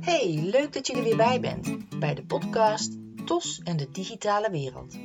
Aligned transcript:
Hey, 0.00 0.40
leuk 0.50 0.72
dat 0.72 0.86
je 0.86 0.94
er 0.94 1.02
weer 1.02 1.16
bij 1.16 1.40
bent 1.40 1.98
bij 1.98 2.14
de 2.14 2.24
podcast 2.24 2.96
TOS 3.24 3.60
en 3.64 3.76
de 3.76 3.90
digitale 3.92 4.50
wereld. 4.50 4.98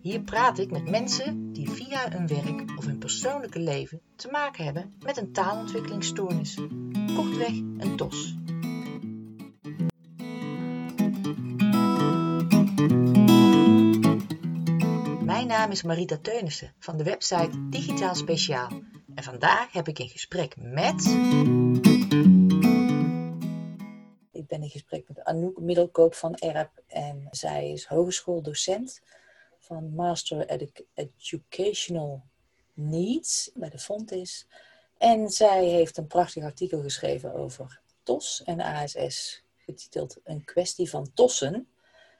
Hier 0.00 0.20
praat 0.20 0.58
ik 0.58 0.70
met 0.70 0.90
mensen 0.90 1.52
die 1.52 1.70
via 1.70 2.10
hun 2.10 2.26
werk 2.26 2.78
of 2.78 2.84
hun 2.84 2.98
persoonlijke 2.98 3.58
leven 3.58 4.00
te 4.16 4.28
maken 4.28 4.64
hebben 4.64 4.94
met 5.02 5.16
een 5.16 5.32
taalontwikkelingsstoornis. 5.32 6.58
Kortweg 7.16 7.52
een 7.78 7.96
TOS. 7.96 8.34
Mijn 15.24 15.46
naam 15.46 15.70
is 15.70 15.82
Marita 15.82 16.18
Teunissen 16.22 16.72
van 16.78 16.96
de 16.96 17.04
website 17.04 17.68
Digitaal 17.68 18.14
Speciaal. 18.14 18.68
En 19.14 19.22
vandaag 19.22 19.72
heb 19.72 19.88
ik 19.88 19.98
een 19.98 20.08
gesprek 20.08 20.54
met. 20.56 21.06
Ik 24.32 24.46
ben 24.46 24.62
in 24.62 24.68
gesprek 24.70 25.08
met 25.08 25.24
Anouk 25.24 25.60
Middelkoop 25.60 26.14
van 26.14 26.34
ERP 26.34 26.82
en 26.86 27.28
zij 27.30 27.70
is 27.70 27.86
hogeschooldocent 27.86 29.00
van 29.58 29.94
Master 29.94 30.46
Educational 30.94 32.22
Needs 32.72 33.50
bij 33.54 33.70
de 33.70 33.78
Fontis. 33.78 34.46
En 34.98 35.30
zij 35.30 35.64
heeft 35.64 35.96
een 35.96 36.06
prachtig 36.06 36.44
artikel 36.44 36.82
geschreven 36.82 37.34
over 37.34 37.80
TOS 38.02 38.42
en 38.44 38.60
ASS, 38.60 39.42
getiteld 39.56 40.20
Een 40.24 40.44
kwestie 40.44 40.90
van 40.90 41.12
tossen. 41.14 41.68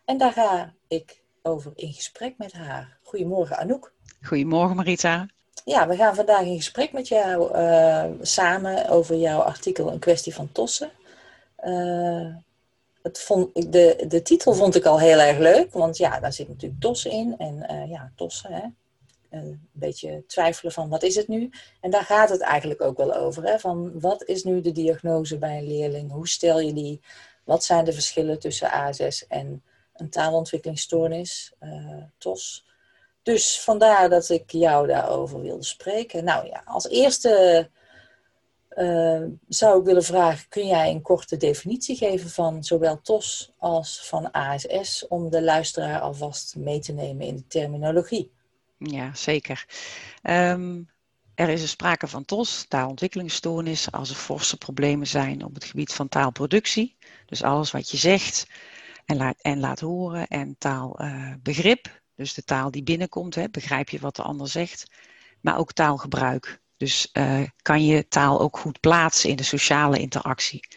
En 0.04 0.18
daar 0.18 0.32
ga 0.32 0.74
ik 0.88 1.22
over 1.42 1.72
in 1.74 1.92
gesprek 1.92 2.38
met 2.38 2.52
haar. 2.52 2.98
Goedemorgen 3.02 3.56
Anouk. 3.56 3.92
Goedemorgen 4.22 4.76
Marita. 4.76 5.28
Ja, 5.64 5.88
we 5.88 5.96
gaan 5.96 6.14
vandaag 6.14 6.44
in 6.44 6.56
gesprek 6.56 6.92
met 6.92 7.08
jou 7.08 7.56
uh, 7.56 8.04
samen 8.20 8.88
over 8.88 9.16
jouw 9.16 9.40
artikel 9.40 9.92
Een 9.92 9.98
kwestie 9.98 10.34
van 10.34 10.52
tossen. 10.52 10.90
Uh, 11.64 12.34
het 13.02 13.20
vond, 13.20 13.72
de, 13.72 14.04
de 14.08 14.22
titel 14.22 14.54
vond 14.54 14.74
ik 14.74 14.84
al 14.84 15.00
heel 15.00 15.18
erg 15.18 15.38
leuk, 15.38 15.72
want 15.72 15.96
ja, 15.96 16.20
daar 16.20 16.32
zit 16.32 16.48
natuurlijk 16.48 16.80
tossen 16.80 17.10
in. 17.10 17.34
En 17.38 17.66
uh, 17.70 17.90
ja, 17.90 18.12
tossen, 18.16 18.52
hè. 18.52 18.62
Een 19.30 19.68
beetje 19.72 20.24
twijfelen 20.26 20.72
van 20.72 20.88
wat 20.88 21.02
is 21.02 21.14
het 21.14 21.28
nu? 21.28 21.50
En 21.80 21.90
daar 21.90 22.04
gaat 22.04 22.28
het 22.28 22.40
eigenlijk 22.40 22.80
ook 22.80 22.96
wel 22.96 23.14
over. 23.14 23.44
Hè? 23.44 23.58
Van 23.58 24.00
wat 24.00 24.24
is 24.24 24.44
nu 24.44 24.60
de 24.60 24.72
diagnose 24.72 25.38
bij 25.38 25.58
een 25.58 25.66
leerling? 25.66 26.12
Hoe 26.12 26.28
stel 26.28 26.60
je 26.60 26.72
die? 26.72 27.00
Wat 27.44 27.64
zijn 27.64 27.84
de 27.84 27.92
verschillen 27.92 28.38
tussen 28.38 28.70
ASS 28.70 29.26
en 29.26 29.62
een 29.94 30.10
taalontwikkelingsstoornis, 30.10 31.52
TOS? 32.18 32.66
Dus 33.24 33.60
vandaar 33.60 34.08
dat 34.08 34.28
ik 34.28 34.50
jou 34.50 34.86
daarover 34.86 35.40
wilde 35.40 35.64
spreken. 35.64 36.24
Nou 36.24 36.46
ja, 36.46 36.62
als 36.64 36.88
eerste 36.88 37.68
uh, 38.76 39.22
zou 39.48 39.78
ik 39.78 39.84
willen 39.84 40.02
vragen, 40.02 40.48
kun 40.48 40.66
jij 40.66 40.90
een 40.90 41.02
korte 41.02 41.36
definitie 41.36 41.96
geven 41.96 42.30
van 42.30 42.64
zowel 42.64 43.00
TOS 43.00 43.52
als 43.58 44.08
van 44.08 44.30
ASS, 44.30 45.08
om 45.08 45.30
de 45.30 45.42
luisteraar 45.42 46.00
alvast 46.00 46.56
mee 46.56 46.78
te 46.78 46.92
nemen 46.92 47.26
in 47.26 47.36
de 47.36 47.46
terminologie? 47.46 48.30
Ja, 48.78 49.14
zeker. 49.14 49.66
Um, 50.22 50.90
er 51.34 51.48
is 51.48 51.62
er 51.62 51.68
sprake 51.68 52.06
van 52.06 52.24
TOS, 52.24 52.64
taalontwikkelingsstoornis, 52.68 53.90
als 53.92 54.10
er 54.10 54.16
forse 54.16 54.56
problemen 54.56 55.06
zijn 55.06 55.44
op 55.44 55.54
het 55.54 55.64
gebied 55.64 55.92
van 55.92 56.08
taalproductie. 56.08 56.96
Dus 57.26 57.42
alles 57.42 57.70
wat 57.70 57.90
je 57.90 57.96
zegt 57.96 58.46
en 59.04 59.16
laat, 59.16 59.36
en 59.40 59.60
laat 59.60 59.80
horen 59.80 60.26
en 60.26 60.56
taalbegrip. 60.58 61.86
Uh, 61.86 61.92
dus 62.16 62.34
de 62.34 62.42
taal 62.42 62.70
die 62.70 62.82
binnenkomt, 62.82 63.34
hè, 63.34 63.48
begrijp 63.48 63.88
je 63.88 63.98
wat 63.98 64.16
de 64.16 64.22
ander 64.22 64.48
zegt. 64.48 64.86
Maar 65.40 65.58
ook 65.58 65.72
taalgebruik. 65.72 66.60
Dus 66.76 67.08
uh, 67.12 67.42
kan 67.62 67.84
je 67.84 68.08
taal 68.08 68.40
ook 68.40 68.58
goed 68.58 68.80
plaatsen 68.80 69.30
in 69.30 69.36
de 69.36 69.42
sociale 69.42 69.98
interactie. 69.98 70.68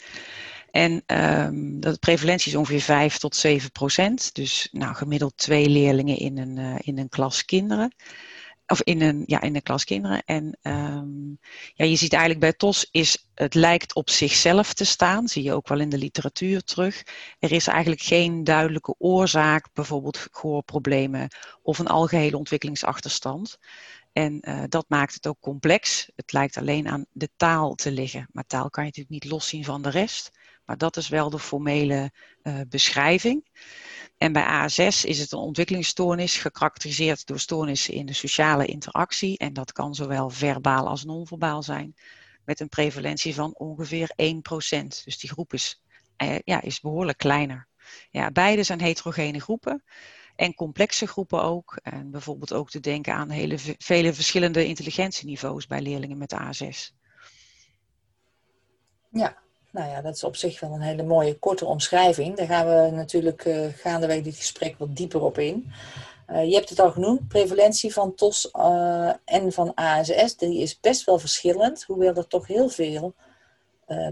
En 0.71 1.03
um, 1.05 1.79
de 1.79 1.97
prevalentie 1.99 2.51
is 2.51 2.57
ongeveer 2.57 2.81
5 2.81 3.17
tot 3.17 3.35
7 3.35 3.71
procent. 3.71 4.35
Dus 4.35 4.67
nou, 4.71 4.95
gemiddeld 4.95 5.37
twee 5.37 5.69
leerlingen 5.69 6.17
in 6.17 6.37
een, 6.37 6.57
uh, 6.57 6.75
in 6.77 6.97
een 6.97 7.09
klas 7.09 7.45
kinderen. 7.45 7.95
Of 8.67 8.81
in 8.81 9.01
een, 9.01 9.23
ja, 9.25 9.41
in 9.41 9.55
een 9.55 9.63
klas 9.63 9.83
kinderen. 9.83 10.23
En 10.25 10.57
um, 10.61 11.39
ja, 11.73 11.85
je 11.85 11.95
ziet 11.95 12.11
eigenlijk 12.11 12.41
bij 12.41 12.53
TOS 12.53 12.87
is 12.91 13.27
het 13.33 13.53
lijkt 13.53 13.95
op 13.95 14.09
zichzelf 14.09 14.73
te 14.73 14.85
staan. 14.85 15.27
Zie 15.27 15.43
je 15.43 15.53
ook 15.53 15.67
wel 15.67 15.79
in 15.79 15.89
de 15.89 15.97
literatuur 15.97 16.63
terug. 16.63 17.03
Er 17.39 17.51
is 17.51 17.67
eigenlijk 17.67 18.01
geen 18.01 18.43
duidelijke 18.43 18.95
oorzaak, 18.97 19.67
bijvoorbeeld 19.73 20.27
gehoorproblemen 20.31 21.27
of 21.61 21.79
een 21.79 21.87
algehele 21.87 22.37
ontwikkelingsachterstand. 22.37 23.57
En 24.13 24.49
uh, 24.49 24.63
dat 24.67 24.85
maakt 24.87 25.13
het 25.13 25.27
ook 25.27 25.39
complex. 25.39 26.09
Het 26.15 26.31
lijkt 26.31 26.57
alleen 26.57 26.87
aan 26.87 27.05
de 27.11 27.29
taal 27.35 27.75
te 27.75 27.91
liggen. 27.91 28.27
Maar 28.31 28.45
taal 28.45 28.69
kan 28.69 28.83
je 28.83 28.89
natuurlijk 28.89 29.23
niet 29.23 29.31
loszien 29.31 29.63
van 29.63 29.81
de 29.81 29.89
rest. 29.89 30.31
Maar 30.65 30.77
dat 30.77 30.97
is 30.97 31.07
wel 31.07 31.29
de 31.29 31.39
formele 31.39 32.11
uh, 32.43 32.59
beschrijving. 32.69 33.49
En 34.17 34.31
bij 34.31 34.43
ASS 34.43 35.05
is 35.05 35.19
het 35.19 35.31
een 35.31 35.39
ontwikkelingsstoornis, 35.39 36.37
gekarakteriseerd 36.37 37.27
door 37.27 37.39
stoornissen 37.39 37.93
in 37.93 38.05
de 38.05 38.13
sociale 38.13 38.65
interactie. 38.65 39.37
En 39.37 39.53
dat 39.53 39.71
kan 39.71 39.95
zowel 39.95 40.29
verbaal 40.29 40.87
als 40.87 41.03
non-verbaal 41.03 41.63
zijn. 41.63 41.95
Met 42.45 42.59
een 42.59 42.69
prevalentie 42.69 43.33
van 43.33 43.55
ongeveer 43.55 44.11
1%. 44.15 45.03
Dus 45.03 45.17
die 45.19 45.29
groep 45.29 45.53
is, 45.53 45.81
uh, 46.23 46.35
ja, 46.43 46.61
is 46.61 46.79
behoorlijk 46.79 47.17
kleiner. 47.17 47.67
Ja, 48.11 48.31
beide 48.31 48.63
zijn 48.63 48.81
heterogene 48.81 49.39
groepen. 49.39 49.83
En 50.35 50.53
complexe 50.53 51.07
groepen 51.07 51.43
ook. 51.43 51.79
En 51.83 52.11
bijvoorbeeld 52.11 52.53
ook 52.53 52.69
te 52.69 52.79
denken 52.79 53.13
aan 53.13 53.29
hele, 53.29 53.57
vele 53.77 54.13
verschillende 54.13 54.65
intelligentieniveaus 54.65 55.67
bij 55.67 55.81
leerlingen 55.81 56.17
met 56.17 56.33
ASS. 56.33 56.95
Ja, 59.09 59.37
nou 59.71 59.89
ja, 59.89 60.01
dat 60.01 60.15
is 60.15 60.23
op 60.23 60.35
zich 60.35 60.59
wel 60.59 60.71
een 60.71 60.81
hele 60.81 61.03
mooie 61.03 61.39
korte 61.39 61.65
omschrijving. 61.65 62.35
Daar 62.35 62.47
gaan 62.47 62.67
we 62.67 62.95
natuurlijk 62.95 63.45
uh, 63.45 63.67
gaandeweg 63.75 64.21
dit 64.21 64.35
gesprek 64.35 64.77
wat 64.77 64.95
dieper 64.95 65.21
op 65.21 65.37
in. 65.37 65.71
Uh, 66.31 66.45
je 66.45 66.55
hebt 66.55 66.69
het 66.69 66.79
al 66.79 66.91
genoemd, 66.91 67.27
prevalentie 67.27 67.93
van 67.93 68.15
TOS 68.15 68.49
uh, 68.53 69.11
en 69.25 69.51
van 69.51 69.73
ASS, 69.73 70.37
die 70.37 70.61
is 70.61 70.79
best 70.79 71.03
wel 71.05 71.19
verschillend, 71.19 71.83
hoewel 71.83 72.15
er 72.15 72.27
toch 72.27 72.47
heel 72.47 72.69
veel 72.69 73.13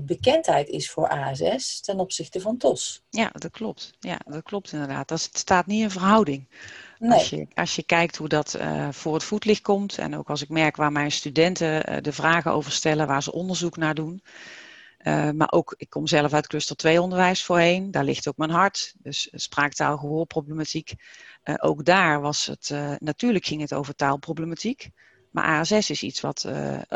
bekendheid 0.01 0.67
is 0.67 0.91
voor 0.91 1.07
ASS 1.07 1.79
ten 1.79 1.99
opzichte 1.99 2.41
van 2.41 2.57
TOS. 2.57 3.03
Ja, 3.09 3.29
dat 3.33 3.51
klopt. 3.51 3.93
Ja, 3.99 4.19
dat 4.25 4.43
klopt 4.43 4.71
inderdaad. 4.71 5.07
Dat 5.07 5.29
staat 5.31 5.65
niet 5.65 5.81
in 5.81 5.91
verhouding. 5.91 6.47
Nee. 6.99 7.11
Als, 7.11 7.29
je, 7.29 7.47
als 7.53 7.75
je 7.75 7.83
kijkt 7.83 8.15
hoe 8.15 8.27
dat 8.27 8.55
uh, 8.59 8.87
voor 8.91 9.13
het 9.13 9.23
voetlicht 9.23 9.61
komt 9.61 9.97
en 9.97 10.15
ook 10.17 10.29
als 10.29 10.41
ik 10.41 10.49
merk 10.49 10.75
waar 10.75 10.91
mijn 10.91 11.11
studenten 11.11 11.91
uh, 11.91 11.97
de 12.01 12.11
vragen 12.11 12.51
over 12.51 12.71
stellen, 12.71 13.07
waar 13.07 13.23
ze 13.23 13.31
onderzoek 13.31 13.77
naar 13.77 13.95
doen. 13.95 14.21
Maar 15.35 15.51
ook, 15.51 15.73
ik 15.77 15.89
kom 15.89 16.07
zelf 16.07 16.33
uit 16.33 16.47
cluster 16.47 16.75
2 16.75 17.01
onderwijs 17.01 17.43
voorheen, 17.43 17.91
daar 17.91 18.03
ligt 18.03 18.27
ook 18.27 18.37
mijn 18.37 18.51
hart. 18.51 18.93
Dus 18.97 19.29
spraaktaal, 19.31 19.97
gehoorproblematiek. 19.97 20.93
ook 21.57 21.85
daar 21.85 22.21
was 22.21 22.45
het, 22.45 22.69
natuurlijk 22.99 23.45
ging 23.45 23.61
het 23.61 23.73
over 23.73 23.95
taalproblematiek. 23.95 24.89
Maar 25.31 25.59
ASS 25.59 25.89
is 25.89 26.03
iets 26.03 26.21
wat, 26.21 26.45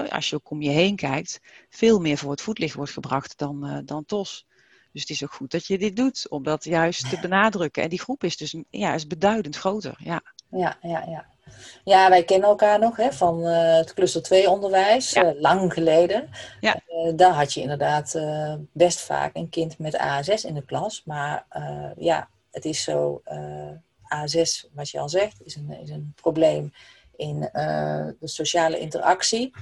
als 0.10 0.30
je 0.30 0.36
ook 0.36 0.50
om 0.50 0.62
je 0.62 0.70
heen 0.70 0.96
kijkt, 0.96 1.40
veel 1.70 2.00
meer 2.00 2.18
voor 2.18 2.32
het 2.32 2.42
voetlicht 2.42 2.76
wordt 2.76 2.92
gebracht 2.92 3.38
dan, 3.38 3.82
dan 3.86 4.06
TOS. 4.06 4.48
Dus 4.92 5.02
het 5.02 5.10
is 5.10 5.24
ook 5.24 5.34
goed 5.34 5.52
dat 5.52 5.68
je 5.68 5.78
dit 5.78 5.96
doet, 5.96 6.30
om 6.30 6.44
dat 6.44 6.64
juist 6.64 7.10
te 7.10 7.20
benadrukken. 7.22 7.84
En 7.84 7.90
die 7.90 8.00
groep 8.00 8.24
is 8.24 8.38
dus 8.38 8.56
ja, 8.70 8.94
is 8.94 9.08
beduidend 9.08 9.56
groter. 9.56 9.96
Ja, 10.04 10.22
ja, 10.50 10.78
ja. 10.82 11.06
ja. 11.08 11.26
Ja, 11.84 12.10
wij 12.10 12.24
kennen 12.24 12.50
elkaar 12.50 12.80
nog 12.80 12.98
hè, 12.98 13.12
van 13.12 13.48
uh, 13.48 13.76
het 13.76 13.94
cluster 13.94 14.22
2 14.22 14.50
onderwijs, 14.50 15.12
ja. 15.12 15.34
uh, 15.34 15.42
lang 15.42 15.74
geleden. 15.74 16.30
Ja. 16.60 16.76
Uh, 16.88 17.12
daar 17.16 17.34
had 17.34 17.54
je 17.54 17.62
inderdaad 17.62 18.20
best 18.72 19.00
vaak 19.00 19.36
een 19.36 19.50
kind 19.50 19.78
met 19.78 19.98
ASS 19.98 20.46
in 20.46 20.54
de 20.54 20.66
klas. 20.66 21.04
Maar 21.06 21.46
ja, 21.98 22.30
het 22.52 22.66
is 22.66 22.84
zo, 22.84 23.22
ASS, 24.04 24.68
wat 24.74 24.90
je 24.90 25.00
al 25.00 25.10
zegt, 25.10 25.42
is 25.46 25.56
een, 25.56 25.72
is 25.82 25.90
een 25.90 26.14
probleem 26.16 26.74
in 27.16 27.40
de 27.40 28.16
sociale 28.22 28.80
interactie. 28.80 29.54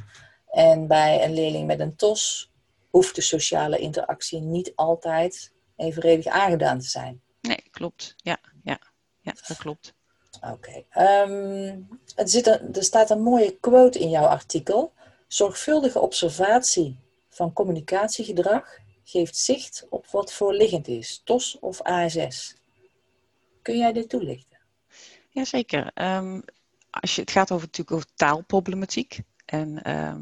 En 0.51 0.87
bij 0.87 1.23
een 1.23 1.33
leerling 1.33 1.67
met 1.67 1.79
een 1.79 1.95
TOS 1.95 2.51
hoeft 2.89 3.15
de 3.15 3.21
sociale 3.21 3.77
interactie 3.77 4.39
niet 4.39 4.71
altijd 4.75 5.53
evenredig 5.75 6.25
aangedaan 6.25 6.79
te 6.79 6.87
zijn. 6.87 7.21
Nee, 7.41 7.63
klopt. 7.71 8.13
Ja, 8.17 8.37
ja, 8.63 8.79
ja 9.21 9.33
dat 9.47 9.57
klopt. 9.57 9.93
Oké. 10.41 10.83
Er, 10.89 12.75
er 12.75 12.83
staat 12.83 13.09
een 13.09 13.21
mooie 13.21 13.57
quote 13.59 13.99
in 13.99 14.09
jouw 14.09 14.25
artikel. 14.25 14.93
Zorgvuldige 15.27 15.99
observatie 15.99 16.99
van 17.29 17.53
communicatiegedrag 17.53 18.79
geeft 19.03 19.37
zicht 19.37 19.85
op 19.89 20.07
wat 20.07 20.33
voorliggend 20.33 20.87
is, 20.87 21.21
TOS 21.23 21.59
of 21.59 21.81
ASS. 21.81 22.55
Kun 23.61 23.77
jij 23.77 23.93
dit 23.93 24.09
toelichten? 24.09 24.57
Jazeker. 25.29 25.91
Um, 25.95 26.43
als 26.89 27.15
je, 27.15 27.21
het 27.21 27.31
gaat 27.31 27.51
over, 27.51 27.65
natuurlijk 27.65 27.95
over 27.95 28.07
taalproblematiek. 28.15 29.19
En 29.45 29.83
ehm, 29.83 30.21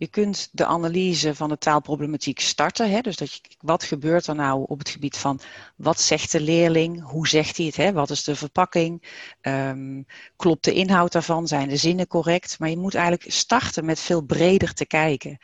je 0.00 0.08
kunt 0.08 0.48
de 0.52 0.66
analyse 0.66 1.34
van 1.34 1.48
de 1.48 1.58
taalproblematiek 1.58 2.40
starten. 2.40 2.90
Hè? 2.90 3.00
Dus 3.00 3.16
dat 3.16 3.32
je, 3.32 3.40
wat 3.58 3.84
gebeurt 3.84 4.26
er 4.26 4.34
nou 4.34 4.64
op 4.66 4.78
het 4.78 4.88
gebied 4.88 5.16
van 5.16 5.40
wat 5.76 6.00
zegt 6.00 6.32
de 6.32 6.40
leerling? 6.40 7.02
Hoe 7.02 7.28
zegt 7.28 7.56
hij 7.56 7.66
het? 7.66 7.76
Hè? 7.76 7.92
Wat 7.92 8.10
is 8.10 8.24
de 8.24 8.36
verpakking? 8.36 9.02
Um, 9.42 10.06
klopt 10.36 10.64
de 10.64 10.72
inhoud 10.72 11.12
daarvan? 11.12 11.48
Zijn 11.48 11.68
de 11.68 11.76
zinnen 11.76 12.06
correct? 12.06 12.58
Maar 12.58 12.70
je 12.70 12.76
moet 12.76 12.94
eigenlijk 12.94 13.32
starten 13.32 13.84
met 13.84 14.00
veel 14.00 14.22
breder 14.22 14.74
te 14.74 14.86
kijken. 14.86 15.38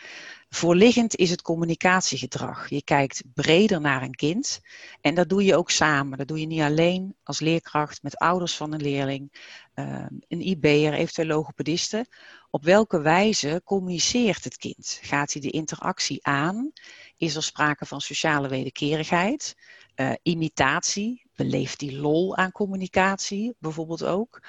Voorliggend 0.48 1.16
is 1.16 1.30
het 1.30 1.42
communicatiegedrag. 1.42 2.68
Je 2.70 2.82
kijkt 2.82 3.22
breder 3.34 3.80
naar 3.80 4.02
een 4.02 4.14
kind 4.14 4.60
en 5.00 5.14
dat 5.14 5.28
doe 5.28 5.44
je 5.44 5.56
ook 5.56 5.70
samen. 5.70 6.18
Dat 6.18 6.28
doe 6.28 6.40
je 6.40 6.46
niet 6.46 6.60
alleen 6.60 7.16
als 7.22 7.40
leerkracht 7.40 8.02
met 8.02 8.16
ouders 8.16 8.56
van 8.56 8.72
een 8.72 8.82
leerling, 8.82 9.32
ehm, 9.74 10.14
een 10.28 10.46
IB'er, 10.46 10.92
eventueel 10.92 11.26
logopedisten. 11.26 12.08
Op 12.50 12.64
welke 12.64 13.00
wijze 13.00 13.60
communiceert 13.64 14.44
het 14.44 14.56
kind? 14.56 14.98
Gaat 15.02 15.32
hij 15.32 15.42
de 15.42 15.50
interactie 15.50 16.26
aan? 16.26 16.72
Is 17.16 17.36
er 17.36 17.42
sprake 17.42 17.86
van 17.86 18.00
sociale 18.00 18.48
wederkerigheid? 18.48 19.56
Uh, 19.96 20.12
imitatie? 20.22 21.24
Beleeft 21.34 21.80
hij 21.80 21.92
lol 21.92 22.36
aan 22.36 22.52
communicatie 22.52 23.54
bijvoorbeeld 23.58 24.04
ook? 24.04 24.42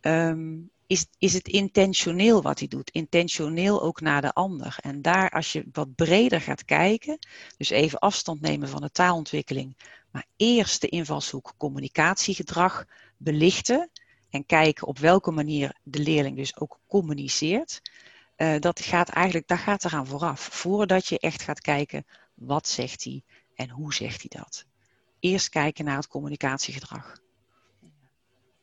Um, 0.00 0.70
is, 0.86 1.06
is 1.18 1.32
het 1.32 1.48
intentioneel 1.48 2.42
wat 2.42 2.58
hij 2.58 2.68
doet? 2.68 2.90
Intentioneel 2.90 3.82
ook 3.82 4.00
naar 4.00 4.20
de 4.20 4.32
ander. 4.32 4.76
En 4.80 5.02
daar, 5.02 5.30
als 5.30 5.52
je 5.52 5.64
wat 5.72 5.94
breder 5.94 6.40
gaat 6.40 6.64
kijken, 6.64 7.18
dus 7.56 7.70
even 7.70 7.98
afstand 7.98 8.40
nemen 8.40 8.68
van 8.68 8.80
de 8.80 8.90
taalontwikkeling, 8.90 9.76
maar 10.10 10.26
eerst 10.36 10.80
de 10.80 10.88
invalshoek 10.88 11.54
communicatiegedrag 11.56 12.84
belichten 13.16 13.90
en 14.30 14.46
kijken 14.46 14.86
op 14.86 14.98
welke 14.98 15.30
manier 15.30 15.76
de 15.82 15.98
leerling 15.98 16.36
dus 16.36 16.56
ook 16.56 16.78
communiceert. 16.86 17.80
Uh, 18.36 18.58
dat 18.58 18.80
gaat 18.80 19.08
eigenlijk, 19.08 19.46
daar 19.46 19.58
gaat 19.58 19.84
eraan 19.84 20.06
vooraf. 20.06 20.40
Voordat 20.40 21.06
je 21.06 21.18
echt 21.18 21.42
gaat 21.42 21.60
kijken, 21.60 22.06
wat 22.34 22.68
zegt 22.68 23.04
hij 23.04 23.22
en 23.54 23.70
hoe 23.70 23.94
zegt 23.94 24.26
hij 24.28 24.40
dat? 24.40 24.64
Eerst 25.20 25.48
kijken 25.48 25.84
naar 25.84 25.96
het 25.96 26.08
communicatiegedrag. 26.08 27.24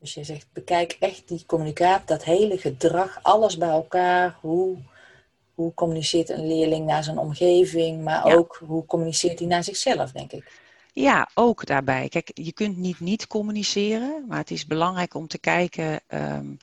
Dus 0.04 0.14
je 0.14 0.24
zegt, 0.24 0.46
bekijk 0.52 0.96
echt 1.00 1.28
die 1.28 1.44
communicatie, 1.46 2.06
dat 2.06 2.24
hele 2.24 2.58
gedrag, 2.58 3.18
alles 3.22 3.56
bij 3.58 3.68
elkaar. 3.68 4.38
Hoe, 4.40 4.76
hoe 5.54 5.74
communiceert 5.74 6.28
een 6.28 6.46
leerling 6.46 6.86
naar 6.86 7.04
zijn 7.04 7.18
omgeving, 7.18 8.02
maar 8.02 8.36
ook 8.36 8.62
hoe 8.66 8.86
communiceert 8.86 9.38
hij 9.38 9.48
naar 9.48 9.64
zichzelf, 9.64 10.12
denk 10.12 10.32
ik. 10.32 10.60
Ja, 10.92 11.28
ook 11.34 11.66
daarbij. 11.66 12.08
Kijk, 12.08 12.30
je 12.34 12.52
kunt 12.52 12.76
niet 12.76 13.00
niet 13.00 13.26
communiceren, 13.26 14.24
maar 14.28 14.38
het 14.38 14.50
is 14.50 14.66
belangrijk 14.66 15.14
om 15.14 15.26
te 15.26 15.38
kijken. 15.38 16.00
Um, 16.08 16.58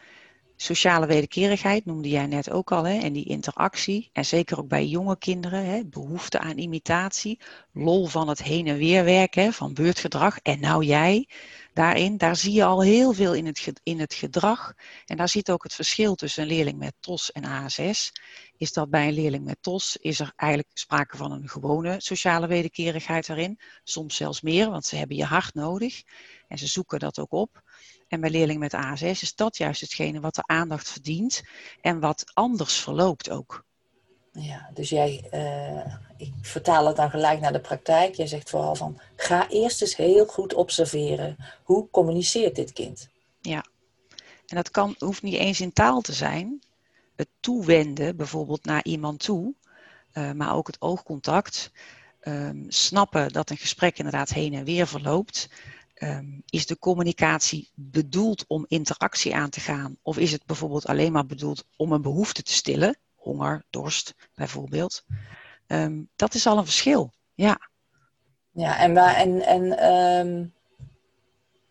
sociale 0.56 1.06
wederkerigheid 1.06 1.86
noemde 1.86 2.10
jij 2.10 2.26
net 2.26 2.52
ook 2.52 2.72
al, 2.72 2.84
hè, 2.84 2.98
en 3.00 3.14
die 3.14 3.26
interactie. 3.26 4.10
En 4.14 4.26
zeker 4.26 4.60
ook 4.60 4.68
bij 4.68 4.86
jonge 4.86 5.18
kinderen, 5.18 5.66
hè, 5.66 5.86
behoefte 5.86 6.40
aan 6.40 6.58
imitatie, 6.58 7.40
lol 7.72 8.06
van 8.06 8.28
het 8.30 8.44
heen 8.44 8.68
en 8.68 8.78
weer 8.78 9.04
werken, 9.04 9.54
van 9.54 9.74
beurtgedrag. 9.74 10.38
En 10.42 10.60
nou 10.60 10.86
jij, 10.86 11.28
daarin, 11.74 12.18
daar 12.18 12.36
zie 12.36 12.54
je 12.54 12.64
al 12.64 12.82
heel 12.82 13.14
veel 13.14 13.34
in 13.34 13.46
het, 13.46 13.74
in 13.84 14.00
het 14.00 14.14
gedrag. 14.14 14.74
En 15.06 15.18
daar 15.18 15.30
zit 15.30 15.52
ook 15.52 15.64
het 15.64 15.74
verschil 15.74 16.16
tussen 16.16 16.44
een 16.44 16.50
leerling 16.50 16.78
met 16.78 16.94
TOS 17.00 17.32
en 17.32 17.46
ASS. 17.46 18.12
Is 18.58 18.74
dat 18.74 18.90
bij 18.90 19.08
een 19.08 19.14
leerling 19.14 19.44
met 19.44 19.58
TOS 19.62 19.98
is 19.98 20.20
er 20.20 20.34
eigenlijk 20.36 20.72
sprake 20.74 21.18
van 21.18 21.32
een 21.32 21.50
gewone 21.50 21.96
sociale 21.98 22.48
wederkerigheid 22.48 23.28
daarin. 23.28 23.60
Soms 23.84 24.16
zelfs 24.16 24.42
meer, 24.42 24.70
want 24.70 24.86
ze 24.86 24.96
hebben 24.96 25.18
je 25.18 25.26
hart 25.26 25.54
nodig. 25.54 26.04
En 26.48 26.58
ze 26.58 26.68
zoeken 26.68 27.00
dat 27.00 27.20
ook 27.20 27.32
op. 27.32 27.62
En 28.08 28.22
bij 28.22 28.30
leerling 28.30 28.60
met 28.60 28.74
ASS 28.74 29.22
is 29.22 29.36
dat 29.36 29.58
juist 29.58 29.82
hetgene 29.82 30.20
wat 30.20 30.36
de 30.36 30.46
aandacht 30.46 30.90
verdient 30.90 31.42
en 31.82 32.00
wat 32.00 32.32
anders 32.34 32.80
verloopt 32.80 33.30
ook. 33.30 33.66
Ja, 34.32 34.70
dus 34.74 34.90
jij, 34.90 35.30
uh, 35.34 35.96
ik 36.18 36.34
vertaal 36.42 36.88
het 36.88 36.96
dan 36.96 37.10
gelijk 37.10 37.40
naar 37.40 37.54
de 37.54 37.60
praktijk. 37.60 38.16
Jij 38.16 38.28
zegt 38.28 38.50
vooral 38.50 38.76
van, 38.76 39.00
ga 39.16 39.50
eerst 39.50 39.82
eens 39.82 39.96
heel 39.96 40.26
goed 40.26 40.54
observeren. 40.54 41.38
Hoe 41.64 41.90
communiceert 41.90 42.56
dit 42.56 42.74
kind? 42.74 43.10
Ja, 43.42 43.66
en 44.48 44.56
dat 44.56 44.72
kan, 44.72 44.96
hoeft 45.00 45.22
niet 45.22 45.34
eens 45.34 45.62
in 45.62 45.74
taal 45.74 46.02
te 46.02 46.14
zijn. 46.14 46.62
Het 47.16 47.28
toewenden 47.40 48.16
bijvoorbeeld 48.16 48.66
naar 48.66 48.84
iemand 48.84 49.20
toe, 49.20 49.54
uh, 50.14 50.32
maar 50.32 50.56
ook 50.56 50.68
het 50.68 50.82
oogcontact. 50.82 51.72
Um, 52.24 52.66
snappen 52.68 53.34
dat 53.34 53.50
een 53.50 53.58
gesprek 53.58 53.98
inderdaad 53.98 54.30
heen 54.30 54.54
en 54.54 54.64
weer 54.64 54.88
verloopt. 54.88 55.50
Um, 55.96 56.44
is 56.50 56.66
de 56.66 56.80
communicatie 56.80 57.70
bedoeld 57.74 58.46
om 58.48 58.66
interactie 58.68 59.36
aan 59.36 59.50
te 59.50 59.60
gaan? 59.60 59.98
Of 60.02 60.18
is 60.18 60.32
het 60.32 60.46
bijvoorbeeld 60.46 60.86
alleen 60.86 61.12
maar 61.12 61.26
bedoeld 61.26 61.64
om 61.76 61.92
een 61.92 62.02
behoefte 62.02 62.44
te 62.44 62.54
stillen? 62.54 62.98
Honger, 63.22 63.64
dorst 63.70 64.16
bijvoorbeeld. 64.36 65.04
Um, 65.68 66.10
dat 66.16 66.34
is 66.34 66.48
al 66.48 66.58
een 66.58 66.66
verschil, 66.66 67.12
ja. 67.34 67.70
Ja, 68.52 68.80
en, 68.80 68.94
waar, 68.94 69.16
en, 69.16 69.42
en 69.42 69.94
um, 69.94 70.54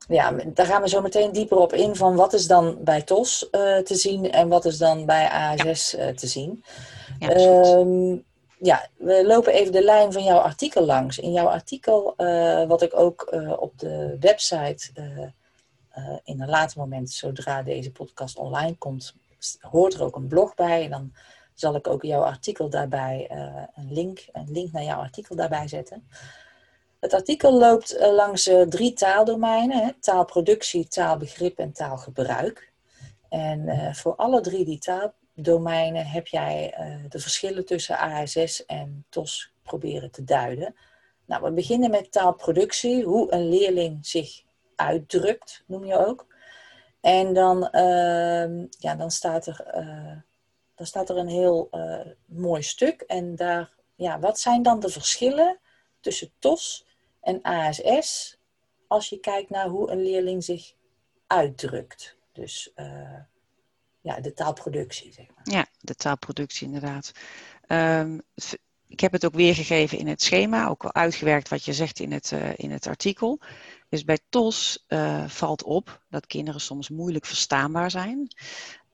ja, 0.08 0.32
daar 0.32 0.66
gaan 0.66 0.82
we 0.82 0.88
zo 0.88 1.00
meteen 1.00 1.32
dieper 1.32 1.56
op 1.56 1.72
in 1.72 1.96
van 1.96 2.16
wat 2.16 2.32
is 2.32 2.46
dan 2.46 2.78
bij 2.84 3.02
TOS 3.02 3.48
uh, 3.52 3.78
te 3.78 3.94
zien 3.94 4.30
en 4.30 4.48
wat 4.48 4.64
is 4.64 4.78
dan 4.78 5.06
bij 5.06 5.28
ASS 5.28 5.90
ja. 5.90 6.08
uh, 6.08 6.14
te 6.14 6.26
zien. 6.26 6.64
Ja, 7.18 7.30
um, 7.30 8.24
ja, 8.58 8.88
we 8.96 9.26
lopen 9.26 9.52
even 9.52 9.72
de 9.72 9.84
lijn 9.84 10.12
van 10.12 10.24
jouw 10.24 10.38
artikel 10.38 10.84
langs. 10.84 11.18
In 11.18 11.32
jouw 11.32 11.46
artikel, 11.46 12.14
uh, 12.16 12.66
wat 12.66 12.82
ik 12.82 12.98
ook 12.98 13.32
op 13.58 13.78
de 13.78 14.16
website 14.20 14.90
in 16.24 16.40
een 16.40 16.48
later 16.48 16.78
moment, 16.78 17.10
zodra 17.10 17.62
deze 17.62 17.92
podcast 17.92 18.36
online 18.36 18.76
komt, 18.76 19.14
hoort 19.60 19.94
er 19.94 20.02
ook 20.02 20.16
een 20.16 20.28
blog 20.28 20.54
bij. 20.54 20.84
En 20.84 20.90
dan 20.90 21.12
zal 21.60 21.74
ik 21.74 21.86
ook 21.86 22.02
jouw 22.02 22.22
artikel 22.22 22.70
daarbij, 22.70 23.30
uh, 23.32 23.62
een, 23.74 23.92
link, 23.92 24.24
een 24.32 24.50
link 24.52 24.72
naar 24.72 24.82
jouw 24.82 25.00
artikel 25.00 25.36
daarbij 25.36 25.68
zetten. 25.68 26.08
Het 27.00 27.14
artikel 27.14 27.58
loopt 27.58 27.94
uh, 27.94 28.12
langs 28.14 28.48
uh, 28.48 28.62
drie 28.62 28.92
taaldomeinen: 28.92 29.84
hè? 29.84 29.90
taalproductie, 30.00 30.88
taalbegrip 30.88 31.58
en 31.58 31.72
taalgebruik. 31.72 32.72
En 33.28 33.94
voor 33.94 34.16
alle 34.16 34.40
drie 34.40 34.64
die 34.64 34.78
taaldomeinen 34.78 36.06
heb 36.06 36.26
jij 36.26 36.74
de 37.08 37.18
verschillen 37.18 37.66
tussen 37.66 37.98
ASS 37.98 38.66
en 38.66 39.04
TOS 39.08 39.52
proberen 39.62 40.10
te 40.10 40.24
duiden. 40.24 40.74
Nou, 41.26 41.42
we 41.42 41.52
beginnen 41.52 41.90
met 41.90 42.12
taalproductie, 42.12 43.04
hoe 43.04 43.32
een 43.32 43.48
leerling 43.48 44.06
zich 44.06 44.42
uitdrukt, 44.76 45.64
noem 45.66 45.84
je 45.84 46.06
ook. 46.06 46.26
En 47.00 47.32
dan, 47.32 47.68
ehm, 47.70 48.66
ja, 48.68 48.94
dan 48.94 49.10
staat 49.10 49.46
er 49.46 49.64
dan 50.80 50.88
staat 50.88 51.10
er 51.10 51.16
een 51.16 51.28
heel 51.28 51.68
uh, 51.70 52.00
mooi 52.24 52.62
stuk. 52.62 53.00
En 53.00 53.36
daar, 53.36 53.72
ja, 53.94 54.18
wat 54.18 54.40
zijn 54.40 54.62
dan 54.62 54.80
de 54.80 54.88
verschillen 54.88 55.58
tussen 56.00 56.32
TOS 56.38 56.86
en 57.20 57.42
ASS 57.42 58.38
als 58.86 59.08
je 59.08 59.20
kijkt 59.20 59.50
naar 59.50 59.68
hoe 59.68 59.90
een 59.90 60.02
leerling 60.02 60.44
zich 60.44 60.72
uitdrukt? 61.26 62.16
Dus 62.32 62.70
uh, 62.76 63.18
ja, 64.00 64.20
de 64.20 64.32
taalproductie, 64.32 65.12
zeg 65.12 65.26
maar. 65.34 65.54
Ja, 65.54 65.66
de 65.78 65.94
taalproductie 65.94 66.66
inderdaad. 66.66 67.12
Um, 67.68 68.22
ik 68.86 69.00
heb 69.00 69.12
het 69.12 69.24
ook 69.24 69.34
weergegeven 69.34 69.98
in 69.98 70.08
het 70.08 70.22
schema, 70.22 70.68
ook 70.68 70.82
wel 70.82 70.94
uitgewerkt 70.94 71.48
wat 71.48 71.64
je 71.64 71.72
zegt 71.72 71.98
in 71.98 72.12
het, 72.12 72.30
uh, 72.30 72.50
in 72.56 72.70
het 72.70 72.86
artikel. 72.86 73.40
Dus 73.88 74.04
bij 74.04 74.18
TOS 74.28 74.86
valt 75.26 75.62
op 75.62 76.02
dat 76.08 76.26
kinderen 76.26 76.60
soms 76.60 76.88
moeilijk 76.88 77.26
verstaanbaar 77.26 77.90
zijn. 77.90 78.34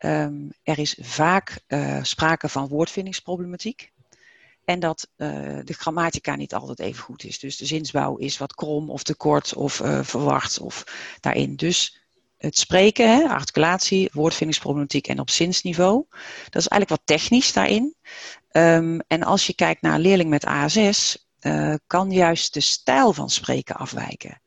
Um, 0.07 0.51
er 0.63 0.79
is 0.79 0.97
vaak 1.01 1.61
uh, 1.69 2.03
sprake 2.03 2.49
van 2.49 2.69
woordvindingsproblematiek. 2.69 3.93
En 4.65 4.81
dat 4.81 5.09
uh, 5.17 5.59
de 5.65 5.73
grammatica 5.73 6.37
niet 6.37 6.55
altijd 6.55 6.79
even 6.79 7.03
goed 7.03 7.25
is. 7.25 7.39
Dus 7.39 7.57
de 7.57 7.67
zinsbouw 7.67 8.17
is 8.17 8.39
wat 8.39 8.55
krom 8.55 8.91
of 8.91 9.03
te 9.03 9.15
kort 9.15 9.55
of 9.55 9.81
uh, 9.81 10.03
verward 10.03 10.59
of 10.59 10.85
daarin. 11.21 11.57
Dus 11.57 12.01
het 12.37 12.59
spreken, 12.59 13.17
hè, 13.17 13.29
articulatie, 13.29 14.11
woordvindingsproblematiek 14.13 15.07
en 15.09 15.21
op 15.21 15.31
zinsniveau. 15.31 16.05
Dat 16.51 16.63
is 16.63 16.69
eigenlijk 16.69 16.89
wat 16.89 17.03
technisch 17.05 17.53
daarin. 17.53 17.95
Um, 18.53 19.01
en 19.01 19.23
als 19.23 19.47
je 19.47 19.55
kijkt 19.55 19.83
naar 19.83 19.95
een 19.95 20.01
leerling 20.01 20.31
met 20.31 20.45
ASS, 20.45 21.27
uh, 21.41 21.75
kan 21.87 22.11
juist 22.11 22.55
de 22.55 22.61
stijl 22.61 23.13
van 23.13 23.31
spreken 23.31 23.77
afwijken. 23.77 24.41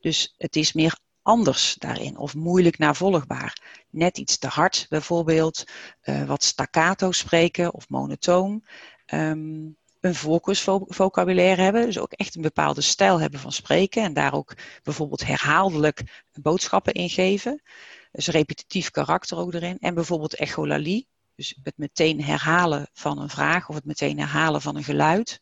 Dus 0.00 0.34
het 0.38 0.56
is 0.56 0.72
meer 0.72 0.98
anders 1.22 1.74
daarin 1.78 2.16
of 2.16 2.34
moeilijk 2.34 2.78
navolgbaar. 2.78 3.84
Net 3.90 4.18
iets 4.18 4.38
te 4.38 4.46
hard 4.46 4.86
bijvoorbeeld, 4.88 5.64
uh, 6.02 6.24
wat 6.24 6.44
staccato 6.44 7.12
spreken 7.12 7.74
of 7.74 7.88
monotoon. 7.88 8.64
Um, 9.14 9.78
een 10.00 10.14
vocabulaire 10.86 11.62
hebben, 11.62 11.86
dus 11.86 11.98
ook 11.98 12.12
echt 12.12 12.34
een 12.34 12.42
bepaalde 12.42 12.80
stijl 12.80 13.20
hebben 13.20 13.40
van 13.40 13.52
spreken 13.52 14.02
en 14.02 14.12
daar 14.12 14.34
ook 14.34 14.54
bijvoorbeeld 14.82 15.26
herhaaldelijk 15.26 16.24
boodschappen 16.32 16.92
in 16.92 17.08
geven. 17.10 17.62
Dus 18.12 18.26
repetitief 18.26 18.90
karakter 18.90 19.38
ook 19.38 19.54
erin. 19.54 19.78
En 19.78 19.94
bijvoorbeeld 19.94 20.34
echolalie, 20.34 21.08
dus 21.34 21.58
het 21.62 21.78
meteen 21.78 22.22
herhalen 22.22 22.88
van 22.92 23.18
een 23.18 23.28
vraag 23.28 23.68
of 23.68 23.74
het 23.74 23.84
meteen 23.84 24.18
herhalen 24.18 24.60
van 24.60 24.76
een 24.76 24.84
geluid. 24.84 25.40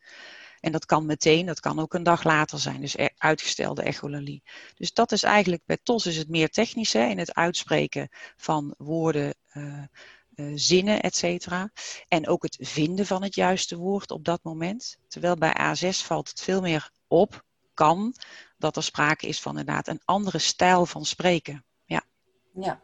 En 0.60 0.72
dat 0.72 0.86
kan 0.86 1.06
meteen, 1.06 1.46
dat 1.46 1.60
kan 1.60 1.78
ook 1.78 1.94
een 1.94 2.02
dag 2.02 2.24
later 2.24 2.58
zijn, 2.58 2.80
dus 2.80 2.96
uitgestelde 3.16 3.82
echolalie. 3.82 4.42
Dus 4.74 4.92
dat 4.92 5.12
is 5.12 5.22
eigenlijk, 5.22 5.62
bij 5.66 5.78
TOS 5.82 6.06
is 6.06 6.16
het 6.16 6.28
meer 6.28 6.48
technisch, 6.48 6.94
in 6.94 7.18
het 7.18 7.34
uitspreken 7.34 8.08
van 8.36 8.74
woorden, 8.78 9.34
uh, 9.54 9.82
zinnen, 10.54 11.00
et 11.00 11.16
cetera. 11.16 11.70
En 12.08 12.28
ook 12.28 12.42
het 12.42 12.56
vinden 12.60 13.06
van 13.06 13.22
het 13.22 13.34
juiste 13.34 13.76
woord 13.76 14.10
op 14.10 14.24
dat 14.24 14.42
moment. 14.42 14.98
Terwijl 15.08 15.36
bij 15.36 15.56
A6 15.60 15.88
valt 15.88 16.28
het 16.28 16.40
veel 16.40 16.60
meer 16.60 16.90
op, 17.06 17.44
kan, 17.74 18.14
dat 18.56 18.76
er 18.76 18.82
sprake 18.82 19.26
is 19.26 19.40
van 19.40 19.58
inderdaad 19.58 19.88
een 19.88 20.00
andere 20.04 20.38
stijl 20.38 20.86
van 20.86 21.04
spreken. 21.04 21.64
Ja. 21.84 22.02
Ja. 22.54 22.80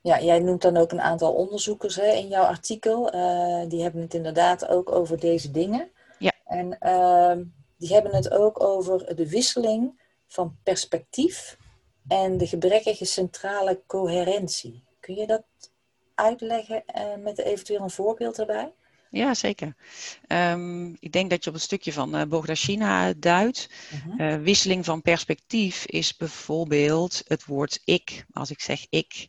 Ja, 0.00 0.20
jij 0.20 0.38
noemt 0.38 0.62
dan 0.62 0.76
ook 0.76 0.92
een 0.92 1.00
aantal 1.00 1.32
onderzoekers 1.32 1.96
hè, 1.96 2.12
in 2.12 2.28
jouw 2.28 2.44
artikel. 2.44 3.14
Uh, 3.14 3.68
die 3.68 3.82
hebben 3.82 4.00
het 4.00 4.14
inderdaad 4.14 4.68
ook 4.68 4.92
over 4.92 5.18
deze 5.20 5.50
dingen. 5.50 5.90
Ja. 6.22 6.32
En 6.44 6.76
uh, 6.80 7.44
die 7.76 7.92
hebben 7.92 8.14
het 8.14 8.30
ook 8.30 8.62
over 8.62 9.16
de 9.16 9.28
wisseling 9.28 10.00
van 10.26 10.56
perspectief 10.62 11.56
en 12.08 12.38
de 12.38 12.46
gebrekkige 12.46 13.04
centrale 13.04 13.82
coherentie. 13.86 14.84
Kun 15.00 15.14
je 15.14 15.26
dat 15.26 15.44
uitleggen 16.14 16.84
uh, 16.96 17.02
met 17.22 17.38
eventueel 17.38 17.80
een 17.80 17.90
voorbeeld 17.90 18.38
erbij? 18.38 18.72
Ja, 19.10 19.34
zeker. 19.34 19.74
Um, 20.28 20.96
ik 21.00 21.12
denk 21.12 21.30
dat 21.30 21.44
je 21.44 21.50
op 21.50 21.56
het 21.56 21.64
stukje 21.64 21.92
van 21.92 22.16
uh, 22.16 22.22
Bogdashina 22.22 23.12
duidt. 23.12 23.68
Uh 23.92 24.04
-huh. 24.04 24.32
uh, 24.32 24.42
wisseling 24.42 24.84
van 24.84 25.02
perspectief 25.02 25.86
is 25.86 26.16
bijvoorbeeld 26.16 27.22
het 27.26 27.44
woord 27.44 27.80
ik. 27.84 28.24
Als 28.32 28.50
ik 28.50 28.60
zeg 28.60 28.86
ik, 28.90 29.28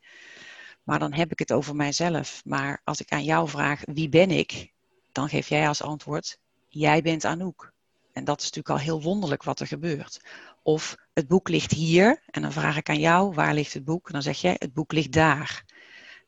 maar 0.84 1.00
dan 1.00 1.14
heb 1.14 1.32
ik 1.32 1.40
het 1.40 1.52
over 1.52 1.76
mijzelf. 1.76 2.42
Maar 2.46 2.82
als 2.84 3.02
ik 3.02 3.10
aan 3.12 3.24
jou 3.24 3.50
vraag 3.50 3.82
wie 3.86 4.10
ben 4.10 4.32
ik, 4.32 4.72
dan 5.12 5.30
geef 5.30 5.50
jij 5.50 5.68
als 5.68 5.82
antwoord 5.82 6.40
jij 6.74 7.01
bent 7.01 7.25
Anouk. 7.25 7.72
En 8.13 8.24
dat 8.24 8.38
is 8.38 8.44
natuurlijk 8.44 8.75
al 8.75 8.86
heel 8.86 9.01
wonderlijk 9.01 9.44
wat 9.44 9.60
er 9.60 9.68
gebeurt. 9.68 10.22
Of 10.63 10.96
het 11.13 11.27
boek 11.27 11.50
ligt 11.50 11.72
hier 11.72 12.24
en 12.25 12.42
dan 12.42 12.51
vraag 12.51 12.77
ik 12.77 12.89
aan 12.89 13.00
jou 13.00 13.34
waar 13.34 13.53
ligt 13.53 13.74
het 13.74 13.84
boek 13.84 14.08
en 14.08 14.13
dan 14.13 14.22
zeg 14.22 14.42
jij 14.42 14.56
het 14.60 14.74
boek 14.74 14.92
ligt 14.92 15.12
daar 15.12 15.63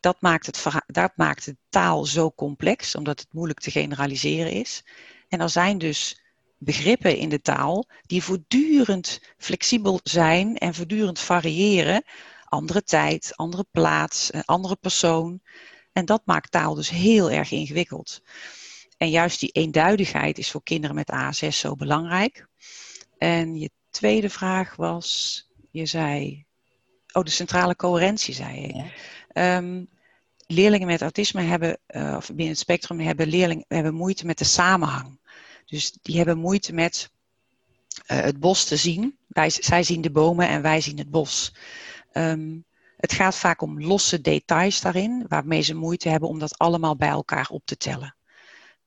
dat 0.06 0.22
maakt, 0.22 0.46
het, 0.46 0.64
dat 0.88 1.12
maakt 1.16 1.46
de 1.46 1.58
taal 1.70 2.06
zo 2.06 2.32
complex, 2.32 2.96
omdat 2.96 3.20
het 3.20 3.34
moeilijk 3.34 3.60
te 3.60 3.72
generaliseren 3.72 4.52
is. 4.52 4.84
En 5.30 5.42
er 5.42 5.50
zijn 5.50 5.78
dus 5.78 6.22
begrippen 6.58 7.18
in 7.18 7.30
de 7.30 7.42
taal 7.42 7.90
die 8.02 8.24
voortdurend 8.24 9.22
flexibel 9.38 10.00
zijn 10.04 10.58
en 10.58 10.74
voortdurend 10.74 11.20
variëren. 11.20 12.04
Andere 12.44 12.84
tijd, 12.84 13.36
andere 13.36 13.66
plaats, 13.72 14.32
andere 14.46 14.76
persoon. 14.76 15.42
En 15.92 16.06
dat 16.06 16.22
maakt 16.26 16.52
taal 16.52 16.74
dus 16.74 16.90
heel 16.90 17.32
erg 17.32 17.52
ingewikkeld. 17.52 18.22
En 18.98 19.10
juist 19.10 19.40
die 19.40 19.50
eenduidigheid 19.50 20.38
is 20.38 20.52
voor 20.52 20.64
kinderen 20.64 20.96
met 20.96 21.14
A6 21.14 21.48
zo 21.48 21.76
belangrijk. 21.76 22.48
En 23.18 23.56
je 23.56 23.70
tweede 23.90 24.30
vraag 24.30 24.76
was, 24.76 25.42
je 25.72 25.86
zei, 25.86 26.46
oh 27.12 27.24
de 27.24 27.32
centrale 27.32 27.76
coherentie 27.76 28.34
zei 28.34 28.62
je. 28.62 28.84
Ja. 29.34 29.58
Um, 29.58 29.90
leerlingen 30.48 30.88
met 30.88 31.02
autisme 31.02 31.42
hebben, 31.42 31.80
uh, 31.88 32.14
of 32.18 32.28
binnen 32.28 32.48
het 32.48 32.58
spectrum 32.58 33.00
hebben 33.00 33.28
leerlingen 33.28 33.66
hebben 33.68 33.94
moeite 33.94 34.26
met 34.26 34.38
de 34.38 34.44
samenhang. 34.44 35.20
Dus 35.66 35.98
die 36.02 36.18
hebben 36.18 36.38
moeite 36.38 36.74
met 36.74 37.12
uh, 38.08 38.20
het 38.20 38.40
bos 38.40 38.66
te 38.66 38.76
zien. 38.76 39.18
Wij, 39.28 39.50
zij 39.50 39.84
zien 39.84 40.02
de 40.02 40.12
bomen 40.12 40.48
en 40.48 40.62
wij 40.62 40.82
zien 40.82 40.98
het 40.98 41.10
bos. 41.12 41.56
Um, 42.14 42.66
het 42.98 43.14
gaat 43.14 43.36
vaak 43.36 43.62
om 43.62 43.82
losse 43.82 44.22
details 44.22 44.82
daarin, 44.82 45.26
waarmee 45.28 45.62
ze 45.62 45.76
moeite 45.76 46.10
hebben 46.10 46.30
om 46.30 46.40
dat 46.40 46.58
allemaal 46.58 46.96
bij 46.96 47.10
elkaar 47.10 47.48
op 47.50 47.66
te 47.66 47.78
tellen. 47.78 48.16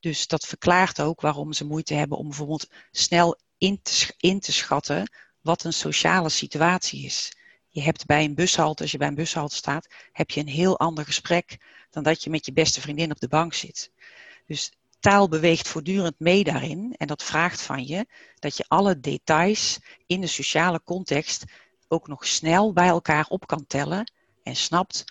Dus 0.01 0.27
dat 0.27 0.47
verklaart 0.47 1.01
ook 1.01 1.21
waarom 1.21 1.53
ze 1.53 1.65
moeite 1.65 1.95
hebben 1.95 2.19
om 2.19 2.29
bijvoorbeeld 2.29 2.71
snel 2.91 3.39
in 3.59 3.83
te, 3.83 4.15
in 4.17 4.41
te 4.41 4.53
schatten 4.53 5.11
wat 5.41 5.65
een 5.65 5.73
sociale 5.73 6.29
situatie 6.29 7.05
is. 7.05 7.33
Je 7.69 7.83
hebt 7.83 8.07
bij 8.07 8.25
een 8.25 8.35
bushalte, 8.35 8.83
als 8.83 8.93
je 8.93 8.99
bij 8.99 9.09
een 9.09 9.15
bushalte 9.15 9.55
staat, 9.55 9.87
heb 10.13 10.31
je 10.31 10.41
een 10.41 10.49
heel 10.49 10.79
ander 10.79 11.05
gesprek 11.05 11.59
dan 11.91 12.03
dat 12.03 12.25
je 12.25 12.31
met 12.31 12.47
je 12.47 12.53
beste 12.53 12.81
vriendin 12.81 13.11
op 13.11 13.21
de 13.21 13.29
bank 13.29 13.55
zit. 13.55 13.93
Dus 14.47 14.73
taal 15.01 15.29
beweegt 15.29 15.69
voortdurend 15.69 16.19
mee 16.19 16.45
daarin 16.45 16.95
en 16.97 17.07
dat 17.07 17.23
vraagt 17.23 17.63
van 17.63 17.87
je 17.87 18.07
dat 18.39 18.57
je 18.57 18.65
alle 18.69 19.01
details 19.01 19.79
in 20.07 20.21
de 20.21 20.27
sociale 20.27 20.83
context 20.85 21.45
ook 21.89 22.09
nog 22.09 22.27
snel 22.27 22.73
bij 22.73 22.89
elkaar 22.89 23.27
op 23.29 23.47
kan 23.47 23.67
tellen 23.67 24.13
en 24.43 24.57
snapt 24.57 25.05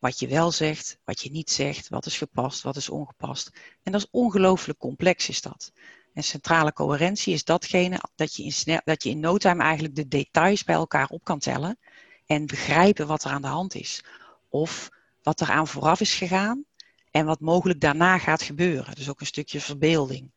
wat 0.00 0.18
je 0.18 0.28
wel 0.28 0.50
zegt, 0.50 0.98
wat 1.04 1.20
je 1.20 1.30
niet 1.30 1.50
zegt, 1.50 1.88
wat 1.88 2.06
is 2.06 2.18
gepast, 2.18 2.62
wat 2.62 2.76
is 2.76 2.88
ongepast. 2.88 3.50
En 3.82 3.92
dat 3.92 4.00
is 4.00 4.08
ongelooflijk 4.10 4.78
complex 4.78 5.28
is 5.28 5.40
dat. 5.40 5.72
En 6.14 6.22
centrale 6.22 6.72
coherentie 6.72 7.34
is 7.34 7.44
datgene 7.44 8.00
dat 8.14 8.34
je 8.34 8.42
in, 8.42 8.52
snel, 8.52 8.80
dat 8.84 9.02
je 9.02 9.10
in 9.10 9.20
no 9.20 9.36
time 9.36 9.62
eigenlijk 9.62 9.94
de 9.94 10.08
details 10.08 10.64
bij 10.64 10.74
elkaar 10.74 11.08
op 11.08 11.24
kan 11.24 11.38
tellen 11.38 11.78
en 12.26 12.46
begrijpen 12.46 13.06
wat 13.06 13.24
er 13.24 13.30
aan 13.30 13.42
de 13.42 13.48
hand 13.48 13.74
is. 13.74 14.04
Of 14.48 14.88
wat 15.22 15.40
er 15.40 15.50
aan 15.50 15.68
vooraf 15.68 16.00
is 16.00 16.14
gegaan 16.14 16.64
en 17.10 17.26
wat 17.26 17.40
mogelijk 17.40 17.80
daarna 17.80 18.18
gaat 18.18 18.42
gebeuren. 18.42 18.94
Dus 18.94 19.08
ook 19.08 19.20
een 19.20 19.26
stukje 19.26 19.60
verbeelding. 19.60 20.32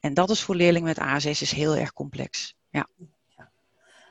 En 0.00 0.14
dat 0.14 0.30
is 0.30 0.42
voor 0.42 0.54
leerlingen 0.54 0.94
met 0.96 1.24
A6 1.24 1.28
is 1.28 1.52
heel 1.52 1.76
erg 1.76 1.92
complex. 1.92 2.54
Ja. 2.70 2.88
ja. 3.36 3.50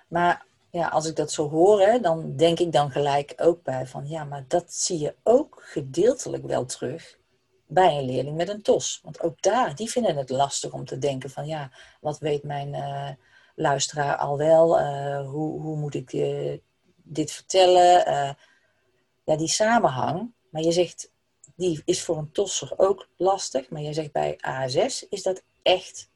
Maar 0.08 0.46
ja, 0.72 0.88
als 0.88 1.06
ik 1.06 1.16
dat 1.16 1.32
zo 1.32 1.50
hoor, 1.50 1.82
hè, 1.82 2.00
dan 2.00 2.36
denk 2.36 2.60
ik 2.60 2.72
dan 2.72 2.92
gelijk 2.92 3.34
ook 3.38 3.63
bij 3.63 3.88
van 3.88 4.08
ja, 4.08 4.24
maar 4.24 4.46
dat 4.48 4.74
zie 4.74 5.00
je 5.00 5.16
ook 5.24 5.62
gedeeltelijk 5.63 6.46
wel 6.46 6.66
terug 6.66 7.18
bij 7.68 7.98
een 7.98 8.06
leerling 8.06 8.36
met 8.38 8.50
een 8.50 8.62
TOS. 8.62 9.00
Want 9.04 9.22
ook 9.22 9.42
daar, 9.42 9.75
die 9.75 9.90
vinden 9.90 10.16
het 10.16 10.30
lastig 10.30 10.72
om 10.72 10.86
te 10.86 10.98
denken 10.98 11.30
van 11.30 11.48
ja, 11.48 11.72
wat 12.01 12.20
weet 12.20 12.44
mijn 12.44 12.74
uh, 12.74 13.10
luisteraar 13.56 14.18
al 14.18 14.38
wel? 14.38 14.80
Uh, 14.80 15.30
hoe, 15.30 15.62
hoe 15.62 15.78
moet 15.78 15.94
ik 15.94 16.13
uh, 16.13 16.58
dit 16.96 17.32
vertellen? 17.32 18.06
ja, 19.24 19.36
die 19.38 19.48
samenhang. 19.48 20.32
Maar 20.50 20.62
je 20.62 20.72
zegt, 20.72 21.12
die 21.56 21.82
is 21.86 22.04
voor 22.04 22.18
een 22.18 22.32
tosser 22.32 22.74
ook 22.78 23.08
lastig. 23.18 23.70
Maar 23.70 23.82
je 23.82 23.94
zegt 23.94 24.12
bij 24.12 24.36
A6 24.36 25.10
is 25.10 25.24
dat 25.24 25.44
echt 25.62 26.10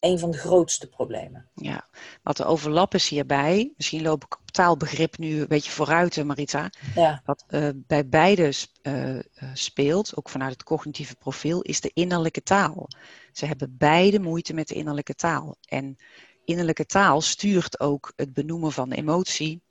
een 0.00 0.18
van 0.18 0.30
de 0.30 0.38
grootste 0.38 0.88
problemen. 0.88 1.48
Ja, 1.54 1.88
wat 2.22 2.36
de 2.36 2.44
overlap 2.44 2.94
is 2.94 3.08
hierbij, 3.08 3.72
misschien 3.76 4.02
loop 4.02 4.24
ik 4.24 4.38
op 4.40 4.50
taalbegrip 4.50 5.18
nu 5.18 5.40
een 5.40 5.48
beetje 5.48 5.70
vooruit, 5.70 6.24
Marita. 6.24 6.70
Ja. 6.94 7.22
Wat 7.24 7.44
uh, 7.48 7.68
bij 7.74 8.08
beide 8.08 8.52
uh, 8.82 9.18
speelt, 9.54 10.16
ook 10.16 10.28
vanuit 10.28 10.52
het 10.52 10.62
cognitieve 10.62 11.14
profiel, 11.14 11.60
is 11.60 11.80
de 11.80 11.90
innerlijke 11.94 12.42
taal. 12.42 12.88
Ze 13.32 13.46
hebben 13.46 13.76
beide 13.78 14.20
moeite 14.20 14.54
met 14.54 14.68
de 14.68 14.74
innerlijke 14.74 15.14
taal. 15.14 15.56
En 15.68 15.96
innerlijke 16.44 16.86
taal 16.86 17.20
stuurt 17.20 17.80
ook 17.80 18.12
het 18.16 18.32
benoemen 18.32 18.72
van 18.72 18.92
emotie, 18.92 19.62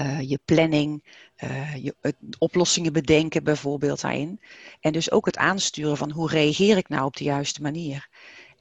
uh, 0.00 0.20
je 0.20 0.38
planning, 0.44 1.04
uh, 1.44 1.76
je, 1.76 1.94
het, 2.00 2.16
oplossingen 2.38 2.92
bedenken 2.92 3.44
bijvoorbeeld 3.44 4.00
daarin. 4.00 4.40
En 4.80 4.92
dus 4.92 5.10
ook 5.10 5.26
het 5.26 5.36
aansturen 5.36 5.96
van 5.96 6.10
hoe 6.10 6.28
reageer 6.28 6.76
ik 6.76 6.88
nou 6.88 7.04
op 7.04 7.16
de 7.16 7.24
juiste 7.24 7.62
manier. 7.62 8.08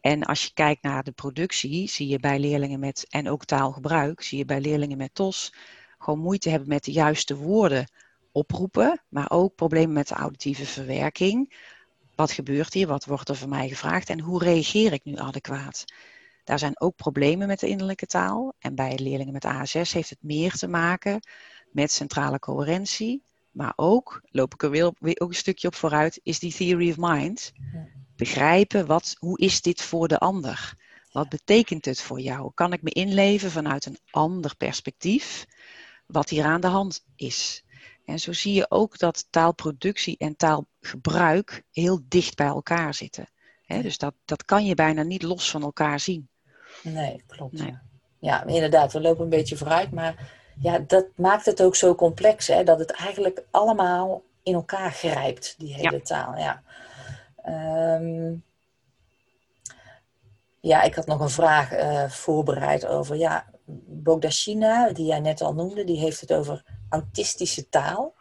En 0.06 0.24
als 0.24 0.44
je 0.44 0.54
kijkt 0.54 0.84
naar 0.84 1.04
de 1.04 1.12
productie, 1.12 1.90
zie 1.90 2.08
je 2.08 2.20
bij 2.20 2.40
leerlingen 2.40 2.80
met, 2.80 3.06
en 3.10 3.30
ook 3.30 3.46
taalgebruik, 3.46 4.22
zie 4.22 4.38
je 4.38 4.46
bij 4.46 4.62
leerlingen 4.62 4.98
met 4.98 5.16
TOS 5.16 5.54
gewoon 5.98 6.20
moeite 6.20 6.50
hebben 6.50 6.70
met 6.70 6.84
de 6.84 6.92
juiste 6.92 7.36
woorden 7.36 7.92
oproepen, 8.32 9.02
maar 9.10 9.32
ook 9.32 9.56
problemen 9.56 9.94
met 9.94 10.08
de 10.08 10.16
auditieve 10.16 10.66
verwerking. 10.66 11.54
Wat 12.16 12.32
gebeurt 12.32 12.74
hier? 12.74 12.88
Wat 12.88 13.06
wordt 13.06 13.30
er 13.30 13.36
van 13.36 13.50
mij 13.50 13.68
gevraagd? 13.68 14.10
En 14.10 14.20
hoe 14.20 14.44
reageer 14.44 14.94
ik 14.94 15.04
nu 15.04 15.16
adequaat? 15.16 15.86
Daar 16.44 16.60
zijn 16.60 16.80
ook 16.80 16.96
problemen 16.96 17.48
met 17.48 17.60
de 17.60 17.68
innerlijke 17.68 18.06
taal. 18.06 18.54
En 18.60 18.76
bij 18.76 18.98
leerlingen 18.98 19.34
met 19.34 19.46
ASS 19.46 19.94
heeft 19.94 20.10
het 20.10 20.24
meer 20.24 20.52
te 20.52 20.68
maken 20.68 21.20
met 21.72 21.92
centrale 21.92 22.40
coherentie. 22.40 23.24
Maar 23.52 23.74
ook, 23.76 24.22
loop 24.32 24.54
ik 24.54 24.64
er 24.64 24.70
weer, 24.70 24.92
weer 25.00 25.20
ook 25.20 25.30
een 25.30 25.36
stukje 25.36 25.68
op 25.68 25.76
vooruit, 25.76 26.20
is 26.24 26.40
die 26.40 26.54
theory 26.54 26.90
of 26.90 26.98
mind. 26.98 27.52
Begrijpen, 28.16 28.86
wat, 28.86 29.16
hoe 29.20 29.40
is 29.40 29.62
dit 29.62 29.82
voor 29.82 30.08
de 30.08 30.18
ander? 30.18 30.74
Wat 31.12 31.30
betekent 31.30 31.86
het 31.86 32.02
voor 32.02 32.20
jou? 32.20 32.52
Kan 32.54 32.74
ik 32.74 32.82
me 32.82 32.90
inleven 32.90 33.52
vanuit 33.52 33.86
een 33.86 34.00
ander 34.12 34.56
perspectief? 34.56 35.46
Wat 36.06 36.30
hier 36.30 36.44
aan 36.44 36.62
de 36.62 36.68
hand 36.68 37.06
is. 37.16 37.64
En 38.06 38.20
zo 38.20 38.34
zie 38.34 38.54
je 38.54 38.66
ook 38.70 38.98
dat 38.98 39.28
taalproductie 39.30 40.18
en 40.18 40.36
taalgebruik 40.36 41.64
heel 41.72 42.00
dicht 42.08 42.36
bij 42.36 42.48
elkaar 42.48 42.94
zitten. 42.94 43.30
dus 43.68 43.98
dat, 43.98 44.14
dat 44.26 44.46
kan 44.46 44.66
je 44.66 44.76
bijna 44.76 45.04
niet 45.04 45.24
los 45.24 45.50
van 45.50 45.62
elkaar 45.62 46.00
zien. 46.00 46.30
Nee, 46.84 47.24
klopt. 47.28 47.54
Nee. 47.54 47.68
Ja. 47.68 47.82
ja, 48.20 48.46
inderdaad, 48.46 48.94
we 48.94 49.02
lopen 49.02 49.24
een 49.24 49.30
beetje 49.30 49.58
vooruit, 49.58 49.92
maar 49.92 50.32
ja, 50.60 50.80
dat 50.80 51.06
maakt 51.16 51.46
het 51.46 51.62
ook 51.62 51.76
zo 51.76 51.96
complex, 51.96 52.48
hè, 52.48 52.64
dat 52.64 52.80
het 52.80 52.92
eigenlijk 52.92 53.44
allemaal 53.52 54.24
in 54.44 54.54
elkaar 54.54 54.92
grijpt, 54.92 55.56
die 55.58 55.74
hele 55.74 55.92
ja. 55.92 56.00
taal. 56.00 56.38
Ja. 56.38 56.64
Um, 57.48 58.44
ja, 60.60 60.82
ik 60.82 60.96
had 60.96 61.06
nog 61.06 61.20
een 61.20 61.30
vraag 61.30 61.74
uh, 61.74 62.10
voorbereid 62.10 62.86
over, 62.86 63.16
ja, 63.16 63.46
Bogdashina, 63.88 64.90
die 64.92 65.06
jij 65.06 65.20
net 65.20 65.42
al 65.42 65.54
noemde, 65.54 65.84
die 65.84 66.00
heeft 66.00 66.22
het 66.22 66.34
over 66.34 66.64
autistische 66.90 67.70
taal. 67.70 68.14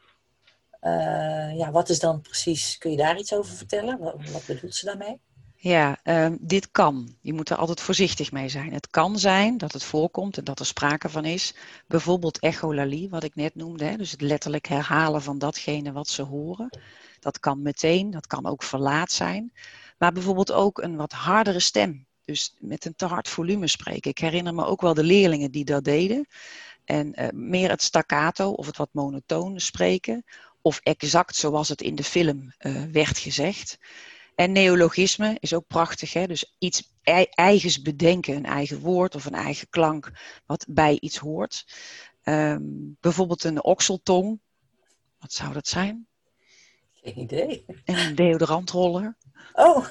Uh, 0.83 1.57
ja, 1.57 1.71
wat 1.71 1.89
is 1.89 1.99
dan 1.99 2.21
precies, 2.21 2.79
kun 2.79 2.91
je 2.91 2.97
daar 2.97 3.19
iets 3.19 3.35
over 3.35 3.57
vertellen? 3.57 3.99
Wat, 3.99 4.31
wat 4.31 4.47
bedoelt 4.47 4.75
ze 4.75 4.87
daarmee? 4.87 5.21
Ja, 5.57 5.99
um, 6.05 6.39
dit 6.41 6.71
kan. 6.71 7.17
Je 7.21 7.33
moet 7.33 7.51
er 7.51 7.57
altijd 7.57 7.81
voorzichtig 7.81 8.33
mee 8.33 8.49
zijn. 8.49 8.73
Het 8.73 8.91
kan 8.91 9.19
zijn 9.19 9.59
dat 9.59 9.73
het 9.73 9.85
voorkomt 9.85 10.39
en 10.39 10.45
dat 10.45 10.59
er 10.59 10.67
sprake 10.67 11.09
van 11.09 11.25
is. 11.25 11.55
Bijvoorbeeld 11.87 12.39
echolalie, 12.39 13.09
wat 13.09 13.23
ik 13.23 13.35
net 13.35 13.55
noemde. 13.55 13.85
Hè? 13.85 13.97
Dus 13.97 14.11
het 14.11 14.21
letterlijk 14.21 14.67
herhalen 14.67 15.23
van 15.23 15.39
datgene 15.39 15.93
wat 15.93 16.09
ze 16.09 16.23
horen. 16.23 16.79
Dat 17.25 17.39
kan 17.41 17.63
meteen, 17.63 18.11
dat 18.11 18.27
kan 18.27 18.47
ook 18.47 18.63
verlaat 18.63 19.13
zijn. 19.13 19.53
Maar 19.99 20.13
bijvoorbeeld 20.13 20.53
ook 20.53 20.79
een 20.79 20.97
wat 20.97 21.13
hardere 21.13 21.61
stem. 21.61 22.07
Dus 22.25 22.55
met 22.59 22.85
een 22.85 22.95
te 22.95 23.07
hard 23.07 23.29
volume 23.29 23.67
spreken. 23.67 24.11
Ik 24.11 24.19
herinner 24.19 24.55
me 24.55 24.65
ook 24.65 24.81
wel 24.81 24.95
de 24.95 25.03
leerlingen 25.03 25.51
die 25.51 25.65
dat 25.65 25.85
deden. 25.85 26.27
En 26.85 27.23
uh, 27.23 27.29
meer 27.33 27.71
het 27.71 27.83
staccato 27.83 28.51
of 28.51 28.67
het 28.67 28.77
wat 28.77 28.89
monotone 28.93 29.61
spreken. 29.61 30.25
Of 30.63 30.81
exact 30.83 31.37
zoals 31.37 31.69
het 31.69 31.83
in 31.83 31.95
de 31.95 32.05
film 32.05 32.55
uh, 32.59 32.83
werd 32.93 33.19
gezegd. 33.19 33.79
En 34.35 34.53
neologisme 34.53 35.37
is 35.41 35.55
ook 35.55 35.67
prachtig. 35.67 36.13
Hè? 36.13 36.27
Dus 36.27 36.55
iets 36.59 36.93
eigens 37.35 37.83
bedenken, 37.83 38.37
een 38.37 38.47
eigen 38.47 38.81
woord 38.81 39.15
of 39.15 39.25
een 39.25 39.35
eigen 39.35 39.69
klank 39.71 40.13
wat 40.47 40.67
bij 40.69 40.97
iets 41.01 41.17
hoort. 41.17 41.67
Um, 42.25 42.97
bijvoorbeeld 43.01 43.45
een 43.45 43.65
okseltong. 43.65 44.41
Wat 45.19 45.33
zou 45.33 45.53
dat 45.53 45.69
zijn? 45.69 46.07
Geen 47.05 47.19
idee. 47.19 47.65
En 47.85 47.99
een 47.99 48.15
deodorantroller. 48.15 49.17
Oh. 49.53 49.87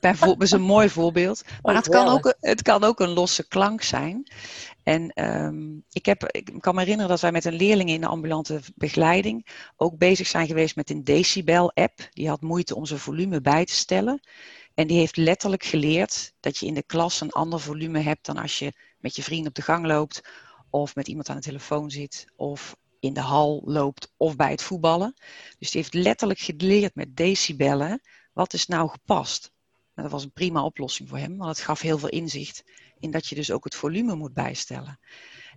Bijvoorbeeld, 0.00 0.42
is 0.42 0.50
een 0.50 0.60
mooi 0.60 0.88
voorbeeld. 0.88 1.42
Maar 1.62 1.74
het 1.74 1.88
kan, 1.88 2.08
ook, 2.08 2.36
het 2.40 2.62
kan 2.62 2.84
ook 2.84 3.00
een 3.00 3.08
losse 3.08 3.48
klank 3.48 3.82
zijn. 3.82 4.32
En 4.82 5.24
um, 5.24 5.84
ik, 5.90 6.06
heb, 6.06 6.24
ik 6.30 6.54
kan 6.58 6.74
me 6.74 6.80
herinneren 6.80 7.10
dat 7.10 7.20
wij 7.20 7.32
met 7.32 7.44
een 7.44 7.54
leerling 7.54 7.88
in 7.88 8.00
de 8.00 8.06
ambulante 8.06 8.60
begeleiding 8.74 9.46
ook 9.76 9.98
bezig 9.98 10.26
zijn 10.26 10.46
geweest 10.46 10.76
met 10.76 10.90
een 10.90 11.04
decibel-app. 11.04 12.08
Die 12.10 12.28
had 12.28 12.40
moeite 12.40 12.74
om 12.74 12.86
zijn 12.86 13.00
volume 13.00 13.40
bij 13.40 13.64
te 13.64 13.74
stellen. 13.74 14.20
En 14.74 14.86
die 14.86 14.98
heeft 14.98 15.16
letterlijk 15.16 15.64
geleerd 15.64 16.32
dat 16.40 16.58
je 16.58 16.66
in 16.66 16.74
de 16.74 16.82
klas 16.82 17.20
een 17.20 17.32
ander 17.32 17.60
volume 17.60 18.00
hebt 18.00 18.26
dan 18.26 18.36
als 18.36 18.58
je 18.58 18.72
met 18.98 19.16
je 19.16 19.22
vriend 19.22 19.46
op 19.46 19.54
de 19.54 19.62
gang 19.62 19.86
loopt, 19.86 20.22
of 20.70 20.94
met 20.94 21.08
iemand 21.08 21.28
aan 21.28 21.36
de 21.36 21.42
telefoon 21.42 21.90
zit, 21.90 22.26
of 22.36 22.76
in 23.06 23.14
de 23.14 23.20
hal 23.20 23.62
loopt, 23.64 24.12
of 24.16 24.36
bij 24.36 24.50
het 24.50 24.62
voetballen. 24.62 25.14
Dus 25.58 25.70
die 25.70 25.80
heeft 25.80 25.94
letterlijk 25.94 26.40
geleerd 26.40 26.94
met 26.94 27.16
decibellen 27.16 28.00
wat 28.32 28.52
is 28.52 28.66
nou 28.66 28.88
gepast. 28.88 29.52
Nou, 29.94 30.08
dat 30.08 30.10
was 30.10 30.24
een 30.24 30.32
prima 30.32 30.64
oplossing 30.64 31.08
voor 31.08 31.18
hem, 31.18 31.36
want 31.36 31.56
het 31.56 31.66
gaf 31.66 31.80
heel 31.80 31.98
veel 31.98 32.08
inzicht 32.08 32.64
in 32.98 33.10
dat 33.10 33.26
je 33.26 33.34
dus 33.34 33.50
ook 33.50 33.64
het 33.64 33.74
volume 33.74 34.14
moet 34.14 34.32
bijstellen. 34.32 34.98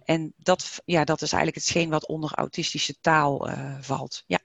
En 0.04 0.34
dat, 0.38 0.82
ja, 0.86 1.04
dat 1.04 1.22
is 1.22 1.32
eigenlijk 1.32 1.66
hetgeen 1.66 1.90
wat 1.90 2.08
onder 2.08 2.34
autistische 2.34 2.96
taal 3.02 3.50
uh, 3.50 3.78
valt. 3.82 4.24
Ja. 4.28 4.40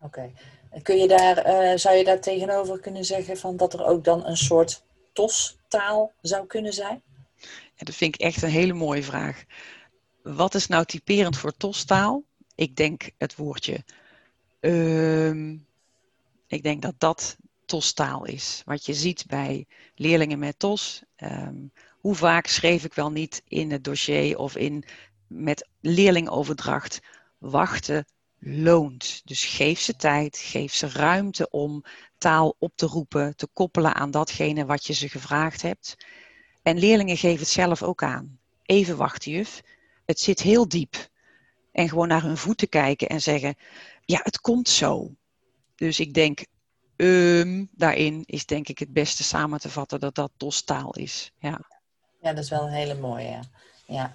Oké. 0.00 0.32
En 0.70 0.82
kun 0.82 0.96
je 0.96 1.08
daar, 1.08 1.46
uh, 1.46 1.76
zou 1.76 1.96
je 1.96 2.04
daar 2.04 2.20
tegenover 2.20 2.80
kunnen 2.80 3.04
zeggen 3.04 3.36
van 3.36 3.56
dat 3.56 3.72
er 3.72 3.84
ook 3.84 4.04
dan 4.04 4.26
een 4.26 4.36
soort 4.36 4.84
TOS-taal 5.12 6.12
zou 6.20 6.46
kunnen 6.46 6.72
zijn? 6.72 7.02
Ja, 7.74 7.84
dat 7.84 7.94
vind 7.94 8.14
ik 8.14 8.20
echt 8.20 8.42
een 8.42 8.48
hele 8.48 8.72
mooie 8.72 9.02
vraag. 9.02 9.44
Wat 10.22 10.54
is 10.54 10.66
nou 10.66 10.84
typerend 10.84 11.36
voor 11.36 11.56
TOS-taal? 11.56 12.22
Ik 12.54 12.76
denk 12.76 13.10
het 13.18 13.36
woordje. 13.36 13.84
Uh, 14.60 15.58
ik 16.46 16.62
denk 16.62 16.82
dat 16.82 16.94
dat 16.98 17.36
TOS-taal 17.64 18.24
is. 18.24 18.62
Wat 18.64 18.86
je 18.86 18.94
ziet 18.94 19.24
bij 19.26 19.66
leerlingen 19.94 20.38
met 20.38 20.58
TOS. 20.58 21.02
Um, 21.16 21.72
hoe 22.00 22.14
vaak 22.14 22.46
schreef 22.46 22.84
ik 22.84 22.94
wel 22.94 23.10
niet 23.10 23.42
in 23.48 23.70
het 23.70 23.84
dossier 23.84 24.38
of 24.38 24.56
in, 24.56 24.84
met 25.26 25.68
leerlingoverdracht. 25.80 27.00
Wachten 27.38 28.04
loont. 28.38 29.22
Dus 29.24 29.44
geef 29.44 29.80
ze 29.80 29.96
tijd, 29.96 30.38
geef 30.38 30.74
ze 30.74 30.88
ruimte 30.88 31.50
om 31.50 31.84
taal 32.18 32.56
op 32.58 32.72
te 32.76 32.86
roepen, 32.86 33.36
te 33.36 33.46
koppelen 33.46 33.94
aan 33.94 34.10
datgene 34.10 34.66
wat 34.66 34.86
je 34.86 34.92
ze 34.92 35.08
gevraagd 35.08 35.62
hebt. 35.62 35.96
En 36.62 36.78
leerlingen 36.78 37.16
geven 37.16 37.40
het 37.40 37.48
zelf 37.48 37.82
ook 37.82 38.02
aan. 38.02 38.38
Even 38.62 38.96
wachten, 38.96 39.32
juf. 39.32 39.62
Het 40.04 40.20
zit 40.20 40.40
heel 40.40 40.68
diep. 40.68 41.10
En 41.72 41.88
gewoon 41.88 42.08
naar 42.08 42.22
hun 42.22 42.36
voeten 42.36 42.68
kijken 42.68 43.08
en 43.08 43.20
zeggen: 43.20 43.54
Ja, 44.04 44.20
het 44.22 44.40
komt 44.40 44.68
zo. 44.68 45.10
Dus 45.74 46.00
ik 46.00 46.14
denk, 46.14 46.46
um, 46.96 47.68
daarin 47.72 48.22
is 48.26 48.46
denk 48.46 48.68
ik 48.68 48.78
het 48.78 48.92
beste 48.92 49.22
samen 49.22 49.60
te 49.60 49.70
vatten 49.70 50.00
dat 50.00 50.14
dat 50.14 50.30
dostaal 50.36 50.94
is. 50.94 51.32
Ja. 51.38 51.60
ja, 52.20 52.32
dat 52.32 52.44
is 52.44 52.50
wel 52.50 52.62
een 52.62 52.72
hele 52.72 52.94
mooie. 52.94 53.40
Ja. 53.86 54.14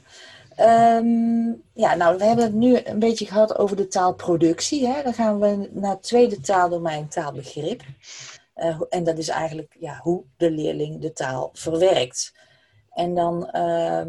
Ja, 1.74 1.96
nou, 1.96 2.18
we 2.18 2.24
hebben 2.24 2.46
het 2.46 2.54
nu 2.54 2.80
een 2.84 3.00
beetje 3.00 3.26
gehad 3.26 3.58
over 3.58 3.76
de 3.76 3.88
taalproductie. 3.88 4.88
Hè? 4.88 5.04
Dan 5.04 5.14
gaan 5.14 5.40
we 5.40 5.70
naar 5.74 5.92
het 5.92 6.04
tweede 6.04 6.40
taaldomein, 6.40 7.08
taalbegrip. 7.08 7.84
Uh, 8.56 8.82
en 8.90 9.04
dat 9.04 9.18
is 9.18 9.28
eigenlijk 9.28 9.76
ja, 9.80 10.00
hoe 10.02 10.24
de 10.38 10.52
leerling 10.52 11.02
de 11.02 11.14
taal 11.14 11.50
verwerkt. 11.54 12.34
En 12.90 13.16
dan 13.16 13.50
uh, 13.54 14.06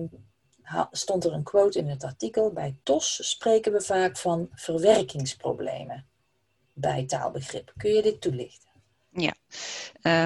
stond 0.91 1.25
er 1.25 1.33
een 1.33 1.43
quote 1.43 1.79
in 1.79 1.89
het 1.89 2.05
artikel. 2.05 2.53
Bij 2.53 2.77
TOS 2.83 3.31
spreken 3.31 3.73
we 3.73 3.81
vaak 3.81 4.17
van 4.17 4.49
verwerkingsproblemen 4.53 6.07
bij 6.73 7.05
taalbegrip. 7.05 7.73
Kun 7.77 7.93
je 7.93 8.03
dit 8.03 8.21
toelichten? 8.21 8.69
Ja, 9.11 9.35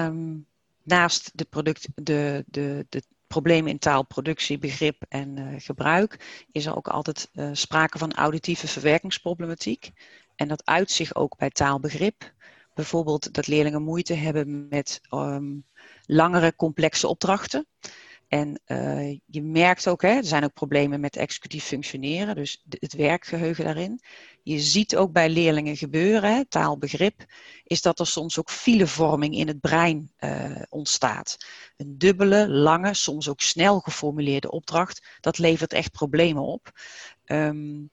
um, 0.05 0.47
naast 0.83 1.31
de, 1.33 1.45
product, 1.45 1.87
de, 1.95 2.43
de, 2.47 2.85
de 2.89 3.03
problemen 3.27 3.71
in 3.71 3.79
taalproductie, 3.79 4.57
begrip 4.57 5.05
en 5.09 5.37
uh, 5.37 5.47
gebruik, 5.57 6.43
is 6.51 6.65
er 6.65 6.75
ook 6.75 6.87
altijd 6.87 7.29
uh, 7.33 7.49
sprake 7.51 7.97
van 7.97 8.13
auditieve 8.13 8.67
verwerkingsproblematiek. 8.67 9.91
En 10.35 10.47
dat 10.47 10.65
uit 10.65 10.91
zich 10.91 11.15
ook 11.15 11.37
bij 11.37 11.49
taalbegrip. 11.49 12.33
Bijvoorbeeld 12.73 13.33
dat 13.33 13.47
leerlingen 13.47 13.83
moeite 13.83 14.13
hebben 14.13 14.67
met 14.67 15.01
um, 15.09 15.65
langere 16.05 16.55
complexe 16.55 17.07
opdrachten. 17.07 17.67
En 18.33 18.61
uh, 18.67 19.17
je 19.25 19.41
merkt 19.41 19.87
ook, 19.87 20.01
hè, 20.01 20.09
er 20.09 20.25
zijn 20.25 20.43
ook 20.43 20.53
problemen 20.53 20.99
met 20.99 21.15
executief 21.15 21.63
functioneren, 21.63 22.35
dus 22.35 22.63
het 22.69 22.93
werkgeheugen 22.93 23.65
daarin. 23.65 24.01
Je 24.43 24.59
ziet 24.59 24.95
ook 24.95 25.11
bij 25.11 25.29
leerlingen 25.29 25.77
gebeuren, 25.77 26.35
hè, 26.35 26.45
taalbegrip, 26.45 27.25
is 27.63 27.81
dat 27.81 27.99
er 27.99 28.07
soms 28.07 28.39
ook 28.39 28.49
filevorming 28.49 29.35
in 29.35 29.47
het 29.47 29.59
brein 29.59 30.11
uh, 30.19 30.61
ontstaat. 30.69 31.37
Een 31.77 31.97
dubbele, 31.97 32.49
lange, 32.49 32.93
soms 32.93 33.29
ook 33.29 33.41
snel 33.41 33.79
geformuleerde 33.79 34.51
opdracht, 34.51 35.17
dat 35.19 35.37
levert 35.37 35.73
echt 35.73 35.91
problemen 35.91 36.43
op. 36.43 36.71
Um, 37.25 37.89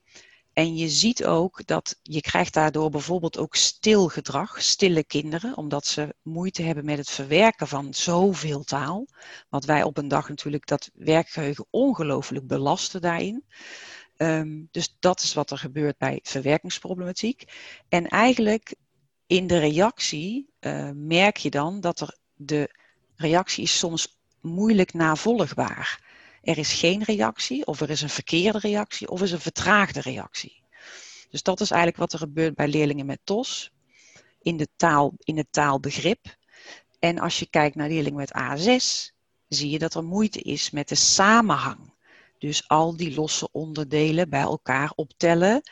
en 0.60 0.76
je 0.76 0.88
ziet 0.88 1.24
ook 1.24 1.66
dat 1.66 1.98
je 2.02 2.20
krijgt 2.20 2.54
daardoor 2.54 2.90
bijvoorbeeld 2.90 3.38
ook 3.38 3.54
stil 3.54 4.08
gedrag, 4.08 4.62
stille 4.62 5.04
kinderen, 5.04 5.56
omdat 5.56 5.86
ze 5.86 6.14
moeite 6.22 6.62
hebben 6.62 6.84
met 6.84 6.98
het 6.98 7.10
verwerken 7.10 7.68
van 7.68 7.94
zoveel 7.94 8.64
taal. 8.64 9.06
Wat 9.48 9.64
wij 9.64 9.82
op 9.82 9.96
een 9.96 10.08
dag 10.08 10.28
natuurlijk 10.28 10.66
dat 10.66 10.90
werkgeheugen 10.94 11.66
ongelooflijk 11.70 12.46
belasten 12.46 13.00
daarin. 13.00 13.44
Um, 14.16 14.68
dus 14.70 14.96
dat 14.98 15.20
is 15.20 15.34
wat 15.34 15.50
er 15.50 15.58
gebeurt 15.58 15.98
bij 15.98 16.20
verwerkingsproblematiek. 16.22 17.44
En 17.88 18.06
eigenlijk 18.06 18.74
in 19.26 19.46
de 19.46 19.58
reactie 19.58 20.50
uh, 20.60 20.90
merk 20.94 21.36
je 21.36 21.50
dan 21.50 21.80
dat 21.80 22.00
er 22.00 22.16
de 22.34 22.70
reactie 23.16 23.62
is 23.62 23.78
soms 23.78 24.18
moeilijk 24.40 24.92
navolgbaar. 24.92 26.08
Er 26.42 26.58
is 26.58 26.72
geen 26.72 27.02
reactie, 27.02 27.66
of 27.66 27.80
er 27.80 27.90
is 27.90 28.02
een 28.02 28.08
verkeerde 28.08 28.58
reactie, 28.58 29.08
of 29.08 29.22
is 29.22 29.32
een 29.32 29.40
vertraagde 29.40 30.00
reactie. 30.00 30.62
Dus 31.30 31.42
dat 31.42 31.60
is 31.60 31.70
eigenlijk 31.70 32.00
wat 32.00 32.12
er 32.12 32.18
gebeurt 32.18 32.54
bij 32.54 32.68
leerlingen 32.68 33.06
met 33.06 33.20
TOS 33.24 33.70
in, 34.42 34.56
de 34.56 34.68
taal, 34.76 35.12
in 35.18 35.36
het 35.36 35.46
taalbegrip. 35.50 36.36
En 36.98 37.18
als 37.18 37.38
je 37.38 37.50
kijkt 37.50 37.76
naar 37.76 37.88
leerlingen 37.88 38.18
met 38.18 38.34
A6, 38.38 39.12
zie 39.48 39.70
je 39.70 39.78
dat 39.78 39.94
er 39.94 40.04
moeite 40.04 40.40
is 40.40 40.70
met 40.70 40.88
de 40.88 40.94
samenhang. 40.94 41.94
Dus 42.38 42.68
al 42.68 42.96
die 42.96 43.14
losse 43.14 43.48
onderdelen 43.52 44.28
bij 44.28 44.40
elkaar 44.40 44.92
optellen, 44.94 45.62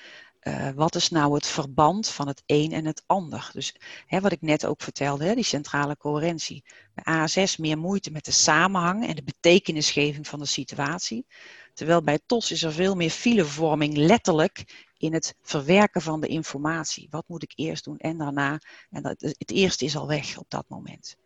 uh, 0.48 0.70
wat 0.74 0.94
is 0.94 1.08
nou 1.10 1.34
het 1.34 1.46
verband 1.46 2.08
van 2.08 2.26
het 2.26 2.42
een 2.46 2.72
en 2.72 2.84
het 2.84 3.02
ander? 3.06 3.50
Dus 3.52 3.74
hè, 4.06 4.20
wat 4.20 4.32
ik 4.32 4.42
net 4.42 4.66
ook 4.66 4.82
vertelde, 4.82 5.24
hè, 5.24 5.34
die 5.34 5.44
centrale 5.44 5.96
coherentie. 5.96 6.64
Bij 6.94 7.28
A6 7.28 7.56
meer 7.56 7.78
moeite 7.78 8.10
met 8.10 8.24
de 8.24 8.30
samenhang 8.30 9.06
en 9.06 9.14
de 9.14 9.22
betekenisgeving 9.22 10.26
van 10.26 10.38
de 10.38 10.46
situatie. 10.46 11.26
Terwijl 11.74 12.02
bij 12.02 12.18
TOS 12.26 12.50
is 12.50 12.62
er 12.62 12.72
veel 12.72 12.94
meer 12.94 13.10
filevorming 13.10 13.96
letterlijk 13.96 14.86
in 14.96 15.12
het 15.12 15.34
verwerken 15.42 16.02
van 16.02 16.20
de 16.20 16.26
informatie. 16.26 17.06
Wat 17.10 17.28
moet 17.28 17.42
ik 17.42 17.52
eerst 17.54 17.84
doen 17.84 17.98
en 17.98 18.18
daarna? 18.18 18.60
En 18.90 19.02
dat, 19.02 19.20
het 19.20 19.50
eerste 19.50 19.84
is 19.84 19.96
al 19.96 20.06
weg 20.06 20.38
op 20.38 20.50
dat 20.50 20.64
moment. 20.68 21.16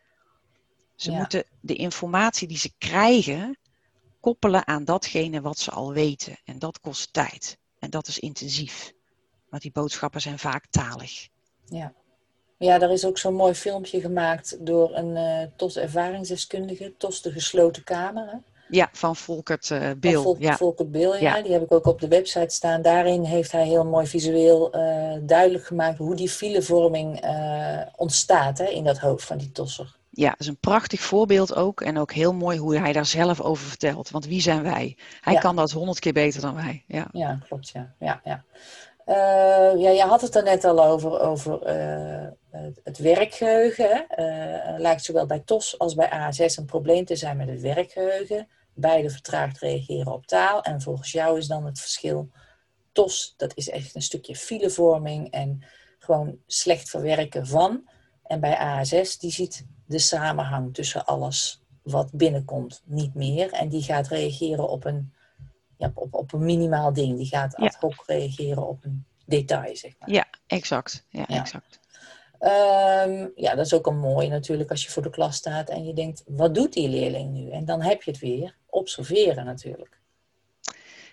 Ze 0.96 1.10
ja. 1.10 1.18
moeten 1.18 1.44
de 1.60 1.74
informatie 1.74 2.48
die 2.48 2.58
ze 2.58 2.72
krijgen 2.78 3.58
koppelen 4.20 4.66
aan 4.66 4.84
datgene 4.84 5.40
wat 5.40 5.58
ze 5.58 5.70
al 5.70 5.92
weten. 5.92 6.40
En 6.44 6.58
dat 6.58 6.80
kost 6.80 7.12
tijd. 7.12 7.58
En 7.78 7.90
dat 7.90 8.08
is 8.08 8.18
intensief. 8.18 8.92
Want 9.52 9.62
die 9.62 9.72
boodschappen 9.72 10.20
zijn 10.20 10.38
vaak 10.38 10.66
talig. 10.70 11.28
Ja. 11.64 11.92
Ja, 12.58 12.80
er 12.80 12.90
is 12.90 13.04
ook 13.04 13.18
zo'n 13.18 13.34
mooi 13.34 13.54
filmpje 13.54 14.00
gemaakt 14.00 14.66
door 14.66 14.96
een 14.96 15.16
uh, 15.16 15.48
TOS 15.56 15.76
ervaringsdeskundige, 15.76 16.94
TOS 16.98 17.22
de 17.22 17.32
gesloten 17.32 17.84
kamer. 17.84 18.26
Hè? 18.26 18.36
Ja, 18.68 18.88
van 18.92 19.16
Volkert 19.16 19.70
uh, 19.70 19.90
Bil. 19.96 20.22
Vol 20.22 20.36
ja. 20.38 20.56
Volkert 20.56 20.90
Bil, 20.90 21.14
ja. 21.14 21.36
ja. 21.36 21.42
Die 21.42 21.52
heb 21.52 21.62
ik 21.62 21.72
ook 21.72 21.86
op 21.86 22.00
de 22.00 22.08
website 22.08 22.54
staan. 22.54 22.82
Daarin 22.82 23.24
heeft 23.24 23.52
hij 23.52 23.66
heel 23.66 23.84
mooi 23.84 24.06
visueel 24.06 24.76
uh, 24.76 25.12
duidelijk 25.22 25.64
gemaakt 25.64 25.98
hoe 25.98 26.14
die 26.14 26.28
filevorming 26.28 27.24
ontstaat 27.96 28.58
hè, 28.58 28.66
in 28.66 28.84
dat 28.84 28.98
hoofd 28.98 29.24
van 29.24 29.38
die 29.38 29.52
tosser. 29.52 29.96
Ja, 30.10 30.30
dat 30.30 30.40
is 30.40 30.46
een 30.46 30.58
prachtig 30.58 31.00
voorbeeld 31.00 31.54
ook. 31.54 31.80
En 31.80 31.98
ook 31.98 32.12
heel 32.12 32.34
mooi 32.34 32.58
hoe 32.58 32.78
hij 32.78 32.92
daar 32.92 33.06
zelf 33.06 33.40
over 33.40 33.66
vertelt. 33.66 34.10
Want 34.10 34.26
wie 34.26 34.40
zijn 34.40 34.62
wij? 34.62 34.96
Hij 35.20 35.32
ja. 35.32 35.40
kan 35.40 35.56
dat 35.56 35.70
honderd 35.70 35.98
keer 35.98 36.12
beter 36.12 36.40
dan 36.40 36.54
wij. 36.54 36.84
Ja, 36.86 37.08
ja 37.12 37.38
klopt. 37.48 37.68
Ja. 37.68 37.94
Ja, 37.98 38.20
ja. 38.24 38.44
Uh, 39.06 39.80
ja, 39.80 39.90
je 39.90 40.02
had 40.02 40.20
het 40.20 40.34
er 40.34 40.42
net 40.42 40.64
al 40.64 40.84
over, 40.84 41.20
over 41.20 41.76
uh, 41.76 42.28
het 42.82 42.98
werkgeheugen. 42.98 44.06
Uh, 44.18 44.78
lijkt 44.78 45.04
zowel 45.04 45.26
bij 45.26 45.42
TOS 45.44 45.78
als 45.78 45.94
bij 45.94 46.10
ASS 46.10 46.56
een 46.56 46.64
probleem 46.64 47.04
te 47.04 47.16
zijn 47.16 47.36
met 47.36 47.48
het 47.48 47.60
werkgeheugen. 47.60 48.48
Beide 48.74 49.10
vertraagd 49.10 49.58
reageren 49.58 50.12
op 50.12 50.26
taal. 50.26 50.62
En 50.62 50.80
volgens 50.80 51.12
jou 51.12 51.38
is 51.38 51.46
dan 51.46 51.66
het 51.66 51.80
verschil 51.80 52.30
TOS, 52.92 53.34
dat 53.36 53.56
is 53.56 53.68
echt 53.68 53.94
een 53.94 54.02
stukje 54.02 54.36
filevorming 54.36 55.30
en 55.30 55.64
gewoon 55.98 56.38
slecht 56.46 56.90
verwerken 56.90 57.46
van. 57.46 57.88
En 58.22 58.40
bij 58.40 58.56
ASS, 58.56 59.18
die 59.18 59.30
ziet 59.30 59.66
de 59.86 59.98
samenhang 59.98 60.74
tussen 60.74 61.04
alles 61.04 61.62
wat 61.82 62.10
binnenkomt 62.12 62.82
niet 62.84 63.14
meer. 63.14 63.52
En 63.52 63.68
die 63.68 63.82
gaat 63.82 64.08
reageren 64.08 64.68
op 64.68 64.84
een, 64.84 65.12
ja, 65.82 65.92
op, 65.94 66.14
op 66.14 66.32
een 66.32 66.44
minimaal 66.44 66.92
ding. 66.92 67.16
Die 67.16 67.26
gaat 67.26 67.54
ad 67.54 67.74
hoc 67.74 68.02
reageren 68.06 68.68
op 68.68 68.84
een 68.84 69.04
detail, 69.26 69.76
zeg 69.76 69.92
maar. 69.98 70.10
Ja, 70.10 70.26
exact. 70.46 71.06
Ja, 71.08 71.26
exact. 71.26 71.80
Um, 72.40 73.32
ja, 73.34 73.54
dat 73.54 73.66
is 73.66 73.74
ook 73.74 73.86
een 73.86 73.98
mooi 73.98 74.28
natuurlijk 74.28 74.70
als 74.70 74.84
je 74.84 74.90
voor 74.90 75.02
de 75.02 75.10
klas 75.10 75.36
staat 75.36 75.68
en 75.68 75.84
je 75.84 75.94
denkt, 75.94 76.22
wat 76.26 76.54
doet 76.54 76.72
die 76.72 76.88
leerling 76.88 77.32
nu? 77.32 77.50
En 77.50 77.64
dan 77.64 77.82
heb 77.82 78.02
je 78.02 78.10
het 78.10 78.20
weer. 78.20 78.56
Observeren 78.66 79.44
natuurlijk. 79.44 80.00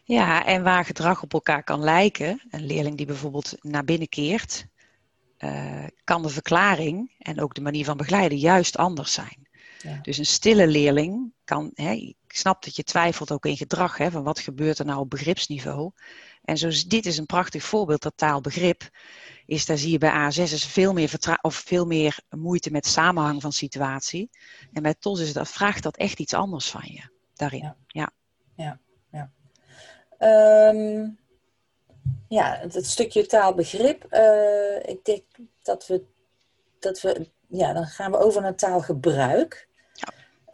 Ja, 0.03 0.45
en 0.45 0.63
waar 0.63 0.85
gedrag 0.85 1.23
op 1.23 1.33
elkaar 1.33 1.63
kan 1.63 1.83
lijken, 1.83 2.41
een 2.49 2.65
leerling 2.65 2.97
die 2.97 3.05
bijvoorbeeld 3.05 3.55
naar 3.61 3.83
binnen 3.83 4.09
keert, 4.09 4.67
uh, 5.39 5.87
kan 6.03 6.21
de 6.21 6.29
verklaring 6.29 7.11
en 7.19 7.41
ook 7.41 7.53
de 7.53 7.61
manier 7.61 7.85
van 7.85 7.97
begeleiden 7.97 8.37
juist 8.37 8.77
anders 8.77 9.13
zijn. 9.13 9.47
Ja. 9.81 9.99
Dus 10.01 10.17
een 10.17 10.25
stille 10.25 10.67
leerling 10.67 11.33
kan, 11.43 11.71
hè, 11.73 12.13
ik 12.29 12.37
snap 12.37 12.63
dat 12.63 12.75
je 12.75 12.83
twijfelt 12.83 13.31
ook 13.31 13.45
in 13.45 13.57
gedrag, 13.57 13.97
hè, 13.97 14.11
van 14.11 14.23
wat 14.23 14.39
gebeurt 14.39 14.79
er 14.79 14.85
nou 14.85 14.99
op 14.99 15.09
begripsniveau. 15.09 15.91
En 16.43 16.57
zo, 16.57 16.69
dit 16.87 17.05
is 17.05 17.17
een 17.17 17.25
prachtig 17.25 17.63
voorbeeld, 17.63 18.01
dat 18.01 18.13
taalbegrip, 18.15 18.89
is 19.45 19.65
daar 19.65 19.77
zie 19.77 19.91
je 19.91 19.97
bij 19.97 20.31
A6 20.31 20.41
is 20.41 20.65
veel 20.65 20.93
meer, 20.93 21.09
vertra 21.09 21.39
of 21.41 21.55
veel 21.55 21.85
meer 21.85 22.19
moeite 22.29 22.71
met 22.71 22.85
samenhang 22.85 23.41
van 23.41 23.51
situatie. 23.51 24.29
En 24.73 24.83
bij 24.83 24.95
TOS 24.99 25.19
is 25.19 25.33
dat, 25.33 25.49
vraagt 25.49 25.83
dat 25.83 25.97
echt 25.97 26.19
iets 26.19 26.33
anders 26.33 26.71
van 26.71 26.81
je 26.83 27.09
daarin. 27.33 27.61
Ja, 27.61 27.75
ja. 27.87 28.09
ja. 28.55 29.29
ja. 30.19 30.67
Um, 30.69 31.17
ja, 32.27 32.57
het, 32.61 32.85
stukje 32.85 33.25
taalbegrip. 33.25 34.05
Uh, 34.11 34.75
ik 34.81 35.05
denk 35.05 35.23
dat 35.61 35.87
we, 35.87 36.03
dat 36.79 37.01
we, 37.01 37.29
ja, 37.47 37.73
dan 37.73 37.85
gaan 37.85 38.11
we 38.11 38.17
over 38.17 38.41
naar 38.41 38.55
taalgebruik. 38.55 39.68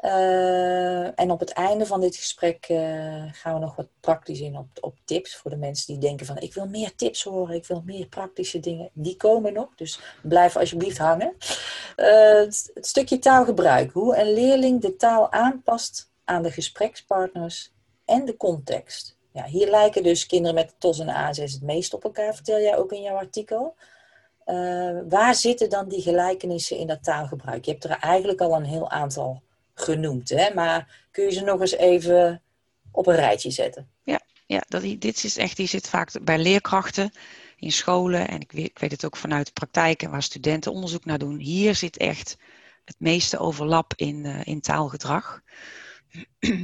Uh, 0.05 1.19
en 1.19 1.31
op 1.31 1.39
het 1.39 1.51
einde 1.51 1.85
van 1.85 2.01
dit 2.01 2.15
gesprek 2.15 2.69
uh, 2.69 3.23
gaan 3.31 3.53
we 3.53 3.59
nog 3.59 3.75
wat 3.75 3.87
praktisch 3.99 4.39
in 4.39 4.57
op, 4.57 4.67
op 4.79 4.97
tips 5.05 5.35
voor 5.35 5.51
de 5.51 5.57
mensen 5.57 5.93
die 5.93 6.01
denken 6.01 6.25
van 6.25 6.37
ik 6.37 6.53
wil 6.53 6.67
meer 6.67 6.95
tips 6.95 7.23
horen, 7.23 7.55
ik 7.55 7.65
wil 7.65 7.81
meer 7.85 8.07
praktische 8.07 8.59
dingen. 8.59 8.89
Die 8.93 9.17
komen 9.17 9.53
nog, 9.53 9.75
dus 9.75 9.99
blijf 10.21 10.57
alsjeblieft 10.57 10.97
hangen. 10.97 11.35
Uh, 11.95 12.33
het, 12.33 12.71
stukje 12.73 13.19
taalgebruik, 13.19 13.91
hoe 13.91 14.17
een 14.17 14.33
leerling 14.33 14.81
de 14.81 14.95
taal 14.95 15.31
aanpast 15.31 16.11
aan 16.23 16.43
de 16.43 16.51
gesprekspartners 16.51 17.73
en 18.05 18.25
de 18.25 18.37
context. 18.37 19.17
Ja, 19.31 19.45
hier 19.45 19.69
lijken 19.69 20.03
dus 20.03 20.25
kinderen 20.25 20.55
met 20.55 20.75
TOS 20.77 20.99
en 20.99 21.09
ASS 21.09 21.53
het 21.53 21.61
meest 21.61 21.93
op 21.93 22.03
elkaar, 22.03 22.35
vertel 22.35 22.59
jij 22.59 22.77
ook 22.77 22.91
in 22.91 23.01
jouw 23.01 23.15
artikel. 23.15 23.75
Waar 25.09 25.35
zitten 25.35 25.69
dan 25.69 25.87
die 25.87 26.01
gelijkenissen 26.01 26.77
in 26.77 26.87
dat 26.87 27.03
taalgebruik? 27.03 27.65
Je 27.65 27.71
hebt 27.71 27.83
er 27.83 27.97
eigenlijk 27.99 28.41
al 28.41 28.55
een 28.55 28.65
heel 28.65 28.89
aantal 28.89 29.41
genoemd, 29.75 30.29
hè? 30.29 30.53
maar 30.53 31.05
kun 31.11 31.23
je 31.23 31.31
ze 31.31 31.41
nog 31.41 31.61
eens 31.61 31.75
even 31.75 32.41
op 32.91 33.07
een 33.07 33.15
rijtje 33.15 33.51
zetten? 33.51 33.89
Ja, 34.03 34.19
ja 34.45 34.63
dat, 34.67 34.81
dit 34.81 35.23
is 35.23 35.37
echt, 35.37 35.57
die 35.57 35.67
zit 35.67 35.89
vaak 35.89 36.23
bij 36.23 36.37
leerkrachten 36.37 37.11
in 37.57 37.71
scholen 37.71 38.27
en 38.27 38.41
ik 38.41 38.51
weet, 38.51 38.65
ik 38.65 38.79
weet 38.79 38.91
het 38.91 39.05
ook 39.05 39.17
vanuit 39.17 39.45
de 39.45 39.53
praktijken 39.53 40.11
waar 40.11 40.23
studenten 40.23 40.71
onderzoek 40.71 41.05
naar 41.05 41.17
doen. 41.17 41.37
Hier 41.37 41.75
zit 41.75 41.97
echt 41.97 42.37
het 42.85 42.95
meeste 42.99 43.37
overlap 43.37 43.93
in, 43.95 44.23
uh, 44.25 44.39
in 44.43 44.61
taalgedrag. 44.61 45.41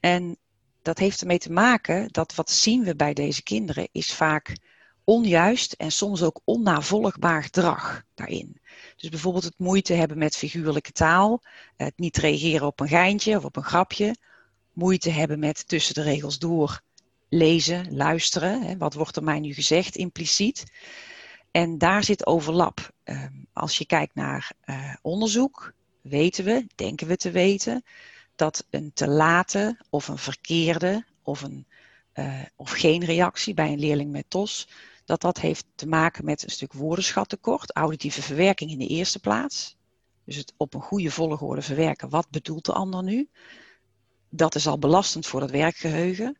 en 0.00 0.36
dat 0.82 0.98
heeft 0.98 1.20
ermee 1.20 1.38
te 1.38 1.52
maken 1.52 2.08
dat 2.12 2.34
wat 2.34 2.50
zien 2.50 2.84
we 2.84 2.96
bij 2.96 3.12
deze 3.14 3.42
kinderen 3.42 3.88
is 3.92 4.12
vaak 4.12 4.56
onjuist 5.06 5.72
en 5.72 5.92
soms 5.92 6.22
ook 6.22 6.40
onnavolgbaar 6.44 7.42
gedrag 7.42 8.02
daarin. 8.14 8.60
Dus 8.96 9.08
bijvoorbeeld 9.08 9.44
het 9.44 9.58
moeite 9.58 9.92
hebben 9.92 10.18
met 10.18 10.36
figuurlijke 10.36 10.92
taal, 10.92 11.42
het 11.76 11.98
niet 11.98 12.16
reageren 12.16 12.66
op 12.66 12.80
een 12.80 12.88
geintje 12.88 13.36
of 13.36 13.44
op 13.44 13.56
een 13.56 13.64
grapje, 13.64 14.16
moeite 14.72 15.10
hebben 15.10 15.38
met 15.38 15.68
tussen 15.68 15.94
de 15.94 16.02
regels 16.02 16.38
door 16.38 16.80
lezen, 17.28 17.96
luisteren. 17.96 18.62
Hè, 18.62 18.76
wat 18.76 18.94
wordt 18.94 19.16
er 19.16 19.22
mij 19.22 19.40
nu 19.40 19.54
gezegd 19.54 19.96
impliciet? 19.96 20.64
En 21.50 21.78
daar 21.78 22.04
zit 22.04 22.26
overlap. 22.26 22.90
Ehm, 23.02 23.32
als 23.52 23.78
je 23.78 23.86
kijkt 23.86 24.14
naar 24.14 24.52
uh, 24.64 24.94
onderzoek, 25.02 25.72
weten 26.02 26.44
we, 26.44 26.66
denken 26.74 27.06
we 27.06 27.16
te 27.16 27.30
weten, 27.30 27.84
dat 28.34 28.66
een 28.70 28.90
te 28.94 29.08
late 29.08 29.80
of 29.90 30.08
een 30.08 30.18
verkeerde 30.18 31.04
of, 31.22 31.42
een, 31.42 31.66
uh, 32.14 32.42
of 32.56 32.70
geen 32.70 33.04
reactie 33.04 33.54
bij 33.54 33.72
een 33.72 33.78
leerling 33.78 34.10
met 34.10 34.30
TOS, 34.30 34.68
dat 35.06 35.20
dat 35.20 35.38
heeft 35.40 35.66
te 35.74 35.86
maken 35.86 36.24
met 36.24 36.42
een 36.42 36.50
stuk 36.50 36.72
woordenschattekort, 36.72 37.74
auditieve 37.76 38.22
verwerking 38.22 38.70
in 38.70 38.78
de 38.78 38.86
eerste 38.86 39.18
plaats. 39.18 39.76
Dus 40.24 40.36
het 40.36 40.52
op 40.56 40.74
een 40.74 40.80
goede 40.80 41.10
volgorde 41.10 41.62
verwerken, 41.62 42.08
wat 42.08 42.30
bedoelt 42.30 42.64
de 42.64 42.72
ander 42.72 43.02
nu? 43.02 43.28
Dat 44.28 44.54
is 44.54 44.66
al 44.66 44.78
belastend 44.78 45.26
voor 45.26 45.40
het 45.40 45.50
werkgeheugen. 45.50 46.38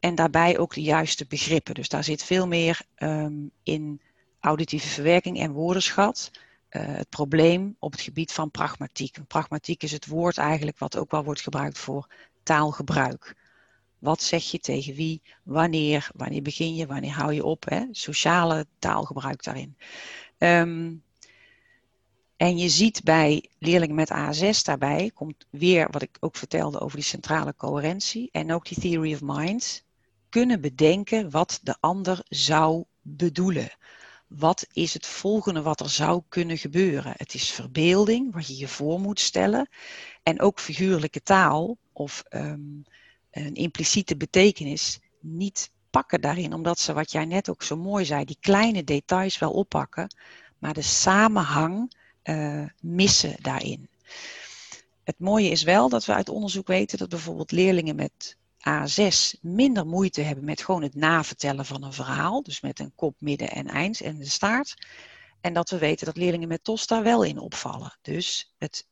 En 0.00 0.14
daarbij 0.14 0.58
ook 0.58 0.74
de 0.74 0.82
juiste 0.82 1.26
begrippen. 1.26 1.74
Dus 1.74 1.88
daar 1.88 2.04
zit 2.04 2.22
veel 2.22 2.46
meer 2.46 2.80
um, 2.98 3.50
in 3.62 4.00
auditieve 4.40 4.88
verwerking 4.88 5.38
en 5.38 5.52
woordenschat 5.52 6.30
uh, 6.70 6.82
het 6.86 7.08
probleem 7.08 7.76
op 7.78 7.92
het 7.92 8.00
gebied 8.00 8.32
van 8.32 8.50
pragmatiek. 8.50 9.18
Pragmatiek 9.26 9.82
is 9.82 9.92
het 9.92 10.06
woord 10.06 10.38
eigenlijk 10.38 10.78
wat 10.78 10.96
ook 10.96 11.10
wel 11.10 11.24
wordt 11.24 11.40
gebruikt 11.40 11.78
voor 11.78 12.06
taalgebruik. 12.42 13.34
Wat 13.98 14.22
zeg 14.22 14.50
je 14.50 14.58
tegen 14.58 14.94
wie, 14.94 15.22
wanneer, 15.42 16.10
wanneer 16.14 16.42
begin 16.42 16.74
je, 16.74 16.86
wanneer 16.86 17.12
hou 17.12 17.32
je 17.32 17.44
op? 17.44 17.64
Hè? 17.64 17.84
Sociale 17.90 18.66
taalgebruik 18.78 19.44
daarin. 19.44 19.76
Um, 20.38 21.02
en 22.36 22.58
je 22.58 22.68
ziet 22.68 23.04
bij 23.04 23.48
leerlingen 23.58 23.94
met 23.94 24.12
A6 24.12 24.62
daarbij, 24.62 25.10
komt 25.14 25.46
weer 25.50 25.88
wat 25.90 26.02
ik 26.02 26.16
ook 26.20 26.36
vertelde 26.36 26.80
over 26.80 26.96
die 26.96 27.06
centrale 27.06 27.54
coherentie 27.56 28.28
en 28.32 28.52
ook 28.52 28.66
die 28.68 28.80
theory 28.80 29.12
of 29.12 29.20
mind, 29.22 29.84
kunnen 30.28 30.60
bedenken 30.60 31.30
wat 31.30 31.60
de 31.62 31.76
ander 31.80 32.24
zou 32.28 32.84
bedoelen 33.02 33.70
wat 34.26 34.66
is 34.72 34.94
het 34.94 35.06
volgende 35.06 35.62
wat 35.62 35.80
er 35.80 35.90
zou 35.90 36.22
kunnen 36.28 36.58
gebeuren? 36.58 37.12
Het 37.16 37.34
is 37.34 37.50
verbeelding, 37.50 38.34
wat 38.34 38.46
je 38.46 38.56
je 38.56 38.68
voor 38.68 39.00
moet 39.00 39.20
stellen. 39.20 39.68
En 40.22 40.40
ook 40.40 40.60
figuurlijke 40.60 41.22
taal 41.22 41.76
of 41.92 42.24
um, 42.30 42.84
een 43.36 43.54
impliciete 43.54 44.16
betekenis 44.16 45.00
niet 45.20 45.70
pakken 45.90 46.20
daarin, 46.20 46.52
omdat 46.52 46.78
ze, 46.78 46.92
wat 46.92 47.12
jij 47.12 47.24
net 47.24 47.50
ook 47.50 47.62
zo 47.62 47.76
mooi 47.76 48.04
zei, 48.04 48.24
die 48.24 48.38
kleine 48.40 48.84
details 48.84 49.38
wel 49.38 49.52
oppakken, 49.52 50.14
maar 50.58 50.74
de 50.74 50.82
samenhang 50.82 51.92
uh, 52.24 52.64
missen 52.80 53.36
daarin. 53.42 53.88
Het 55.04 55.18
mooie 55.18 55.50
is 55.50 55.62
wel 55.62 55.88
dat 55.88 56.04
we 56.04 56.14
uit 56.14 56.28
onderzoek 56.28 56.66
weten 56.66 56.98
dat 56.98 57.08
bijvoorbeeld 57.08 57.52
leerlingen 57.52 57.96
met 57.96 58.36
A6 58.68 59.40
minder 59.40 59.86
moeite 59.86 60.20
hebben 60.20 60.44
met 60.44 60.62
gewoon 60.62 60.82
het 60.82 60.94
navertellen 60.94 61.66
van 61.66 61.82
een 61.82 61.92
verhaal. 61.92 62.42
Dus 62.42 62.60
met 62.60 62.78
een 62.78 62.92
kop, 62.94 63.14
midden 63.18 63.50
en 63.50 63.66
eind 63.66 64.00
en 64.00 64.18
de 64.18 64.28
staart. 64.28 64.74
En 65.40 65.52
dat 65.52 65.70
we 65.70 65.78
weten 65.78 66.06
dat 66.06 66.16
leerlingen 66.16 66.48
met 66.48 66.64
TOS 66.64 66.86
daar 66.86 67.02
wel 67.02 67.22
in 67.22 67.38
opvallen. 67.38 67.98
Dus 68.02 68.54
het 68.58 68.86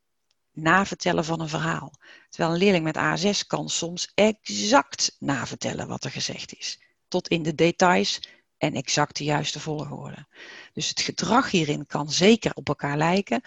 navertellen 0.54 1.24
van 1.24 1.40
een 1.40 1.48
verhaal. 1.48 1.92
Terwijl 2.28 2.52
een 2.52 2.58
leerling 2.58 2.84
met 2.84 2.96
A6 2.98 3.46
kan 3.46 3.68
soms 3.68 4.12
exact 4.14 5.16
navertellen 5.18 5.88
wat 5.88 6.04
er 6.04 6.10
gezegd 6.10 6.56
is. 6.56 6.80
Tot 7.08 7.28
in 7.28 7.42
de 7.42 7.54
details 7.54 8.28
en 8.58 8.74
exact 8.74 9.16
de 9.16 9.24
juiste 9.24 9.60
volgorde. 9.60 10.26
Dus 10.72 10.88
het 10.88 11.00
gedrag 11.00 11.50
hierin 11.50 11.86
kan 11.86 12.10
zeker 12.10 12.54
op 12.54 12.68
elkaar 12.68 12.96
lijken 12.96 13.42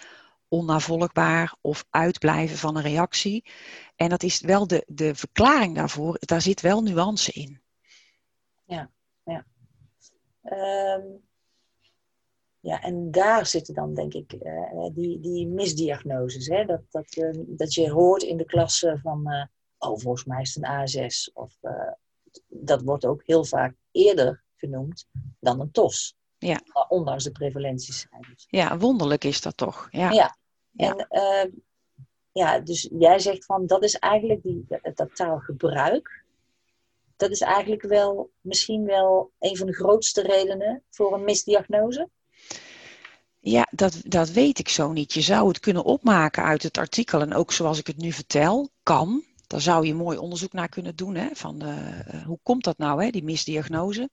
onnavolgbaar 0.47 1.55
of 1.61 1.85
uitblijven 1.89 2.57
van 2.57 2.75
een 2.75 2.81
reactie. 2.81 3.45
En 3.95 4.09
dat 4.09 4.23
is 4.23 4.39
wel 4.41 4.67
de, 4.67 4.83
de 4.87 5.15
verklaring 5.15 5.75
daarvoor, 5.75 6.17
daar 6.19 6.41
zit 6.41 6.61
wel 6.61 6.81
nuance 6.81 7.31
in. 7.31 7.61
Ja, 8.65 8.91
ja. 9.23 9.45
Um, 10.43 11.26
ja, 12.67 12.81
en 12.81 13.11
daar 13.11 13.45
zitten 13.45 13.73
dan 13.73 13.93
denk 13.93 14.13
ik 14.13 14.33
uh, 14.33 14.89
die, 14.93 15.19
die 15.19 15.47
misdiagnoses. 15.47 16.47
Hè? 16.47 16.65
Dat, 16.65 16.81
dat, 16.89 17.15
uh, 17.15 17.43
dat 17.47 17.73
je 17.73 17.91
hoort 17.91 18.23
in 18.23 18.37
de 18.37 18.45
klasse 18.45 18.99
van, 19.01 19.23
uh, 19.27 19.45
oh 19.77 19.99
volgens 19.99 20.25
mij 20.25 20.41
is 20.41 20.55
het 20.55 20.63
een 20.63 21.09
A6. 21.09 21.33
Of 21.33 21.53
dat 22.47 22.81
wordt 22.81 23.05
ook 23.05 23.21
heel 23.25 23.43
vaak 23.43 23.75
eerder 23.91 24.43
genoemd 24.55 25.07
dan 25.39 25.59
een 25.59 25.71
TOS. 25.71 26.17
Ja. 26.37 26.61
Ondanks 26.87 27.23
de 27.23 27.31
prevalentiecijfers. 27.31 28.45
Ja, 28.49 28.77
wonderlijk 28.77 29.23
is 29.23 29.41
dat 29.41 29.57
toch. 29.57 29.87
Ja. 29.91 30.11
ja. 30.11 30.37
En 30.75 31.07
uh, 31.09 31.53
ja, 32.31 32.59
dus 32.59 32.89
jij 32.91 33.19
zegt 33.19 33.45
van 33.45 33.65
dat 33.65 33.83
is 33.83 33.95
eigenlijk 33.95 34.43
die, 34.43 34.65
dat 34.93 35.15
taalgebruik. 35.15 36.23
dat 37.15 37.29
is 37.29 37.41
eigenlijk 37.41 37.81
wel 37.81 38.31
misschien 38.41 38.85
wel 38.85 39.31
een 39.39 39.57
van 39.57 39.67
de 39.67 39.73
grootste 39.73 40.21
redenen 40.21 40.83
voor 40.89 41.13
een 41.13 41.23
misdiagnose. 41.23 42.09
Ja, 43.49 43.67
dat, 43.71 44.01
dat 44.03 44.29
weet 44.29 44.59
ik 44.59 44.69
zo 44.69 44.91
niet. 44.91 45.13
Je 45.13 45.21
zou 45.21 45.47
het 45.47 45.59
kunnen 45.59 45.83
opmaken 45.83 46.43
uit 46.43 46.63
het 46.63 46.77
artikel 46.77 47.21
en 47.21 47.33
ook 47.33 47.51
zoals 47.51 47.79
ik 47.79 47.87
het 47.87 47.97
nu 47.97 48.11
vertel, 48.11 48.69
kan. 48.83 49.23
Daar 49.47 49.61
zou 49.61 49.85
je 49.85 49.93
mooi 49.93 50.17
onderzoek 50.17 50.53
naar 50.53 50.69
kunnen 50.69 50.95
doen. 50.95 51.15
Hè, 51.15 51.27
van 51.33 51.63
uh, 51.65 52.25
hoe 52.25 52.39
komt 52.43 52.63
dat 52.63 52.77
nou, 52.77 53.03
hè, 53.03 53.09
die 53.09 53.23
misdiagnose? 53.23 54.09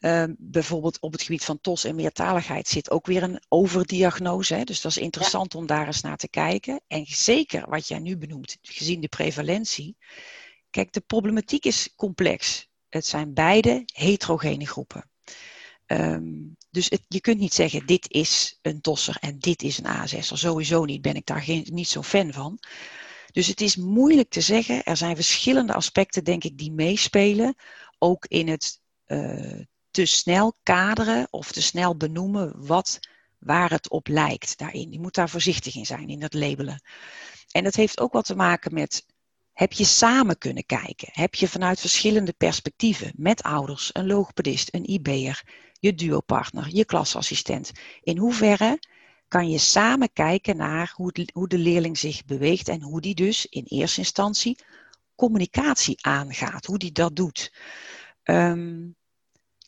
Uh, 0.00 0.24
bijvoorbeeld 0.38 1.00
op 1.00 1.12
het 1.12 1.22
gebied 1.22 1.44
van 1.44 1.60
TOS 1.60 1.84
en 1.84 1.94
meertaligheid 1.94 2.68
zit 2.68 2.90
ook 2.90 3.06
weer 3.06 3.22
een 3.22 3.42
overdiagnose. 3.48 4.54
Hè, 4.54 4.64
dus 4.64 4.80
dat 4.80 4.90
is 4.90 5.02
interessant 5.02 5.54
om 5.54 5.66
daar 5.66 5.86
eens 5.86 6.00
naar 6.00 6.16
te 6.16 6.28
kijken. 6.28 6.80
En 6.86 7.04
zeker 7.06 7.70
wat 7.70 7.88
jij 7.88 7.98
nu 7.98 8.16
benoemt, 8.16 8.58
gezien 8.62 9.00
de 9.00 9.08
prevalentie. 9.08 9.96
Kijk, 10.70 10.92
de 10.92 11.00
problematiek 11.00 11.64
is 11.64 11.92
complex. 11.96 12.68
Het 12.88 13.06
zijn 13.06 13.34
beide 13.34 13.82
heterogene 13.84 14.66
groepen. 14.66 15.10
Um, 15.86 16.56
dus 16.76 16.90
je 17.08 17.20
kunt 17.20 17.38
niet 17.38 17.54
zeggen, 17.54 17.86
dit 17.86 18.10
is 18.10 18.58
een 18.62 18.80
tosser 18.80 19.16
en 19.20 19.38
dit 19.38 19.62
is 19.62 19.78
een 19.78 19.86
ASS'er. 19.86 20.38
Sowieso 20.38 20.84
niet, 20.84 21.02
ben 21.02 21.14
ik 21.14 21.26
daar 21.26 21.42
geen, 21.42 21.66
niet 21.70 21.88
zo 21.88 22.02
fan 22.02 22.32
van. 22.32 22.58
Dus 23.32 23.46
het 23.46 23.60
is 23.60 23.76
moeilijk 23.76 24.30
te 24.30 24.40
zeggen. 24.40 24.84
Er 24.84 24.96
zijn 24.96 25.14
verschillende 25.14 25.72
aspecten, 25.72 26.24
denk 26.24 26.44
ik, 26.44 26.58
die 26.58 26.72
meespelen. 26.72 27.54
Ook 27.98 28.26
in 28.26 28.48
het 28.48 28.80
uh, 29.06 29.60
te 29.90 30.04
snel 30.04 30.56
kaderen 30.62 31.26
of 31.30 31.52
te 31.52 31.62
snel 31.62 31.96
benoemen 31.96 32.66
wat, 32.66 32.98
waar 33.38 33.70
het 33.70 33.90
op 33.90 34.08
lijkt 34.08 34.58
daarin. 34.58 34.92
Je 34.92 35.00
moet 35.00 35.14
daar 35.14 35.30
voorzichtig 35.30 35.74
in 35.74 35.86
zijn, 35.86 36.08
in 36.08 36.20
dat 36.20 36.34
labelen. 36.34 36.82
En 37.50 37.64
dat 37.64 37.74
heeft 37.74 38.00
ook 38.00 38.12
wat 38.12 38.24
te 38.24 38.36
maken 38.36 38.74
met 38.74 39.06
heb 39.52 39.72
je 39.72 39.84
samen 39.84 40.38
kunnen 40.38 40.66
kijken? 40.66 41.08
Heb 41.12 41.34
je 41.34 41.48
vanuit 41.48 41.80
verschillende 41.80 42.32
perspectieven 42.32 43.12
met 43.14 43.42
ouders, 43.42 43.90
een 43.92 44.06
logopedist, 44.06 44.74
een 44.74 44.90
IB'er, 44.90 45.42
je 45.86 45.94
duopartner, 45.94 46.68
je 46.68 46.84
klasassistent. 46.84 47.72
In 48.02 48.18
hoeverre 48.18 48.78
kan 49.28 49.48
je 49.48 49.58
samen 49.58 50.12
kijken 50.12 50.56
naar 50.56 50.92
hoe, 50.94 51.12
hoe 51.32 51.48
de 51.48 51.58
leerling 51.58 51.98
zich 51.98 52.24
beweegt 52.24 52.68
en 52.68 52.82
hoe 52.82 53.00
die 53.00 53.14
dus 53.14 53.46
in 53.46 53.64
eerste 53.64 54.00
instantie 54.00 54.58
communicatie 55.14 56.04
aangaat, 56.04 56.66
hoe 56.66 56.78
die 56.78 56.92
dat 56.92 57.16
doet. 57.16 57.52
Um, 58.24 58.96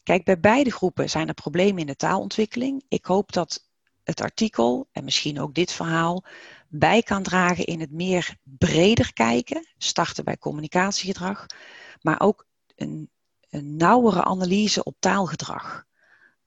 kijk, 0.03 0.25
bij 0.25 0.41
beide 0.41 0.73
groepen 0.73 1.11
zijn 1.11 1.29
er 1.29 1.35
problemen 1.35 1.81
in 1.81 1.87
de 1.87 1.97
taalontwikkeling. 1.97 2.85
Ik 2.89 3.07
hoop 3.07 3.33
dat 3.33 3.69
het 4.05 4.21
artikel 4.21 4.89
en 4.93 5.05
misschien 5.05 5.41
ook 5.41 5.55
dit 5.55 5.73
verhaal 5.73 6.25
bij 6.69 7.03
kan 7.03 7.23
dragen 7.23 7.65
in 7.65 7.81
het 7.81 7.91
meer 7.91 8.37
breder 8.43 9.13
kijken, 9.13 9.69
starten 9.79 10.25
bij 10.25 10.39
communicatiegedrag, 10.39 11.47
maar 12.01 12.21
ook 12.21 12.47
een, 12.77 13.11
een 13.51 13.77
nauwere 13.77 14.25
analyse 14.25 14.85
op 14.85 14.97
taalgedrag. 14.99 15.87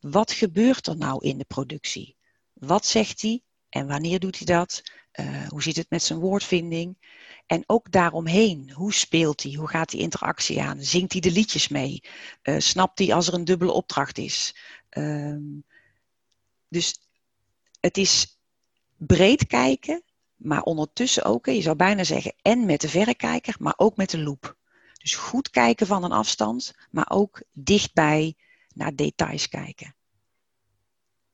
Wat 0.01 0.31
gebeurt 0.31 0.87
er 0.87 0.97
nou 0.97 1.25
in 1.25 1.37
de 1.37 1.45
productie? 1.45 2.15
Wat 2.53 2.85
zegt 2.85 3.21
hij 3.21 3.41
en 3.69 3.87
wanneer 3.87 4.19
doet 4.19 4.37
hij 4.37 4.45
dat? 4.45 4.81
Uh, 5.19 5.47
hoe 5.47 5.61
zit 5.61 5.75
het 5.75 5.89
met 5.89 6.03
zijn 6.03 6.19
woordvinding? 6.19 6.97
En 7.45 7.63
ook 7.65 7.91
daaromheen, 7.91 8.71
hoe 8.71 8.93
speelt 8.93 9.43
hij? 9.43 9.53
Hoe 9.53 9.67
gaat 9.67 9.89
die 9.89 9.99
interactie 9.99 10.61
aan? 10.61 10.83
Zingt 10.83 11.11
hij 11.11 11.21
de 11.21 11.31
liedjes 11.31 11.67
mee? 11.67 12.03
Uh, 12.43 12.59
snapt 12.59 12.99
hij 12.99 13.13
als 13.13 13.27
er 13.27 13.33
een 13.33 13.45
dubbele 13.45 13.71
opdracht 13.71 14.17
is? 14.17 14.55
Uh, 14.89 15.37
dus 16.67 16.99
het 17.79 17.97
is 17.97 18.39
breed 18.97 19.47
kijken, 19.47 20.03
maar 20.35 20.61
ondertussen 20.61 21.23
ook, 21.23 21.45
je 21.45 21.61
zou 21.61 21.75
bijna 21.75 22.03
zeggen, 22.03 22.33
en 22.41 22.65
met 22.65 22.81
de 22.81 22.89
verrekijker, 22.89 23.55
maar 23.59 23.73
ook 23.77 23.95
met 23.95 24.09
de 24.09 24.19
loop. 24.19 24.55
Dus 24.93 25.15
goed 25.15 25.49
kijken 25.49 25.87
van 25.87 26.03
een 26.03 26.11
afstand, 26.11 26.73
maar 26.91 27.09
ook 27.09 27.43
dichtbij 27.51 28.35
naar 28.75 28.95
details 28.95 29.47
kijken. 29.47 29.95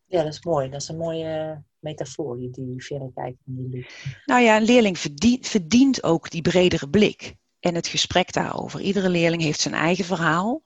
Ja, 0.05 0.23
dat 0.23 0.33
is 0.33 0.43
mooi. 0.43 0.69
Dat 0.69 0.81
is 0.81 0.87
een 0.87 0.97
mooie 0.97 1.63
metafoor, 1.79 2.37
die 2.37 2.73
verrekijker 2.77 3.37
die 3.43 3.69
loop. 3.69 3.85
Nou 4.25 4.41
ja, 4.41 4.57
een 4.57 4.63
leerling 4.63 4.97
verdient, 4.97 5.47
verdient 5.47 6.03
ook 6.03 6.29
die 6.29 6.41
bredere 6.41 6.89
blik 6.89 7.35
en 7.59 7.75
het 7.75 7.87
gesprek 7.87 8.33
daarover. 8.33 8.81
Iedere 8.81 9.09
leerling 9.09 9.41
heeft 9.41 9.59
zijn 9.59 9.73
eigen 9.73 10.05
verhaal, 10.05 10.61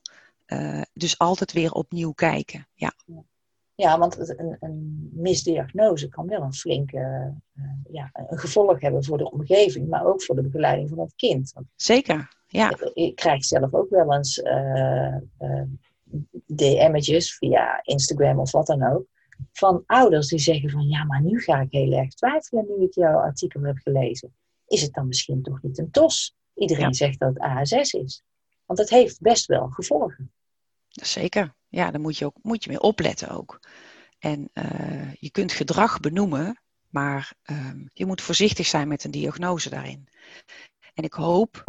uh, 0.47 0.81
dus 0.93 1.17
altijd 1.17 1.51
weer 1.51 1.71
opnieuw 1.71 2.11
kijken. 2.11 2.67
Ja. 2.73 2.93
ja. 3.75 3.97
Want 3.99 4.29
een, 4.39 4.57
een 4.59 5.09
misdiagnose 5.13 6.09
kan 6.09 6.27
wel 6.27 6.41
een 6.41 6.53
flinke 6.53 7.33
uh, 7.55 7.63
ja, 7.91 8.09
een 8.13 8.37
gevolg 8.37 8.81
hebben 8.81 9.03
voor 9.03 9.17
de 9.17 9.31
omgeving, 9.31 9.87
maar 9.87 10.05
ook 10.05 10.23
voor 10.23 10.35
de 10.35 10.41
begeleiding 10.41 10.89
van 10.89 10.99
het 10.99 11.13
kind. 11.15 11.51
Want 11.53 11.67
Zeker, 11.75 12.37
ja. 12.47 12.77
Ik, 12.93 13.15
krijg 13.15 13.45
zelf 13.45 13.73
ook 13.73 13.89
wel 13.89 14.13
eens 14.13 14.37
uh, 14.37 15.15
DM'tjes 16.45 17.37
via 17.37 17.79
Instagram 17.83 18.39
of 18.39 18.51
wat 18.51 18.67
dan 18.67 18.83
ook, 18.83 19.05
van 19.51 19.83
ouders 19.85 20.27
die 20.27 20.39
zeggen 20.39 20.69
van 20.69 20.87
ja, 20.87 21.03
maar 21.03 21.21
nu 21.21 21.39
ga 21.39 21.59
ik 21.61 21.71
heel 21.71 21.91
erg 21.91 22.13
twijfelen 22.13 22.65
nu 22.67 22.85
ik 22.85 22.93
jouw 22.93 23.19
artikel 23.19 23.61
heb 23.61 23.77
gelezen. 23.77 24.35
Is 24.67 24.81
het 24.81 24.93
dan 24.93 25.07
misschien 25.07 25.41
toch 25.41 25.61
niet 25.61 25.77
een 25.77 25.91
TOS? 25.91 26.35
Iedereen 26.55 26.85
ja. 26.85 26.93
zegt 26.93 27.19
dat 27.19 27.33
het 27.33 27.39
ASS 27.39 27.93
is. 27.93 28.23
Want 28.65 28.79
het 28.79 28.89
heeft 28.89 29.21
best 29.21 29.45
wel 29.45 29.69
gevolgen. 29.69 30.31
Zeker. 30.87 31.53
Ja, 31.67 31.91
daar 31.91 32.01
moet 32.01 32.17
je, 32.17 32.25
ook, 32.25 32.37
moet 32.41 32.63
je 32.63 32.69
mee 32.69 32.81
opletten 32.81 33.29
ook. 33.29 33.59
En 34.19 34.49
uh, 34.53 35.13
je 35.13 35.31
kunt 35.31 35.51
gedrag 35.51 35.99
benoemen, 35.99 36.61
maar 36.89 37.33
um, 37.43 37.89
je 37.93 38.05
moet 38.05 38.21
voorzichtig 38.21 38.67
zijn 38.67 38.87
met 38.87 39.03
een 39.03 39.11
diagnose 39.11 39.69
daarin. 39.69 40.07
En 40.93 41.03
ik 41.03 41.13
hoop, 41.13 41.63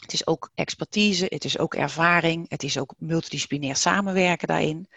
het 0.00 0.12
is 0.12 0.26
ook 0.26 0.50
expertise, 0.54 1.26
het 1.28 1.44
is 1.44 1.58
ook 1.58 1.74
ervaring, 1.74 2.48
het 2.48 2.62
is 2.62 2.78
ook 2.78 2.94
multidisciplinair 2.98 3.76
samenwerken 3.76 4.48
daarin, 4.48 4.88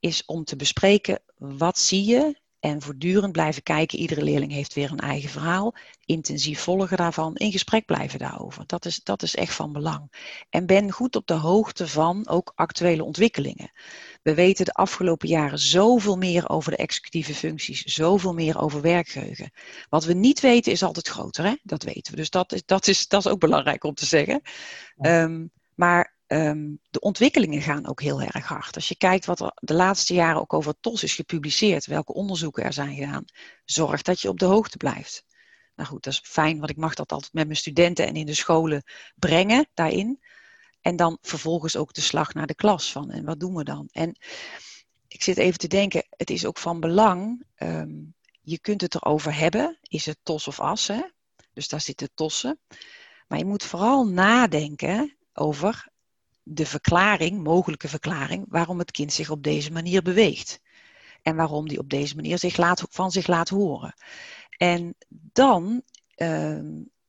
is 0.00 0.24
om 0.24 0.44
te 0.44 0.56
bespreken 0.56 1.22
wat 1.36 1.78
zie 1.78 2.04
je 2.04 2.40
en 2.62 2.82
voortdurend 2.82 3.32
blijven 3.32 3.62
kijken. 3.62 3.98
Iedere 3.98 4.22
leerling 4.22 4.52
heeft 4.52 4.74
weer 4.74 4.90
een 4.90 4.98
eigen 4.98 5.30
verhaal. 5.30 5.74
Intensief 6.04 6.60
volgen 6.60 6.96
daarvan. 6.96 7.36
In 7.36 7.52
gesprek 7.52 7.84
blijven 7.84 8.18
daarover. 8.18 8.64
Dat 8.66 8.84
is, 8.84 9.00
dat 9.02 9.22
is 9.22 9.34
echt 9.34 9.54
van 9.54 9.72
belang. 9.72 10.12
En 10.50 10.66
ben 10.66 10.90
goed 10.90 11.16
op 11.16 11.26
de 11.26 11.34
hoogte 11.34 11.88
van 11.88 12.28
ook 12.28 12.52
actuele 12.54 13.04
ontwikkelingen. 13.04 13.72
We 14.22 14.34
weten 14.34 14.64
de 14.64 14.72
afgelopen 14.72 15.28
jaren 15.28 15.58
zoveel 15.58 16.16
meer 16.16 16.48
over 16.48 16.70
de 16.70 16.76
executieve 16.76 17.34
functies. 17.34 17.82
Zoveel 17.82 18.34
meer 18.34 18.60
over 18.60 18.80
werkgeheugen. 18.80 19.52
Wat 19.88 20.04
we 20.04 20.12
niet 20.12 20.40
weten 20.40 20.72
is 20.72 20.82
altijd 20.82 21.08
groter. 21.08 21.44
Hè? 21.44 21.54
Dat 21.62 21.82
weten 21.82 22.12
we. 22.12 22.18
Dus 22.18 22.30
dat 22.30 22.52
is, 22.52 22.62
dat 22.64 22.86
is, 22.86 23.08
dat 23.08 23.24
is 23.24 23.32
ook 23.32 23.40
belangrijk 23.40 23.84
om 23.84 23.94
te 23.94 24.06
zeggen. 24.06 24.40
Ja. 24.96 25.22
Um, 25.22 25.50
maar 25.74 26.14
um, 26.32 26.80
de 26.90 27.00
ontwikkelingen 27.00 27.62
gaan 27.62 27.88
ook 27.88 28.00
heel 28.00 28.22
erg 28.22 28.46
hard. 28.46 28.74
Als 28.74 28.88
je 28.88 28.96
kijkt 28.96 29.24
wat 29.24 29.40
er 29.40 29.52
de 29.54 29.74
laatste 29.74 30.14
jaren 30.14 30.40
ook 30.40 30.52
over 30.52 30.74
TOS 30.80 31.02
is 31.02 31.14
gepubliceerd, 31.14 31.86
welke 31.86 32.12
onderzoeken 32.12 32.64
er 32.64 32.72
zijn 32.72 32.94
gedaan, 32.94 33.24
zorg 33.64 34.02
dat 34.02 34.20
je 34.20 34.28
op 34.28 34.38
de 34.38 34.44
hoogte 34.44 34.76
blijft. 34.76 35.24
Nou 35.74 35.88
goed, 35.88 36.04
dat 36.04 36.12
is 36.12 36.20
fijn, 36.24 36.58
want 36.58 36.70
ik 36.70 36.76
mag 36.76 36.94
dat 36.94 37.12
altijd 37.12 37.32
met 37.32 37.46
mijn 37.46 37.58
studenten 37.58 38.06
en 38.06 38.14
in 38.14 38.26
de 38.26 38.34
scholen 38.34 38.82
brengen 39.14 39.68
daarin. 39.74 40.20
En 40.80 40.96
dan 40.96 41.18
vervolgens 41.20 41.76
ook 41.76 41.92
de 41.92 42.00
slag 42.00 42.34
naar 42.34 42.46
de 42.46 42.54
klas 42.54 42.92
van 42.92 43.10
en 43.10 43.24
wat 43.24 43.40
doen 43.40 43.54
we 43.54 43.64
dan? 43.64 43.88
En 43.92 44.16
ik 45.08 45.22
zit 45.22 45.36
even 45.36 45.58
te 45.58 45.68
denken, 45.68 46.06
het 46.10 46.30
is 46.30 46.46
ook 46.46 46.58
van 46.58 46.80
belang, 46.80 47.46
um, 47.58 48.14
je 48.40 48.58
kunt 48.58 48.80
het 48.80 48.94
erover 48.94 49.36
hebben, 49.36 49.78
is 49.82 50.06
het 50.06 50.18
TOS 50.22 50.48
of 50.48 50.60
AS, 50.60 50.86
hè? 50.86 51.02
dus 51.52 51.68
daar 51.68 51.80
zitten 51.80 52.10
tossen. 52.14 52.60
Maar 53.28 53.38
je 53.38 53.44
moet 53.44 53.62
vooral 53.62 54.06
nadenken 54.06 55.16
over 55.32 55.90
de 56.42 56.66
verklaring, 56.66 57.42
mogelijke 57.42 57.88
verklaring, 57.88 58.44
waarom 58.48 58.78
het 58.78 58.90
kind 58.90 59.12
zich 59.12 59.30
op 59.30 59.42
deze 59.42 59.72
manier 59.72 60.02
beweegt. 60.02 60.60
En 61.22 61.36
waarom 61.36 61.68
die 61.68 61.78
op 61.78 61.90
deze 61.90 62.14
manier 62.14 62.38
zich 62.38 62.56
laat, 62.56 62.86
van 62.90 63.10
zich 63.10 63.26
laat 63.26 63.48
horen. 63.48 63.94
En 64.56 64.94
dan 65.08 65.82
uh, 66.16 66.58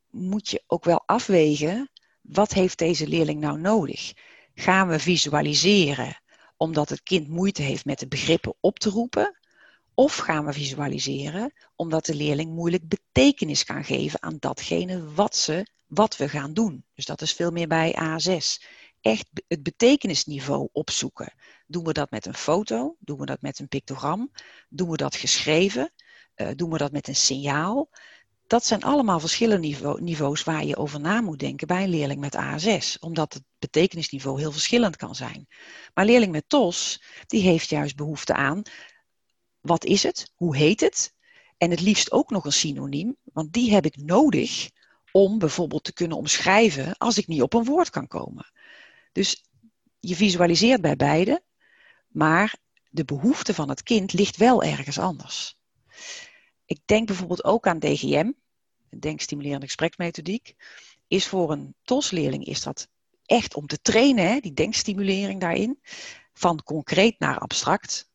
moet 0.10 0.50
je 0.50 0.64
ook 0.68 0.84
wel 0.84 1.04
afwegen, 1.06 1.92
wat 2.22 2.54
heeft 2.54 2.78
deze 2.78 3.08
leerling 3.08 3.40
nou 3.40 3.60
nodig? 3.60 4.14
Gaan 4.56 4.88
we 4.88 5.00
visualiseren 5.00 6.22
omdat 6.58 6.90
het 6.90 7.04
kind 7.04 7.28
moeite 7.28 7.62
heeft 7.62 7.86
met 7.86 8.00
de 8.00 8.08
begrippen 8.08 8.56
op 8.60 8.80
te 8.80 8.90
roepen? 8.90 9.38
Of 9.94 10.16
gaan 10.16 10.46
we 10.46 10.54
visualiseren 10.54 11.54
omdat 11.76 12.06
de 12.06 12.16
leerling 12.16 12.52
moeilijk 12.52 12.88
betekenis 12.88 13.64
kan 13.64 13.84
geven 13.84 14.22
aan 14.24 14.38
datgene 14.40 15.14
wat, 15.14 15.36
ze, 15.36 15.68
wat 15.88 16.18
we 16.18 16.30
gaan 16.30 16.54
doen? 16.54 16.86
Dus 16.94 17.06
dat 17.06 17.22
is 17.22 17.34
veel 17.34 17.52
meer 17.52 17.68
bij 17.68 17.96
A6 18.02 18.64
echt 19.04 19.30
het 19.48 19.64
betekenisniveau 19.64 20.70
opzoeken. 20.72 21.34
Doen 21.68 21.84
we 21.84 21.94
dat 21.94 22.12
met 22.12 22.26
een 22.26 22.34
foto? 22.34 22.96
Doen 23.00 23.20
we 23.20 23.26
dat 23.26 23.42
met 23.42 23.60
een 23.60 23.68
pictogram? 23.68 24.32
Doen 24.70 24.90
we 24.90 24.98
dat 24.98 25.16
geschreven? 25.16 25.94
Uh, 26.36 26.48
doen 26.56 26.70
we 26.70 26.78
dat 26.78 26.92
met 26.92 27.08
een 27.08 27.16
signaal? 27.16 27.90
Dat 28.48 28.66
zijn 28.66 28.84
allemaal 28.84 29.20
verschillende 29.20 29.68
niveau, 29.68 30.02
niveaus 30.02 30.44
waar 30.44 30.66
je 30.66 30.78
over 30.78 31.00
na 31.00 31.22
moet 31.22 31.40
denken 31.40 31.68
bij 31.68 31.84
een 31.84 31.90
leerling 31.90 32.20
met 32.20 32.36
ASS, 32.36 33.00
omdat 33.00 33.34
het 33.34 33.44
betekenisniveau 33.60 34.40
heel 34.40 34.52
verschillend 34.52 34.96
kan 34.96 35.16
zijn. 35.16 35.46
Maar 35.94 36.04
een 36.04 36.12
leerling 36.12 36.32
met 36.32 36.50
TOS, 36.50 37.04
die 37.28 37.42
heeft 37.42 37.70
juist 37.70 37.96
behoefte 37.96 38.34
aan, 38.34 38.62
wat 39.62 39.86
is 39.86 40.04
het? 40.04 40.32
Hoe 40.36 40.56
heet 40.56 40.80
het? 40.80 41.14
En 41.58 41.70
het 41.70 41.82
liefst 41.82 42.12
ook 42.12 42.30
nog 42.30 42.46
een 42.46 42.54
synoniem, 42.54 43.16
want 43.24 43.54
die 43.54 43.74
heb 43.74 43.86
ik 43.86 43.98
nodig 43.98 44.70
om 45.12 45.40
bijvoorbeeld 45.40 45.84
te 45.84 45.94
kunnen 45.94 46.18
omschrijven 46.18 46.98
als 46.98 47.18
ik 47.18 47.28
niet 47.28 47.42
op 47.42 47.54
een 47.54 47.64
woord 47.64 47.90
kan 47.90 48.08
komen. 48.08 48.52
Dus 49.14 49.44
je 50.00 50.16
visualiseert 50.16 50.82
bij 50.82 50.96
beide, 50.96 51.44
maar 52.08 52.58
de 52.90 53.06
behoefte 53.06 53.54
van 53.54 53.70
het 53.70 53.84
kind 53.84 54.14
ligt 54.14 54.38
wel 54.38 54.64
ergens 54.64 55.00
anders. 55.00 55.58
Ik 56.66 56.80
denk 56.86 57.08
bijvoorbeeld 57.08 57.44
ook 57.44 57.68
aan 57.68 57.80
DGM, 57.80 58.32
denkstimulerende 59.00 59.66
gespreksmethodiek. 59.66 60.56
Is 61.08 61.28
voor 61.28 61.52
een 61.52 61.76
TOS-leerling 61.82 62.46
is 62.46 62.62
dat 62.62 62.88
echt 63.26 63.56
om 63.56 63.68
te 63.68 63.82
trainen, 63.82 64.28
hè, 64.28 64.40
die 64.40 64.54
denkstimulering 64.54 65.40
daarin, 65.40 65.80
van 66.34 66.64
concreet 66.64 67.20
naar 67.20 67.40
abstract. 67.40 68.10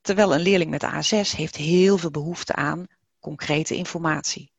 Terwijl 0.00 0.34
een 0.34 0.40
leerling 0.40 0.70
met 0.70 0.84
A6 0.84 1.36
heeft 1.36 1.56
heel 1.56 1.98
veel 1.98 2.10
behoefte 2.10 2.54
aan 2.54 2.86
concrete 3.20 3.76
informatie. 3.76 4.52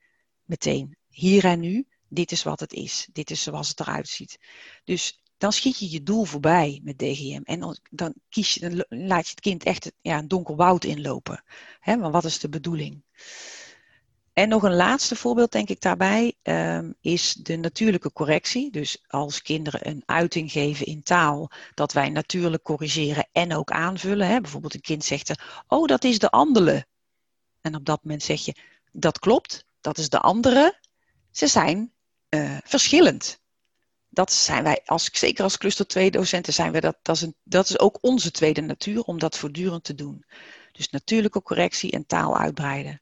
Meteen, 0.43 0.97
hier 1.09 1.45
en 1.45 1.59
nu, 1.59 1.88
dit 2.07 2.31
is 2.31 2.43
wat 2.43 2.59
het 2.59 2.73
is. 2.73 3.07
Dit 3.12 3.31
is 3.31 3.43
zoals 3.43 3.69
het 3.69 3.79
eruit 3.79 4.07
ziet. 4.07 4.39
Dus 4.83 5.22
dan 5.43 5.53
schiet 5.53 5.79
je 5.79 5.91
je 5.91 6.03
doel 6.03 6.23
voorbij 6.23 6.79
met 6.84 6.97
DGM. 6.97 7.41
En 7.43 7.77
dan, 7.89 8.13
kies 8.29 8.53
je, 8.53 8.86
laat 8.89 9.25
je 9.25 9.32
het 9.32 9.39
kind 9.39 9.63
echt 9.63 9.91
ja, 10.01 10.17
een 10.17 10.27
donker 10.27 10.56
woud 10.56 10.84
inlopen. 10.84 11.43
Maar 11.86 12.12
wat 12.12 12.23
is 12.23 12.39
de 12.39 12.49
bedoeling? 12.49 13.03
En 14.34 14.49
nog 14.49 14.63
een 14.63 14.75
laatste 14.75 15.15
voorbeeld, 15.15 15.51
denk 15.51 15.69
ik 15.69 15.82
daarbij, 15.82 16.34
um, 16.43 16.95
is 17.01 17.34
de 17.34 17.56
natuurlijke 17.56 18.12
correctie. 18.12 18.71
Dus 18.71 19.03
als 19.08 19.41
kinderen 19.41 19.88
een 19.88 20.03
uiting 20.06 20.51
geven 20.51 20.86
in 20.86 21.03
taal, 21.03 21.51
dat 21.73 21.93
wij 21.93 22.10
natuurlijk 22.10 22.63
corrigeren 22.63 23.27
en 23.32 23.56
ook 23.56 23.71
aanvullen. 23.71 24.27
Hè. 24.27 24.41
Bijvoorbeeld 24.41 24.73
een 24.73 24.82
kind 24.82 25.03
zegt, 25.03 25.34
oh 25.67 25.88
dat 25.88 26.03
is 26.03 26.19
de 26.19 26.29
andere. 26.29 26.86
En 27.62 27.75
op 27.75 27.86
dat 27.86 28.03
moment 28.03 28.23
zeg 28.23 28.45
je, 28.45 28.56
dat 28.91 29.19
klopt, 29.19 29.65
dat 29.82 29.97
is 29.97 30.10
de 30.10 30.19
andere. 30.19 30.79
Ze 31.32 31.47
zijn 31.47 31.91
uh, 32.29 32.58
verschillend. 32.63 33.41
Dat 34.13 34.32
zijn 34.32 34.63
wij, 34.63 34.82
als, 34.86 35.10
zeker 35.12 35.43
als 35.43 35.58
cluster 35.58 35.88
2 35.88 36.12
docenten, 36.12 36.54
zijn 36.54 36.71
we 36.71 36.80
dat, 36.80 36.97
dat 37.02 37.15
is, 37.15 37.21
een, 37.21 37.36
dat 37.43 37.69
is 37.69 37.80
ook 37.80 37.97
onze 38.02 38.32
tweede 38.32 38.62
natuur 38.62 39.02
om 39.02 39.19
dat 39.19 39.38
voortdurend 39.38 39.84
te 39.84 39.95
doen. 39.95 40.26
Dus 40.71 40.89
natuurlijke 40.89 41.41
correctie 41.41 41.91
en 41.91 42.06
taal 42.06 42.38
uitbreiden. 42.38 43.02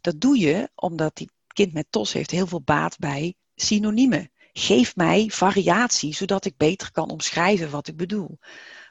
Dat 0.00 0.20
doe 0.20 0.38
je 0.38 0.70
omdat 0.74 1.16
die 1.16 1.30
kind 1.46 1.72
met 1.72 1.86
TOS 1.90 2.12
heeft 2.12 2.30
heel 2.30 2.46
veel 2.46 2.62
baat 2.62 2.98
bij 2.98 3.34
synoniemen. 3.54 4.30
Geef 4.52 4.96
mij 4.96 5.28
variatie, 5.32 6.14
zodat 6.14 6.44
ik 6.44 6.56
beter 6.56 6.92
kan 6.92 7.10
omschrijven 7.10 7.70
wat 7.70 7.88
ik 7.88 7.96
bedoel. 7.96 8.38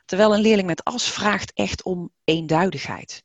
Terwijl 0.05 0.33
een 0.33 0.41
leerling 0.41 0.67
met 0.67 0.83
AS 0.83 1.09
vraagt 1.09 1.53
echt 1.53 1.83
om 1.83 2.13
eenduidigheid. 2.23 3.23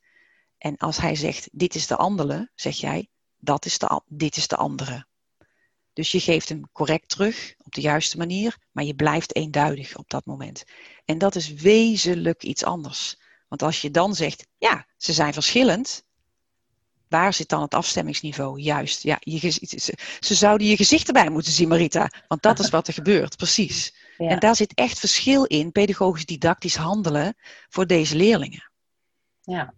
En 0.57 0.77
als 0.77 0.97
hij 0.97 1.15
zegt, 1.15 1.49
dit 1.51 1.75
is 1.75 1.87
de 1.87 1.95
andere, 1.95 2.51
zeg 2.55 2.75
jij, 2.75 3.09
dat 3.37 3.65
is 3.65 3.77
de, 3.77 4.01
dit 4.07 4.37
is 4.37 4.47
de 4.47 4.55
andere. 4.55 5.05
Dus 5.95 6.11
je 6.11 6.19
geeft 6.19 6.49
hem 6.49 6.69
correct 6.71 7.09
terug 7.09 7.55
op 7.63 7.73
de 7.73 7.81
juiste 7.81 8.17
manier, 8.17 8.57
maar 8.71 8.83
je 8.83 8.95
blijft 8.95 9.35
eenduidig 9.35 9.97
op 9.97 10.09
dat 10.09 10.25
moment. 10.25 10.63
En 11.05 11.17
dat 11.17 11.35
is 11.35 11.53
wezenlijk 11.53 12.43
iets 12.43 12.63
anders. 12.63 13.19
Want 13.47 13.61
als 13.61 13.81
je 13.81 13.91
dan 13.91 14.15
zegt, 14.15 14.47
ja, 14.57 14.85
ze 14.97 15.13
zijn 15.13 15.33
verschillend, 15.33 16.03
waar 17.07 17.33
zit 17.33 17.49
dan 17.49 17.61
het 17.61 17.73
afstemmingsniveau? 17.73 18.59
Juist, 18.59 19.03
ja, 19.03 19.17
je, 19.19 19.49
ze, 20.19 20.35
zouden 20.35 20.67
je 20.67 20.75
gezicht 20.75 21.07
erbij 21.07 21.29
moeten 21.29 21.51
zien, 21.51 21.67
Marita, 21.67 22.09
want 22.27 22.41
dat 22.41 22.59
is 22.59 22.69
wat 22.69 22.87
er 22.87 22.93
gebeurt, 22.93 23.37
precies. 23.43 23.95
En 24.17 24.39
daar 24.39 24.55
zit 24.55 24.73
echt 24.73 24.99
verschil 24.99 25.43
in, 25.43 25.71
pedagogisch 25.71 26.25
didactisch 26.25 26.75
handelen 26.75 27.35
voor 27.69 27.87
deze 27.87 28.15
leerlingen. 28.15 28.71
Ja, 29.41 29.73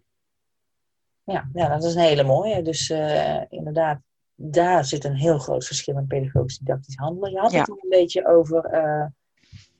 ja, 1.24 1.48
ja 1.52 1.68
dat 1.68 1.84
is 1.84 1.94
een 1.94 2.00
hele 2.00 2.24
mooie. 2.24 2.62
Dus 2.62 2.90
uh, 2.90 3.40
inderdaad, 3.48 4.00
daar 4.40 4.84
zit 4.84 5.04
een 5.04 5.16
heel 5.16 5.38
groot 5.38 5.64
verschil 5.64 5.96
in 5.96 6.06
pedagogisch 6.06 6.58
didactisch 6.58 6.96
handelen. 6.96 7.30
Je 7.30 7.38
had 7.38 7.52
het 7.52 7.68
een 7.68 7.88
beetje 7.88 8.26
over 8.26 8.74
uh, 8.74 9.06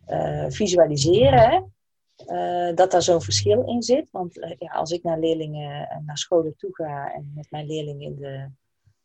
uh, 0.09 0.51
visualiseren. 0.51 1.73
Uh, 2.27 2.75
dat 2.75 2.90
daar 2.90 3.03
zo'n 3.03 3.23
verschil 3.23 3.64
in 3.64 3.83
zit. 3.83 4.11
Want 4.11 4.35
ja, 4.59 4.73
als 4.73 4.90
ik 4.90 5.03
naar 5.03 5.18
leerlingen 5.18 5.88
en 5.88 6.05
naar 6.05 6.18
scholen 6.18 6.57
toe 6.57 6.75
ga 6.75 7.12
en 7.12 7.33
met 7.35 7.51
mijn 7.51 7.66
leerlingen 7.66 8.07
in 8.07 8.16
de 8.16 8.49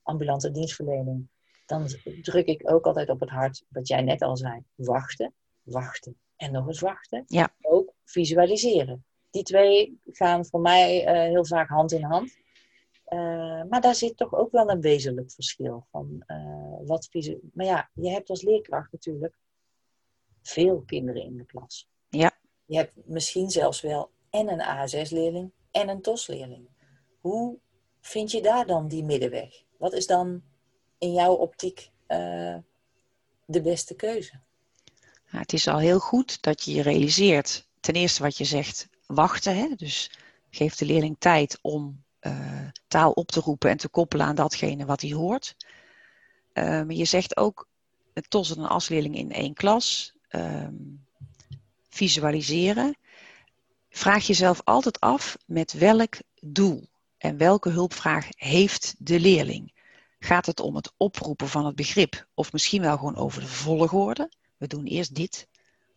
ambulante 0.01 0.51
dienstverlening, 0.51 1.27
dan 1.65 1.87
druk 2.21 2.47
ik 2.47 2.71
ook 2.71 2.85
altijd 2.85 3.09
op 3.09 3.19
het 3.19 3.29
hart, 3.29 3.63
wat 3.69 3.87
jij 3.87 4.01
net 4.01 4.21
al 4.21 4.37
zei, 4.37 4.63
wachten, 4.75 5.33
wachten 5.61 6.17
en 6.35 6.51
nog 6.51 6.67
eens 6.67 6.79
wachten. 6.79 7.23
Ja. 7.27 7.53
Ook 7.61 7.93
visualiseren. 8.05 9.05
Die 9.29 9.43
twee 9.43 9.99
gaan 10.05 10.45
voor 10.45 10.61
mij 10.61 11.13
heel 11.29 11.45
vaak 11.45 11.69
hand 11.69 11.91
in 11.91 12.03
hand. 12.03 12.41
Maar 13.69 13.81
daar 13.81 13.95
zit 13.95 14.17
toch 14.17 14.33
ook 14.33 14.51
wel 14.51 14.69
een 14.69 14.81
wezenlijk 14.81 15.31
verschil 15.31 15.85
van 15.91 16.23
wat 16.85 17.09
Maar 17.53 17.65
ja, 17.65 17.89
je 17.93 18.09
hebt 18.09 18.29
als 18.29 18.41
leerkracht 18.41 18.91
natuurlijk 18.91 19.35
veel 20.41 20.83
kinderen 20.85 21.23
in 21.23 21.37
de 21.37 21.45
klas. 21.45 21.89
Ja. 22.09 22.31
Je 22.65 22.77
hebt 22.77 22.91
misschien 23.05 23.49
zelfs 23.49 23.81
wel 23.81 24.11
en 24.29 24.47
een 24.49 24.61
A6-leerling 24.61 25.51
en 25.71 25.89
een 25.89 26.01
TOS-leerling. 26.01 26.67
Hoe 27.19 27.57
vind 28.01 28.31
je 28.31 28.41
daar 28.41 28.65
dan 28.65 28.87
die 28.87 29.03
middenweg? 29.03 29.63
Wat 29.77 29.93
is 29.93 30.07
dan 30.07 30.43
in 30.97 31.13
jouw 31.13 31.33
optiek 31.33 31.91
uh, 32.07 32.57
de 33.45 33.61
beste 33.61 33.95
keuze? 33.95 34.39
Het 35.23 35.53
is 35.53 35.67
al 35.67 35.79
heel 35.79 35.99
goed 35.99 36.41
dat 36.41 36.63
je 36.63 36.73
je 36.73 36.81
realiseert, 36.81 37.67
ten 37.79 37.93
eerste 37.93 38.23
wat 38.23 38.37
je 38.37 38.45
zegt, 38.45 38.89
wachten. 39.05 39.55
Hè? 39.55 39.67
Dus 39.75 40.11
geef 40.49 40.75
de 40.75 40.85
leerling 40.85 41.15
tijd 41.19 41.59
om 41.61 42.03
uh, 42.27 42.67
taal 42.87 43.11
op 43.11 43.31
te 43.31 43.39
roepen 43.39 43.69
en 43.69 43.77
te 43.77 43.89
koppelen 43.89 44.25
aan 44.25 44.35
datgene 44.35 44.85
wat 44.85 45.01
hij 45.01 45.11
hoort. 45.11 45.55
Maar 46.53 46.91
je 46.93 47.05
zegt 47.05 47.37
ook, 47.37 47.67
en 48.13 48.23
een 48.29 48.67
AS-leerling 48.67 49.15
in 49.15 49.31
één 49.31 49.53
klas. 49.53 50.13
Ehm, 50.27 50.73
visualiseren, 51.89 52.97
vraag 53.89 54.27
jezelf 54.27 54.61
altijd 54.63 54.99
af 54.99 55.37
met 55.45 55.73
welk 55.73 56.15
doel 56.41 56.87
en 57.17 57.37
welke 57.37 57.69
hulpvraag 57.69 58.27
heeft 58.29 58.95
de 58.97 59.19
leerling. 59.19 59.73
Gaat 60.19 60.45
het 60.45 60.59
om 60.59 60.75
het 60.75 60.91
oproepen 60.97 61.47
van 61.47 61.65
het 61.65 61.75
begrip 61.75 62.27
of 62.33 62.51
misschien 62.51 62.81
wel 62.81 62.97
gewoon 62.97 63.15
over 63.15 63.41
de 63.41 63.47
volgorde? 63.47 64.31
We 64.57 64.67
doen 64.67 64.85
eerst 64.85 65.15
dit, 65.15 65.47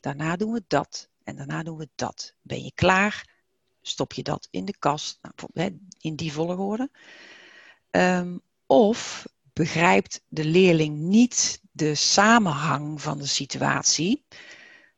daarna 0.01 0.37
doen 0.37 0.53
we 0.53 0.65
dat 0.67 1.09
en 1.25 1.37
daarna 1.37 1.63
doen 1.63 1.77
we 1.77 1.89
dat. 1.95 2.35
Ben 2.43 2.65
je 2.65 2.73
klaar? 2.75 3.35
Stop 3.83 4.13
je 4.13 4.23
dat 4.23 4.49
in 4.51 4.65
de 4.65 4.77
kast, 4.79 5.19
nou, 5.23 5.35
in 6.01 6.17
die 6.17 6.33
volgorde. 6.33 6.91
Um, 7.91 8.41
of 8.67 9.27
begrijpt 9.53 10.23
de 10.29 10.45
leerling 10.45 10.99
niet 10.99 11.61
de 11.73 11.95
samenhang 11.95 13.03
van 13.03 13.19
de 13.19 13.27
situatie 13.27 14.25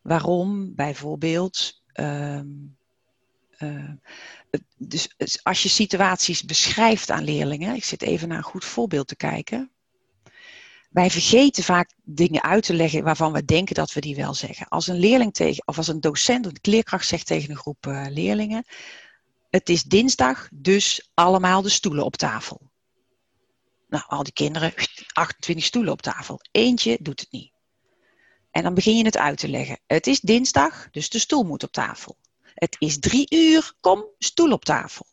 waarom 0.02 0.74
bijvoorbeeld. 0.74 1.82
Uh, 1.94 2.40
uh, 3.58 3.90
dus 4.76 5.08
als 5.42 5.62
je 5.62 5.68
situaties 5.68 6.42
beschrijft 6.42 7.11
aan 7.11 7.24
leerlingen, 7.24 7.74
ik 7.74 7.84
zit 7.84 8.02
even 8.02 8.28
naar 8.28 8.37
een 8.37 8.42
goed 8.42 8.64
voorbeeld 8.64 9.08
te 9.08 9.16
kijken. 9.16 9.70
Wij 10.88 11.11
vergeten 11.11 11.64
vaak 11.64 11.92
dingen 12.04 12.42
uit 12.42 12.64
te 12.64 12.74
leggen 12.74 13.02
waarvan 13.02 13.32
we 13.32 13.44
denken 13.44 13.74
dat 13.74 13.92
we 13.92 14.00
die 14.00 14.16
wel 14.16 14.34
zeggen. 14.34 14.68
Als 14.68 14.87
een 14.87 14.98
leerling 14.98 15.34
tegen, 15.34 15.66
of 15.66 15.76
als 15.76 15.88
een 15.88 16.00
docent 16.00 16.46
een 16.46 16.58
leerkracht 16.62 17.06
zegt 17.06 17.26
tegen 17.26 17.50
een 17.50 17.56
groep 17.56 17.87
uh, 17.87 18.06
leerlingen: 18.08 18.64
Het 19.50 19.68
is 19.68 19.82
dinsdag, 19.82 20.48
dus 20.52 21.11
allemaal 21.14 21.62
de 21.62 21.68
stoelen 21.68 22.04
op 22.04 22.16
tafel. 22.16 22.70
Nou, 23.88 24.04
al 24.06 24.22
die 24.22 24.32
kinderen, 24.32 24.74
28 25.12 25.64
stoelen 25.64 25.92
op 25.92 26.02
tafel. 26.02 26.40
Eentje 26.50 26.98
doet 27.00 27.20
het 27.20 27.30
niet. 27.30 27.52
En 28.50 28.62
dan 28.62 28.74
begin 28.74 28.96
je 28.96 29.04
het 29.04 29.16
uit 29.16 29.38
te 29.38 29.48
leggen. 29.48 29.80
Het 29.87 30.06
is 30.06 30.20
dinsdag, 30.20 30.90
dus 30.90 31.08
de 31.08 31.18
stoel 31.18 31.42
moet 31.42 31.62
op 31.62 31.72
tafel. 31.72 32.16
Het 32.54 32.76
is 32.78 32.98
drie 32.98 33.26
uur, 33.34 33.72
kom, 33.80 34.04
stoel 34.18 34.52
op 34.52 34.64
tafel. 34.64 35.06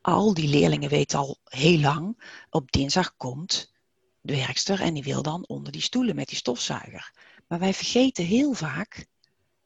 Al 0.00 0.34
die 0.34 0.48
leerlingen 0.48 0.90
weten 0.90 1.18
al 1.18 1.38
heel 1.44 1.78
lang, 1.78 2.22
op 2.50 2.72
dinsdag 2.72 3.16
komt 3.16 3.72
de 4.20 4.36
werkster 4.36 4.80
en 4.80 4.94
die 4.94 5.02
wil 5.02 5.22
dan 5.22 5.46
onder 5.46 5.72
die 5.72 5.82
stoelen 5.82 6.14
met 6.14 6.28
die 6.28 6.36
stofzuiger. 6.36 7.12
Maar 7.46 7.58
wij 7.58 7.74
vergeten 7.74 8.24
heel 8.24 8.52
vaak 8.52 9.06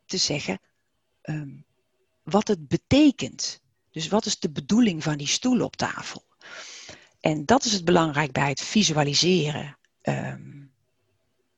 te 0.04 0.16
zeggen 0.16 0.60
um, 1.22 1.64
wat 2.22 2.48
het 2.48 2.68
betekent. 2.68 3.62
Dus 3.94 4.08
wat 4.08 4.26
is 4.26 4.38
de 4.38 4.50
bedoeling 4.50 5.02
van 5.02 5.16
die 5.16 5.26
stoel 5.26 5.60
op 5.60 5.76
tafel? 5.76 6.24
En 7.20 7.44
dat 7.44 7.64
is 7.64 7.72
het 7.72 7.84
belangrijk 7.84 8.32
bij 8.32 8.48
het 8.48 8.60
visualiseren. 8.60 9.78
Um, 10.02 10.72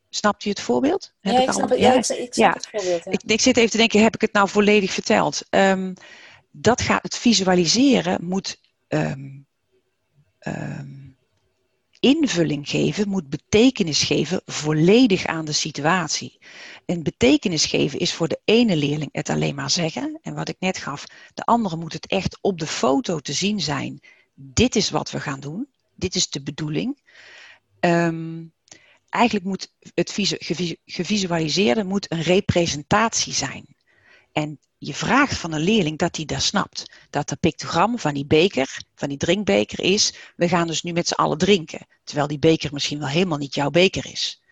Snapt 0.09 0.44
u 0.44 0.49
het 0.49 0.61
voorbeeld? 0.61 1.14
Heb 1.20 1.33
ja, 1.33 1.40
ik, 1.40 1.53
snap, 1.53 1.68
het, 1.68 1.79
ja, 1.79 1.92
ik, 1.92 2.09
ik 2.09 2.35
snap 2.35 2.55
het 2.55 2.68
voorbeeld. 2.70 3.05
Ja. 3.05 3.11
Ik, 3.11 3.23
ik, 3.23 3.40
zit 3.40 3.56
even 3.56 3.71
te 3.71 3.77
denken, 3.77 4.02
heb 4.02 4.15
ik 4.15 4.21
het 4.21 4.33
nou 4.33 4.48
volledig 4.48 4.92
verteld? 4.92 5.42
Um, 5.50 5.94
dat 6.50 6.81
gaat, 6.81 7.02
het 7.02 7.17
visualiseren 7.17 8.25
moet 8.25 8.60
um, 8.88 9.46
invulling 12.07 12.69
geven, 12.69 13.09
moet 13.09 13.29
betekenis 13.29 14.02
geven 14.02 14.40
volledig 14.44 15.27
aan 15.27 15.44
de 15.44 15.52
situatie. 15.52 16.38
En 16.85 17.02
betekenis 17.02 17.65
geven 17.65 17.98
is 17.98 18.13
voor 18.13 18.29
de 18.29 18.40
ene 18.44 18.77
leerling 18.77 19.09
het 19.13 19.29
alleen 19.29 19.54
maar 19.54 19.71
zeggen. 19.71 20.19
En 20.23 20.35
wat 20.35 20.48
ik 20.48 20.57
net 20.59 20.79
gaf, 20.79 21.07
de 21.35 21.44
andere 21.44 21.77
moet 21.77 21.92
het 21.92 22.07
echt 22.07 22.38
op 22.40 22.59
de 22.59 22.67
foto 22.67 23.19
te 23.19 23.33
zien 23.33 23.61
zijn. 23.61 24.00
Dit 24.35 24.77
is 24.77 24.90
wat 24.90 25.11
we 25.11 25.21
gaan 25.21 25.40
doen. 25.40 25.69
Dit 25.94 26.15
is 26.15 26.31
de 26.31 26.42
bedoeling. 26.42 27.00
Um, 27.81 28.52
eigenlijk 29.09 29.44
moet 29.44 29.73
het 29.94 30.11
gevisualiseerde 30.85 31.85
moet 31.85 32.13
een 32.13 32.23
representatie 32.23 33.33
zijn. 33.33 33.77
En 34.33 34.59
je 34.87 34.94
vraagt 34.94 35.37
van 35.37 35.52
een 35.52 35.60
leerling 35.60 35.98
dat 35.98 36.16
hij 36.16 36.24
dat 36.24 36.42
snapt. 36.42 36.84
Dat 37.10 37.28
de 37.28 37.37
pictogram 37.37 37.98
van 37.98 38.14
die 38.14 38.26
beker, 38.26 38.78
van 38.94 39.08
die 39.08 39.18
drinkbeker 39.18 39.80
is, 39.80 40.14
we 40.37 40.48
gaan 40.48 40.66
dus 40.66 40.82
nu 40.82 40.92
met 40.92 41.08
z'n 41.08 41.14
allen 41.14 41.38
drinken. 41.38 41.87
Terwijl 42.04 42.28
die 42.28 42.38
beker 42.38 42.72
misschien 42.72 42.98
wel 42.98 43.08
helemaal 43.08 43.38
niet 43.38 43.54
jouw 43.54 43.70
beker 43.70 44.06
is. 44.06 44.42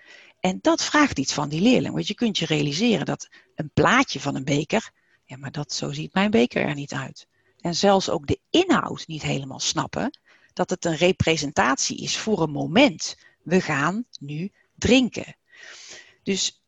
En 0.40 0.58
dat 0.60 0.84
vraagt 0.84 1.18
iets 1.18 1.32
van 1.32 1.48
die 1.48 1.60
leerling. 1.60 1.94
Want 1.94 2.06
je 2.06 2.14
kunt 2.14 2.38
je 2.38 2.46
realiseren 2.46 3.06
dat 3.06 3.28
een 3.54 3.70
plaatje 3.74 4.20
van 4.20 4.34
een 4.34 4.44
beker, 4.44 4.90
ja 5.24 5.36
maar 5.36 5.52
dat, 5.52 5.72
zo 5.72 5.92
ziet 5.92 6.14
mijn 6.14 6.30
beker 6.30 6.66
er 6.66 6.74
niet 6.74 6.92
uit. 6.92 7.26
En 7.60 7.74
zelfs 7.74 8.10
ook 8.10 8.26
de 8.26 8.40
inhoud 8.50 9.06
niet 9.06 9.22
helemaal 9.22 9.60
snappen, 9.60 10.18
dat 10.52 10.70
het 10.70 10.84
een 10.84 10.96
representatie 10.96 11.96
is 11.96 12.16
voor 12.16 12.42
een 12.42 12.50
moment. 12.50 13.16
We 13.42 13.60
gaan 13.60 14.06
nu 14.20 14.52
drinken. 14.74 15.36
Dus 16.22 16.62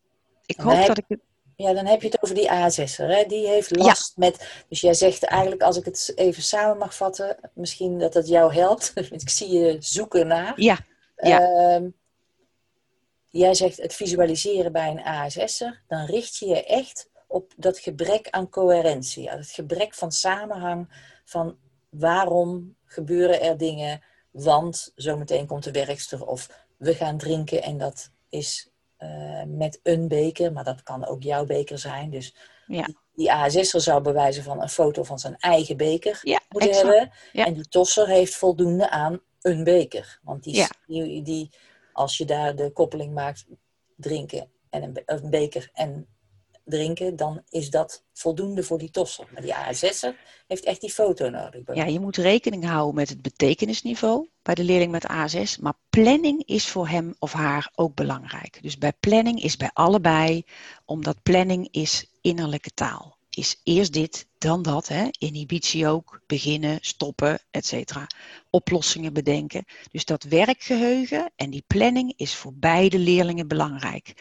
ik 0.47 0.57
hoop 0.57 0.87
dat 0.87 0.99
ik 0.99 1.05
het 1.09 1.21
ja, 1.57 1.73
dan 1.73 1.87
heb 1.87 2.03
je 2.03 2.09
het 2.09 2.23
over 2.23 2.35
die 2.35 2.51
A6er. 2.51 3.27
Die 3.29 3.47
heeft 3.47 3.77
last 3.77 4.17
met. 4.17 4.65
Dus 4.69 4.81
jij 4.81 4.95
zegt 4.95 5.25
eigenlijk, 5.25 5.63
als 5.63 5.77
ik 5.77 5.85
het 5.85 6.13
even 6.15 6.43
samen 6.43 6.79
mag 6.79 6.97
vatten, 6.97 7.37
misschien 7.55 7.99
dat 7.99 8.13
dat 8.13 8.29
jou 8.29 8.55
helpt. 8.55 8.93
ik 9.23 9.29
zie 9.29 9.51
je 9.51 9.77
zoeken 9.79 10.27
naar. 10.27 10.53
Ja. 10.61 10.79
ja. 11.17 11.41
Ehm, 11.41 11.89
jij 13.29 13.55
zegt 13.55 13.77
het 13.77 13.95
visualiseren 13.95 14.73
bij 14.73 14.91
een 14.91 15.05
ASS'er, 15.05 15.83
dan 15.89 16.07
richt 16.07 16.37
je 16.37 16.47
je 16.47 16.65
echt 16.65 17.11
op 17.27 17.53
dat 17.57 17.79
gebrek 17.79 18.31
aan 18.31 18.49
coherentie. 18.49 19.31
Het 19.31 19.51
gebrek 19.51 19.95
van 19.95 20.13
samenhang 20.13 20.89
van 21.25 21.57
waarom 21.89 22.77
gebeuren 22.85 23.41
er 23.41 23.57
dingen, 23.57 24.03
want 24.31 24.93
zometeen 24.95 25.47
komt 25.47 25.65
de 25.65 25.71
werkster 25.71 26.27
of 26.27 26.51
we 26.77 26.95
gaan 26.95 27.19
drinken 27.19 27.63
en 27.63 27.79
dat 27.79 28.11
is 28.29 28.71
uh, 28.99 29.43
met 29.47 29.81
een 29.83 30.09
beker, 30.09 30.53
maar 30.53 30.65
dat 30.65 30.83
kan 30.83 31.07
ook 31.07 31.23
jouw 31.23 31.45
beker 31.45 31.79
zijn. 31.79 32.11
Dus 32.11 32.35
ja. 32.67 32.89
die, 33.15 33.33
ASS'er 33.33 33.81
zou 33.81 34.03
bewijzen 34.03 34.43
van 34.43 34.63
een 34.63 34.69
foto 34.69 35.03
van 35.03 35.19
zijn 35.19 35.37
eigen 35.37 35.77
beker 35.77 36.21
ja, 36.23 36.41
moeten 36.49 36.75
hebben. 36.75 37.11
En 37.33 37.55
die 37.55 37.69
tosser 37.69 38.07
heeft 38.07 38.35
voldoende 38.35 38.91
aan 38.91 39.21
een 39.41 39.65
beker. 39.65 40.19
Want 40.23 40.43
die, 40.43 40.67
die, 40.87 41.23
die, 41.23 41.51
als 41.93 42.17
je 42.17 42.25
daar 42.25 42.57
de 42.57 42.71
koppeling 42.71 43.15
maakt, 43.15 43.47
drinken 43.97 44.51
en 44.71 44.83
een, 44.83 45.03
een 45.07 45.31
beker 45.31 45.71
en 45.73 46.16
drinken, 46.67 47.17
dan 47.17 47.43
is 47.49 47.71
dat 47.71 48.05
voldoende 48.13 48.63
voor 48.63 48.79
die 48.79 48.91
tosser. 48.91 49.27
Maar 49.33 49.43
die 49.43 49.55
ASS'er 49.55 50.17
heeft 50.47 50.65
echt 50.65 50.81
die 50.81 50.93
foto 50.93 51.29
nodig. 51.29 51.75
Ja, 51.75 51.85
je 51.85 52.01
moet 52.01 52.17
rekening 52.17 52.65
houden 52.65 52.95
met 52.95 53.09
het 53.09 53.23
betekenisniveau 53.23 54.29
bij 54.43 54.55
de 54.55 54.65
leerling 54.65 54.93
met 54.93 55.07
ASS, 55.07 55.59
maar 55.59 55.75
planning 55.91 56.43
is 56.45 56.67
voor 56.67 56.89
hem 56.89 57.15
of 57.19 57.33
haar 57.33 57.71
ook 57.75 57.95
belangrijk. 57.95 58.59
Dus 58.63 58.79
bij 58.79 58.93
planning 59.01 59.43
is 59.43 59.57
bij 59.57 59.71
allebei, 59.73 60.45
omdat 60.85 61.23
planning 61.23 61.69
is 61.71 62.11
innerlijke 62.21 62.71
taal. 62.71 63.17
Is 63.31 63.61
eerst 63.65 63.93
dit, 63.93 64.27
dan 64.39 64.63
dat. 64.63 64.89
Hè? 64.89 65.09
Inhibitie 65.19 65.87
ook, 65.87 66.21
beginnen, 66.27 66.79
stoppen, 66.81 67.39
etc. 67.51 67.93
Oplossingen 68.51 69.13
bedenken. 69.13 69.65
Dus 69.91 70.05
dat 70.05 70.23
werkgeheugen 70.23 71.33
en 71.37 71.51
die 71.51 71.65
planning 71.67 72.13
is 72.17 72.35
voor 72.35 72.53
beide 72.55 72.99
leerlingen 72.99 73.49
belangrijk. 73.49 74.15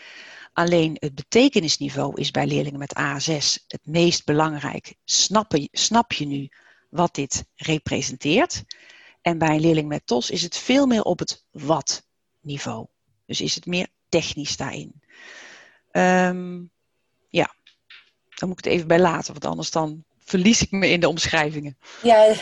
Alleen 0.56 0.98
het 1.00 1.16
betekenisniveau 1.16 2.20
is 2.20 2.32
bij 2.32 2.48
leerlingen 2.48 2.80
met 2.80 2.96
A6 3.00 3.66
het 3.68 3.80
meest 3.84 4.26
belangrijk. 4.26 4.96
Snap 5.04 5.52
je, 5.52 5.70
snap 5.72 6.12
je 6.12 6.26
nu 6.26 6.50
wat 6.90 7.16
dit 7.16 7.46
representeert? 7.56 8.64
En 9.22 9.38
bij 9.38 9.50
een 9.50 9.60
leerling 9.60 9.88
met 9.88 10.08
TOS 10.08 10.30
is 10.30 10.42
het 10.42 10.58
veel 10.58 10.86
meer 10.86 11.04
op 11.04 11.20
het 11.20 11.46
wat-niveau. 11.52 12.86
Dus 13.26 13.42
is 13.42 13.56
het 13.56 13.66
meer 13.66 13.88
technisch 14.10 14.58
daarin. 14.58 15.02
Ehm, 15.92 16.64
ja, 17.30 17.56
dan 18.36 18.50
moet 18.50 18.58
ik 18.60 18.64
het 18.64 18.74
even 18.74 18.88
bij 18.88 19.00
laten, 19.00 19.32
want 19.32 19.46
anders 19.46 19.72
dan 19.72 20.04
verlies 20.20 20.62
ik 20.62 20.72
me 20.72 20.90
in 20.90 21.00
de 21.00 21.10
omschrijvingen. 21.10 21.78
Ja, 22.02 22.34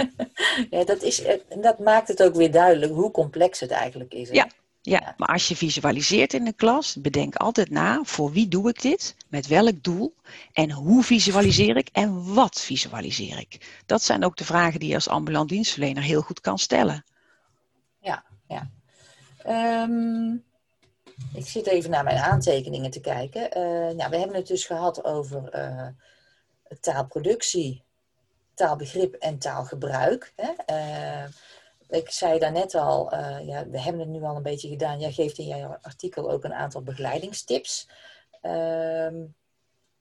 ja 0.70 0.84
dat, 0.84 1.02
is, 1.02 1.22
dat 1.60 1.78
maakt 1.78 2.08
het 2.08 2.22
ook 2.22 2.34
weer 2.34 2.50
duidelijk 2.50 2.92
hoe 2.92 3.10
complex 3.10 3.60
het 3.60 3.70
eigenlijk 3.70 4.14
is. 4.14 4.28
Hè? 4.28 4.34
Ja, 4.34 4.48
ja, 4.86 5.14
maar 5.16 5.28
als 5.28 5.48
je 5.48 5.56
visualiseert 5.56 6.34
in 6.34 6.44
de 6.44 6.52
klas, 6.52 6.96
bedenk 7.00 7.36
altijd 7.36 7.70
na, 7.70 8.00
voor 8.04 8.32
wie 8.32 8.48
doe 8.48 8.68
ik 8.68 8.82
dit, 8.82 9.16
met 9.28 9.46
welk 9.46 9.82
doel 9.82 10.14
en 10.52 10.70
hoe 10.70 11.02
visualiseer 11.02 11.76
ik 11.76 11.88
en 11.92 12.34
wat 12.34 12.60
visualiseer 12.60 13.38
ik. 13.38 13.82
Dat 13.86 14.02
zijn 14.02 14.24
ook 14.24 14.36
de 14.36 14.44
vragen 14.44 14.80
die 14.80 14.88
je 14.88 14.94
als 14.94 15.08
ambulant 15.08 15.48
dienstverlener 15.48 16.02
heel 16.02 16.20
goed 16.20 16.40
kan 16.40 16.58
stellen. 16.58 17.04
Ja, 17.98 18.24
ja. 18.48 18.70
Ehm, 19.38 20.32
ik 21.34 21.46
zit 21.46 21.66
even 21.66 21.90
naar 21.90 22.04
mijn 22.04 22.18
aantekeningen 22.18 22.90
te 22.90 23.00
kijken. 23.00 23.58
Uh, 23.58 23.96
nou, 23.96 24.10
we 24.10 24.16
hebben 24.16 24.36
het 24.36 24.46
dus 24.46 24.66
gehad 24.66 25.04
over 25.04 25.54
uh, 25.54 25.88
taalproductie, 26.80 27.82
taalbegrip 28.54 29.14
en 29.14 29.38
taalgebruik. 29.38 30.32
Hè? 30.36 30.50
Uh, 30.76 31.30
ik 31.88 32.10
zei 32.10 32.38
daarnet 32.38 32.74
al, 32.74 33.12
uh, 33.14 33.46
ja, 33.46 33.68
we 33.68 33.80
hebben 33.80 34.00
het 34.00 34.10
nu 34.10 34.22
al 34.22 34.36
een 34.36 34.42
beetje 34.42 34.68
gedaan. 34.68 35.00
Jij 35.00 35.12
geeft 35.12 35.38
in 35.38 35.46
jouw 35.46 35.78
artikel 35.82 36.30
ook 36.30 36.44
een 36.44 36.54
aantal 36.54 36.82
begeleidingstips. 36.82 37.88
Uh, 38.42 39.10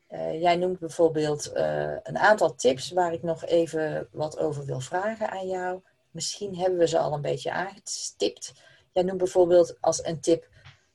uh, 0.09 0.41
jij 0.41 0.55
noemt 0.55 0.79
bijvoorbeeld 0.79 1.51
eh, 1.51 1.95
een 2.03 2.17
aantal 2.17 2.55
tips 2.55 2.91
waar 2.91 3.13
ik 3.13 3.23
nog 3.23 3.45
even 3.45 4.07
wat 4.11 4.37
over 4.37 4.65
wil 4.65 4.79
vragen 4.79 5.29
aan 5.29 5.47
jou. 5.47 5.81
Misschien 6.11 6.57
hebben 6.57 6.79
we 6.79 6.87
ze 6.87 6.97
al 6.97 7.13
een 7.13 7.21
beetje 7.21 7.51
aangestipt. 7.51 8.53
Jij 8.91 9.03
noemt 9.03 9.17
bijvoorbeeld 9.17 9.77
als 9.81 10.05
een 10.05 10.19
tip 10.19 10.49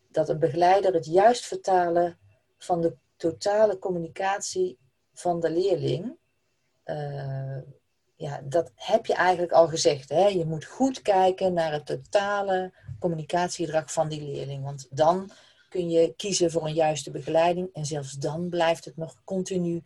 dat 0.08 0.28
een 0.28 0.38
begeleider 0.38 0.94
het 0.94 1.06
juist 1.06 1.46
vertalen 1.46 2.18
van 2.58 2.80
de 2.80 2.96
totale 3.16 3.78
communicatie 3.78 4.78
van 5.12 5.40
de 5.40 5.50
leerling 5.50 6.18
ja, 8.20 8.40
dat 8.44 8.72
heb 8.74 9.06
je 9.06 9.14
eigenlijk 9.14 9.52
al 9.52 9.68
gezegd. 9.68 10.08
Hè? 10.08 10.26
Je 10.26 10.44
moet 10.44 10.64
goed 10.64 11.02
kijken 11.02 11.52
naar 11.52 11.72
het 11.72 11.86
totale 11.86 12.72
communicatiegedrag 12.98 13.92
van 13.92 14.08
die 14.08 14.22
leerling. 14.22 14.64
Want 14.64 14.86
dan 14.90 15.30
kun 15.68 15.90
je 15.90 16.14
kiezen 16.16 16.50
voor 16.50 16.66
een 16.66 16.74
juiste 16.74 17.10
begeleiding. 17.10 17.68
En 17.72 17.86
zelfs 17.86 18.12
dan 18.12 18.48
blijft 18.48 18.84
het 18.84 18.96
nog 18.96 19.16
continu 19.24 19.82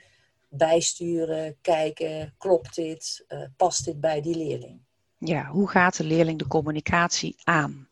bijsturen, 0.49 1.57
kijken, 1.61 2.35
klopt 2.39 2.74
dit, 2.74 3.24
uh, 3.28 3.39
past 3.57 3.85
dit 3.85 4.01
bij 4.01 4.20
die 4.20 4.37
leerling. 4.37 4.80
Ja, 5.18 5.47
hoe 5.47 5.68
gaat 5.68 5.97
de 5.97 6.05
leerling 6.05 6.39
de 6.39 6.47
communicatie 6.47 7.37
aan? 7.45 7.89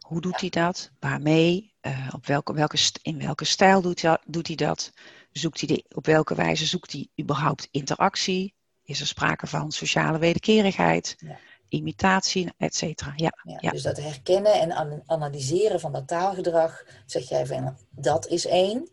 Hoe 0.00 0.20
doet 0.20 0.40
hij 0.40 0.50
dat? 0.50 0.90
Waarmee? 1.00 1.74
Uh, 1.82 2.10
op 2.14 2.26
welke, 2.26 2.52
welke, 2.52 2.78
in 3.02 3.18
welke 3.18 3.44
stijl 3.44 3.80
doet 3.80 4.02
hij, 4.02 4.18
doet 4.24 4.46
hij 4.46 4.56
dat? 4.56 4.92
Zoekt 5.32 5.60
hij 5.60 5.68
de, 5.68 5.84
op 5.96 6.06
welke 6.06 6.34
wijze 6.34 6.66
zoekt 6.66 6.92
hij 6.92 7.08
überhaupt 7.20 7.68
interactie? 7.70 8.54
Is 8.86 9.00
er 9.00 9.06
sprake 9.06 9.46
van 9.46 9.72
sociale 9.72 10.18
wederkerigheid, 10.18 11.16
imitatie, 11.68 12.52
et 12.58 12.74
cetera. 12.74 13.12
Ja, 13.16 13.32
ja, 13.60 13.70
Dus 13.70 13.82
dat 13.82 13.96
herkennen 13.96 14.52
en 14.52 15.02
analyseren 15.06 15.80
van 15.80 15.92
dat 15.92 16.08
taalgedrag, 16.08 16.84
zeg 17.06 17.28
jij 17.28 17.46
van 17.46 17.76
dat 17.90 18.26
is 18.26 18.46
één. 18.46 18.90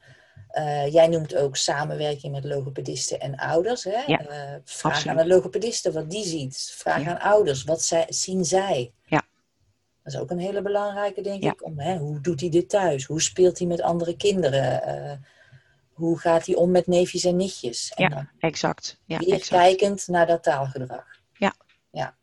Uh, 0.54 0.88
jij 0.94 1.08
noemt 1.08 1.36
ook 1.36 1.58
samenwerking 1.58 2.34
met 2.34 2.44
logopedisten 2.44 3.20
en 3.20 3.36
ouders. 3.36 3.84
Hè? 3.84 4.04
Ja, 4.06 4.22
uh, 4.22 4.56
vraag 4.64 5.08
aan 5.08 5.18
de 5.18 5.28
logopedisten 5.28 5.94
wat 5.94 6.10
die 6.10 6.26
ziet. 6.26 6.74
Vraag 6.78 7.08
aan 7.08 7.20
ouders, 7.20 7.64
wat 7.64 7.82
zij, 7.82 8.06
zien 8.10 8.46
zij? 8.46 8.92
Ja. 9.06 9.24
Dat 10.04 10.14
is 10.14 10.20
ook 10.20 10.32
een 10.32 10.40
hele 10.40 10.62
belangrijke, 10.62 11.22
denk 11.22 11.44
ik. 11.44 11.66
Om, 11.66 11.80
hè, 11.80 11.98
hoe 11.98 12.22
doet 12.22 12.40
hij 12.40 12.50
dit 12.50 12.70
thuis? 12.70 13.06
Hoe 13.06 13.22
speelt 13.22 13.58
hij 13.58 13.68
met 13.68 13.82
andere 13.82 14.16
kinderen? 14.16 14.82
Uh, 14.88 15.12
hoe 15.94 16.20
gaat 16.20 16.46
hij 16.46 16.56
om 16.56 16.72
met 16.72 16.88
neefjes 16.88 17.24
en 17.24 17.36
nichtjes? 17.36 17.92
En 17.96 18.10
ja, 18.10 18.32
exact. 18.40 19.00
Ja, 19.06 19.18
weer 19.18 19.34
exact. 19.34 19.62
kijkend 19.62 20.08
naar 20.08 20.28
dat 20.28 20.44
taalgedrag. 20.44 21.06
Ja. 21.34 21.54
ja. 21.92 22.18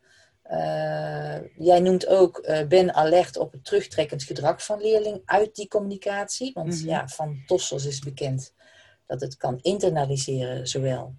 Uh, 0.50 1.64
jij 1.66 1.80
noemt 1.80 2.06
ook, 2.06 2.46
uh, 2.48 2.66
ben 2.66 2.94
alert 2.94 3.36
op 3.36 3.52
het 3.52 3.64
terugtrekkend 3.64 4.22
gedrag 4.22 4.64
van 4.64 4.80
leerling 4.80 5.22
uit 5.24 5.54
die 5.54 5.68
communicatie. 5.68 6.50
Want 6.54 6.72
mm 6.72 6.78
-hmm. 6.78 6.88
ja, 6.88 7.08
van 7.08 7.42
Tossels 7.46 7.84
is 7.84 7.98
bekend 7.98 8.54
dat 9.06 9.20
het 9.20 9.36
kan 9.36 9.58
internaliseren 9.62 10.68
zowel 10.68 11.14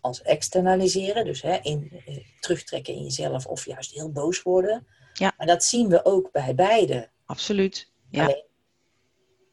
als 0.00 0.22
externaliseren. 0.22 1.24
Dus 1.24 1.42
hè, 1.42 1.58
in, 1.62 2.02
uh, 2.06 2.16
terugtrekken 2.40 2.94
in 2.94 3.02
jezelf 3.02 3.46
of 3.46 3.66
juist 3.66 3.92
heel 3.92 4.12
boos 4.12 4.42
worden. 4.42 4.86
Ja. 5.12 5.32
Maar 5.36 5.46
dat 5.46 5.64
zien 5.64 5.88
we 5.88 6.04
ook 6.04 6.30
bij 6.32 6.54
beide. 6.54 7.08
Absoluut. 7.24 7.90
Ja. 8.10 8.24
Alleen, 8.24 8.44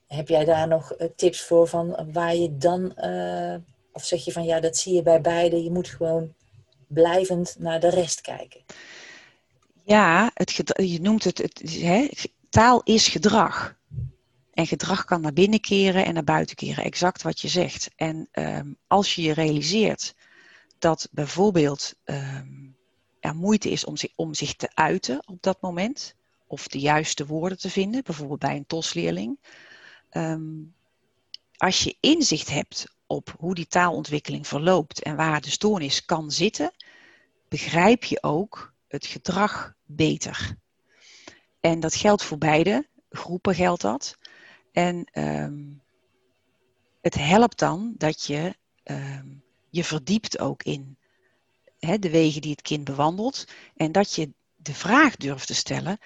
heb 0.09 0.27
jij 0.27 0.45
daar 0.45 0.67
nog 0.67 0.93
uh, 0.97 1.07
tips 1.15 1.41
voor 1.41 1.67
van 1.67 2.11
waar 2.11 2.35
je 2.35 2.57
dan, 2.57 2.93
uh, 2.97 3.55
of 3.93 4.05
zeg 4.05 4.25
je 4.25 4.31
van 4.31 4.43
ja, 4.43 4.59
dat 4.59 4.77
zie 4.77 4.93
je 4.93 5.03
bij 5.03 5.21
beide, 5.21 5.63
je 5.63 5.71
moet 5.71 5.87
gewoon 5.87 6.33
blijvend 6.87 7.55
naar 7.59 7.79
de 7.79 7.89
rest 7.89 8.21
kijken? 8.21 8.61
Ja, 9.83 10.31
het, 10.33 10.61
je 10.75 11.01
noemt 11.01 11.23
het, 11.23 11.37
het 11.37 12.31
taal 12.49 12.81
is 12.83 13.07
gedrag. 13.07 13.77
En 14.53 14.67
gedrag 14.67 15.05
kan 15.05 15.21
naar 15.21 15.33
binnen 15.33 15.59
keren 15.59 16.05
en 16.05 16.13
naar 16.13 16.23
buiten 16.23 16.55
keren, 16.55 16.83
exact 16.83 17.21
wat 17.21 17.39
je 17.39 17.47
zegt. 17.47 17.89
En 17.95 18.29
um, 18.31 18.77
als 18.87 19.15
je 19.15 19.21
je 19.21 19.33
realiseert 19.33 20.15
dat 20.79 21.07
bijvoorbeeld 21.11 21.93
um, 22.05 22.77
er 23.19 23.35
moeite 23.35 23.69
is 23.69 23.85
om 23.85 23.95
om 24.15 24.33
zich 24.33 24.55
te 24.55 24.69
uiten 24.73 25.23
op 25.27 25.41
dat 25.41 25.61
moment, 25.61 26.15
of 26.47 26.67
de 26.67 26.79
juiste 26.79 27.25
woorden 27.25 27.57
te 27.57 27.69
vinden, 27.69 28.03
bijvoorbeeld 28.03 28.39
bij 28.39 28.55
een 28.55 28.67
TOS-leerling. 28.67 29.39
Ehm, 30.09 30.63
als 31.57 31.83
je 31.83 31.97
inzicht 31.99 32.49
hebt 32.49 32.85
op 33.07 33.35
hoe 33.37 33.55
die 33.55 33.67
taalontwikkeling 33.67 34.47
verloopt 34.47 35.01
en 35.01 35.15
waar 35.15 35.41
de 35.41 35.49
stoornis 35.49 36.05
kan 36.05 36.31
zitten, 36.31 36.71
begrijp 37.47 38.03
je 38.03 38.23
ook 38.23 38.73
het 38.87 39.05
gedrag 39.05 39.73
beter. 39.85 40.55
En 41.59 41.79
dat 41.79 41.95
geldt 41.95 42.23
voor 42.23 42.37
beide 42.37 42.87
groepen 43.09 43.55
geldt 43.55 43.81
dat. 43.81 44.17
En 44.71 45.09
ehm, 45.11 45.63
het 47.01 47.15
helpt 47.15 47.59
dan 47.59 47.93
dat 47.97 48.23
je 48.23 48.55
ehm, 48.83 49.27
je 49.69 49.83
verdiept 49.83 50.39
ook 50.39 50.63
in 50.63 50.97
de 51.79 52.09
wegen 52.09 52.41
die 52.41 52.51
het 52.51 52.61
kind 52.61 52.83
bewandelt. 52.83 53.47
En 53.75 53.91
dat 53.91 54.13
je 54.13 54.33
de 54.55 54.73
vraag 54.73 55.15
durft 55.15 55.47
te 55.47 55.55
stellen, 55.55 55.97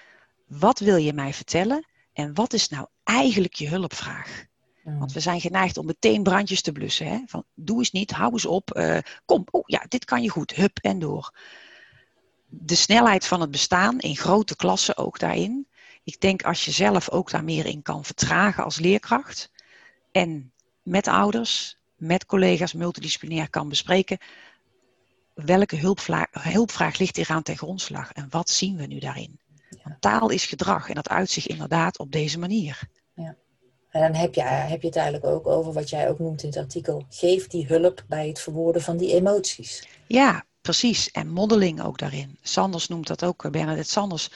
wat 0.46 0.78
wil 0.78 0.96
je 0.96 1.12
mij 1.12 1.34
vertellen? 1.34 1.86
En 2.12 2.34
wat 2.34 2.52
is 2.52 2.68
nou 2.68 2.86
eigenlijk 3.04 3.54
je 3.54 3.68
hulpvraag? 3.68 4.44
Want 4.84 5.12
we 5.12 5.20
zijn 5.20 5.40
geneigd 5.40 5.76
om 5.76 5.86
meteen 5.86 6.22
brandjes 6.22 6.62
te 6.62 6.72
blussen. 6.72 7.06
Hè? 7.06 7.18
Van, 7.26 7.44
doe 7.54 7.78
eens 7.78 7.90
niet, 7.90 8.10
hou 8.10 8.32
eens 8.32 8.46
op, 8.46 8.76
uh, 8.76 8.98
kom, 9.24 9.44
oh 9.50 9.62
ja, 9.66 9.84
dit 9.88 10.04
kan 10.04 10.22
je 10.22 10.28
goed, 10.28 10.54
hup 10.54 10.78
en 10.78 10.98
door. 10.98 11.34
De 12.46 12.74
snelheid 12.74 13.26
van 13.26 13.40
het 13.40 13.50
bestaan, 13.50 13.98
in 13.98 14.16
grote 14.16 14.56
klassen 14.56 14.96
ook 14.96 15.18
daarin. 15.18 15.68
Ik 16.02 16.20
denk 16.20 16.42
als 16.42 16.64
je 16.64 16.70
zelf 16.70 17.10
ook 17.10 17.30
daar 17.30 17.44
meer 17.44 17.66
in 17.66 17.82
kan 17.82 18.04
vertragen 18.04 18.64
als 18.64 18.78
leerkracht. 18.78 19.50
En 20.12 20.52
met 20.82 21.08
ouders, 21.08 21.76
met 21.96 22.26
collega's 22.26 22.72
multidisciplinair 22.72 23.50
kan 23.50 23.68
bespreken. 23.68 24.18
Welke 25.34 25.76
hulpvraag, 25.76 26.26
hulpvraag 26.30 26.98
ligt 26.98 27.16
hier 27.16 27.30
aan 27.30 27.42
ten 27.42 27.56
grondslag 27.56 28.12
en 28.12 28.26
wat 28.30 28.50
zien 28.50 28.76
we 28.76 28.86
nu 28.86 28.98
daarin? 28.98 29.38
Taal 30.04 30.30
is 30.30 30.46
gedrag 30.46 30.88
en 30.88 30.94
dat 30.94 31.08
uitzicht 31.08 31.46
inderdaad 31.46 31.98
op 31.98 32.12
deze 32.12 32.38
manier. 32.38 32.80
Ja. 33.14 33.36
En 33.90 34.00
dan 34.00 34.14
heb 34.14 34.34
je, 34.34 34.42
heb 34.42 34.80
je 34.80 34.86
het 34.86 34.96
eigenlijk 34.96 35.26
ook 35.26 35.46
over 35.46 35.72
wat 35.72 35.90
jij 35.90 36.08
ook 36.08 36.18
noemt 36.18 36.42
in 36.42 36.48
het 36.48 36.58
artikel. 36.58 37.04
Geef 37.08 37.46
die 37.46 37.66
hulp 37.66 38.04
bij 38.08 38.28
het 38.28 38.40
verwoorden 38.40 38.82
van 38.82 38.96
die 38.96 39.14
emoties. 39.14 39.88
Ja, 40.06 40.44
precies. 40.60 41.10
En 41.10 41.28
modeling 41.28 41.82
ook 41.82 41.98
daarin. 41.98 42.38
Sanders 42.42 42.88
noemt 42.88 43.06
dat 43.06 43.24
ook, 43.24 43.50
Bernadette 43.50 43.90
Sanders, 43.90 44.30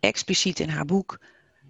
expliciet 0.00 0.60
in 0.60 0.68
haar 0.68 0.84
boek. 0.84 1.20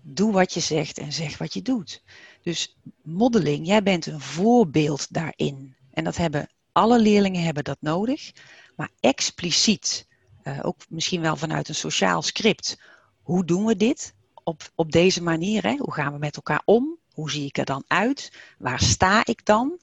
Doe 0.03 0.33
wat 0.33 0.55
je 0.55 0.61
zegt 0.61 0.99
en 0.99 1.13
zeg 1.13 1.39
wat 1.39 1.55
je 1.55 1.63
doet. 1.63 2.03
Dus 2.43 2.77
modeling, 3.03 3.67
jij 3.67 3.83
bent 3.83 4.07
een 4.07 4.21
voorbeeld 4.21 5.07
daarin. 5.11 5.77
En 5.93 6.05
dat 6.05 6.17
hebben 6.17 6.49
alle 6.73 6.99
leerlingen 6.99 7.43
hebben 7.43 7.65
dat 7.65 7.79
nodig. 7.81 8.33
Maar 8.77 8.91
expliciet, 9.01 10.07
uh, 10.45 10.59
ook 10.63 10.77
misschien 10.89 11.21
wel 11.21 11.37
vanuit 11.37 11.69
een 11.69 11.75
sociaal 11.75 12.23
script. 12.23 12.79
Hoe 13.23 13.45
doen 13.45 13.65
we 13.65 13.77
dit 13.77 14.15
op, 14.45 14.71
op 14.75 14.93
deze 14.93 15.23
manier? 15.23 15.63
Hè? 15.63 15.77
Hoe 15.77 15.93
gaan 15.93 16.13
we 16.13 16.19
met 16.19 16.37
elkaar 16.37 16.63
om? 16.65 16.99
Hoe 17.13 17.31
zie 17.31 17.47
ik 17.47 17.59
er 17.59 17.65
dan 17.65 17.85
uit? 17.87 18.33
Waar 18.59 18.81
sta 18.81 19.25
ik 19.25 19.45
dan? 19.45 19.79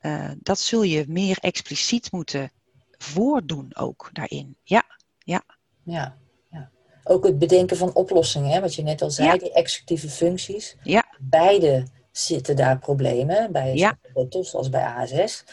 Uh, 0.00 0.30
dat 0.38 0.58
zul 0.58 0.82
je 0.82 1.04
meer 1.08 1.38
expliciet 1.40 2.12
moeten 2.12 2.50
voordoen 2.98 3.76
ook 3.76 4.10
daarin. 4.12 4.56
Ja, 4.62 4.82
ja. 5.18 5.42
Ja, 5.82 6.16
ja. 6.50 6.70
Ook 7.04 7.24
het 7.24 7.38
bedenken 7.38 7.76
van 7.76 7.94
oplossingen, 7.94 8.50
hè? 8.50 8.60
wat 8.60 8.74
je 8.74 8.82
net 8.82 9.02
al 9.02 9.10
zei, 9.10 9.28
ja. 9.28 9.36
die 9.36 9.52
executieve 9.52 10.08
functies. 10.08 10.76
Ja. 10.82 11.04
Beide 11.20 11.86
zitten 12.10 12.56
daar 12.56 12.78
problemen, 12.78 13.52
bij 13.52 13.74
ja. 13.74 13.98
TOS 14.28 14.54
als 14.54 14.68
bij 14.68 14.84
ASS. 14.84 15.44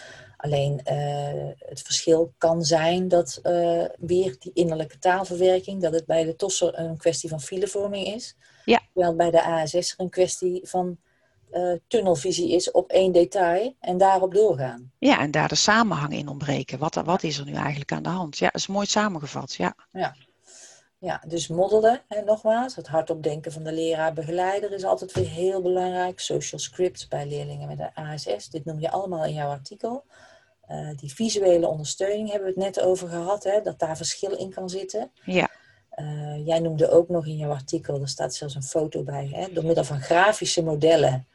Alleen 0.41 0.81
uh, 0.91 1.51
het 1.57 1.81
verschil 1.81 2.33
kan 2.37 2.63
zijn 2.63 3.07
dat 3.07 3.39
uh, 3.43 3.85
weer 3.99 4.35
die 4.39 4.51
innerlijke 4.53 4.99
taalverwerking, 4.99 5.81
dat 5.81 5.93
het 5.93 6.05
bij 6.05 6.23
de 6.23 6.35
TOSser 6.35 6.79
een 6.79 6.97
kwestie 6.97 7.29
van 7.29 7.41
filevorming 7.41 8.07
is. 8.07 8.35
Ja. 8.65 8.81
Terwijl 8.93 9.15
bij 9.15 9.31
de 9.31 9.43
ASS 9.43 9.73
er 9.73 9.93
een 9.97 10.09
kwestie 10.09 10.61
van 10.63 10.97
uh, 11.51 11.73
tunnelvisie 11.87 12.51
is 12.51 12.71
op 12.71 12.89
één 12.89 13.11
detail 13.11 13.75
en 13.79 13.97
daarop 13.97 14.33
doorgaan. 14.33 14.91
Ja, 14.99 15.19
en 15.19 15.31
daar 15.31 15.47
de 15.47 15.55
samenhang 15.55 16.13
in 16.13 16.27
ontbreken. 16.27 16.79
Wat, 16.79 16.95
wat 16.95 17.23
is 17.23 17.37
er 17.37 17.45
nu 17.45 17.53
eigenlijk 17.53 17.91
aan 17.91 18.03
de 18.03 18.09
hand? 18.09 18.37
Ja, 18.37 18.45
dat 18.45 18.61
is 18.61 18.67
mooi 18.67 18.85
samengevat, 18.85 19.53
ja. 19.53 19.75
Ja, 19.91 20.15
ja 20.97 21.21
dus 21.27 21.47
moddelen, 21.47 22.01
hè, 22.07 22.21
nogmaals, 22.21 22.75
het 22.75 22.87
hardop 22.87 23.23
denken 23.23 23.51
van 23.51 23.63
de 23.63 23.71
leraar-begeleider 23.71 24.71
is 24.71 24.83
altijd 24.83 25.11
weer 25.11 25.29
heel 25.29 25.61
belangrijk. 25.61 26.19
Social 26.19 26.61
scripts 26.61 27.07
bij 27.07 27.27
leerlingen 27.27 27.67
met 27.67 27.77
de 27.77 27.95
ASS, 27.95 28.49
dit 28.49 28.65
noem 28.65 28.79
je 28.79 28.91
allemaal 28.91 29.25
in 29.25 29.33
jouw 29.33 29.49
artikel. 29.49 30.03
Uh, 30.71 30.89
die 30.95 31.13
visuele 31.13 31.67
ondersteuning 31.67 32.29
hebben 32.31 32.53
we 32.53 32.61
het 32.61 32.75
net 32.75 32.85
over 32.85 33.07
gehad, 33.07 33.43
hè, 33.43 33.61
dat 33.61 33.79
daar 33.79 33.97
verschil 33.97 34.37
in 34.37 34.53
kan 34.53 34.69
zitten. 34.69 35.11
Ja. 35.25 35.49
Uh, 35.95 36.45
jij 36.45 36.59
noemde 36.59 36.89
ook 36.89 37.09
nog 37.09 37.25
in 37.25 37.37
jouw 37.37 37.51
artikel, 37.51 38.01
er 38.01 38.07
staat 38.07 38.35
zelfs 38.35 38.55
een 38.55 38.63
foto 38.63 39.03
bij, 39.03 39.29
hè, 39.31 39.53
door 39.53 39.65
middel 39.65 39.83
van 39.83 40.01
grafische 40.01 40.63
modellen 40.63 41.27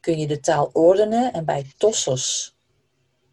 kun 0.00 0.18
je 0.18 0.26
de 0.26 0.40
taal 0.40 0.70
ordenen. 0.72 1.32
En 1.32 1.44
bij 1.44 1.72
tossers 1.76 2.56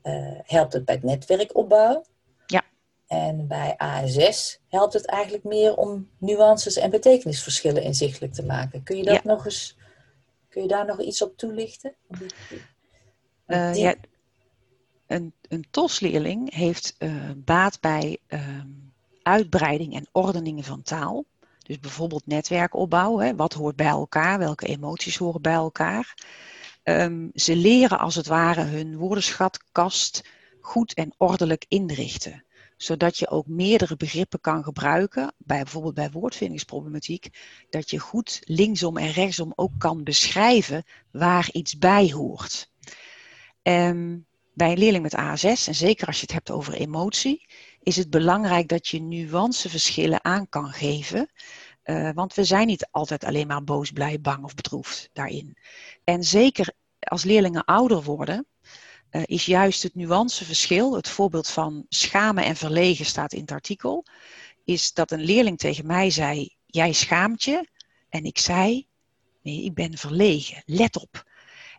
uh, 0.04 0.40
helpt 0.44 0.74
het 0.74 0.86
bij 0.86 0.96
het 0.96 1.04
netwerkopbouw. 1.04 2.06
Ja. 2.46 2.64
En 3.08 3.48
bij 3.48 3.74
ASS 3.78 4.60
helpt 4.68 4.94
het 4.94 5.06
eigenlijk 5.06 5.44
meer 5.44 5.76
om 5.76 6.10
nuances 6.18 6.76
en 6.76 6.90
betekenisverschillen 6.90 7.84
inzichtelijk 7.84 8.34
te 8.34 8.46
maken. 8.46 8.84
Kun 8.84 8.98
je 8.98 9.04
dat 9.04 9.16
ja. 9.16 9.22
nog 9.24 9.46
eens, 9.46 9.78
kun 10.50 10.62
je 10.62 10.68
daar 10.68 10.86
nog 10.86 11.02
iets 11.02 11.22
op 11.22 11.38
toelichten? 11.38 11.96
Die... 12.08 12.30
ja, 13.82 13.96
een, 15.08 15.34
een 15.42 15.66
TOS-leerling 15.72 16.54
heeft 16.54 16.96
uh, 17.00 17.32
baat 17.36 17.80
bij 17.80 18.18
ehm, 18.28 18.68
uitbreiding 19.22 19.96
en 19.96 20.08
ordening 20.12 20.66
van 20.66 20.82
taal. 20.82 21.26
Dus 21.64 21.80
bijvoorbeeld 21.80 22.28
netwerkopbouw. 22.28 23.18
Hè? 23.18 23.36
Wat 23.36 23.54
hoort 23.54 23.76
bij 23.76 23.88
elkaar? 23.88 24.40
Welke 24.40 24.66
emoties 24.66 25.18
horen 25.18 25.42
bij 25.42 25.54
elkaar? 25.54 26.16
Um, 26.84 27.30
ze 27.34 27.56
leren 27.56 28.00
als 28.00 28.16
het 28.16 28.28
ware 28.28 28.62
hun 28.62 28.98
woordenschatkast 28.98 30.30
goed 30.62 30.94
en 30.94 31.14
ordelijk 31.18 31.66
inrichten. 31.68 32.46
Zodat 32.78 33.18
je 33.18 33.30
ook 33.30 33.48
meerdere 33.48 33.96
begrippen 33.96 34.42
kan 34.42 34.64
gebruiken, 34.64 35.34
bij, 35.38 35.64
bijvoorbeeld 35.64 35.94
bij 35.94 36.12
woordvindingsproblematiek, 36.12 37.30
dat 37.70 37.90
je 37.90 38.00
goed 38.00 38.42
linksom 38.44 38.98
en 38.98 39.12
rechtsom 39.12 39.54
ook 39.56 39.72
kan 39.78 40.04
beschrijven 40.04 40.84
waar 41.12 41.50
iets 41.52 41.78
bij 41.78 42.12
hoort. 42.12 42.72
Um, 43.62 44.27
bij 44.58 44.72
een 44.72 44.78
leerling 44.78 45.04
met 45.04 45.16
ASS, 45.16 45.68
en 45.68 45.76
zeker 45.76 46.08
als 46.08 46.16
je 46.16 46.22
het 46.22 46.32
hebt 46.32 46.52
over 46.52 46.74
emotie, 46.74 47.46
is 47.80 47.96
het 47.96 48.10
belangrijk 48.10 48.68
dat 48.68 48.88
je 48.88 49.02
nuanceverschillen 49.02 50.24
aan 50.24 50.50
kan 50.50 50.72
geven. 50.72 51.32
Uh, 51.84 52.10
want 52.14 52.34
we 52.34 52.44
zijn 52.44 52.68
niet 52.68 52.88
altijd 52.92 53.24
alleen 53.24 53.48
maar 53.48 53.64
boos, 53.64 53.92
blij, 53.92 54.22
bang 54.22 54.44
of 54.44 54.56
bedroefd 54.56 55.10
daarin. 55.14 55.58
En 56.04 56.24
zeker 56.24 56.74
als 57.00 57.24
leerlingen 57.24 57.66
ouder 57.66 58.04
worden, 58.04 58.48
uh, 59.12 59.22
is 59.26 59.46
juist 59.46 59.84
het 59.84 59.96
nuanceverschil, 59.96 60.96
het 60.96 61.10
voorbeeld 61.10 61.50
van 61.50 61.86
schamen 61.90 62.44
en 62.44 62.56
verlegen 62.56 63.06
staat 63.06 63.34
in 63.34 63.42
het 63.42 63.52
artikel, 63.52 64.06
is 64.64 64.94
dat 64.94 65.12
een 65.12 65.24
leerling 65.24 65.58
tegen 65.58 65.86
mij 65.86 66.10
zei, 66.10 66.56
jij 66.66 66.94
schaamt 66.94 67.44
je. 67.44 67.70
En 68.10 68.24
ik 68.24 68.38
zei, 68.38 68.88
nee, 69.42 69.64
ik 69.64 69.74
ben 69.74 69.98
verlegen, 69.98 70.64
let 70.66 71.02
op. 71.02 71.26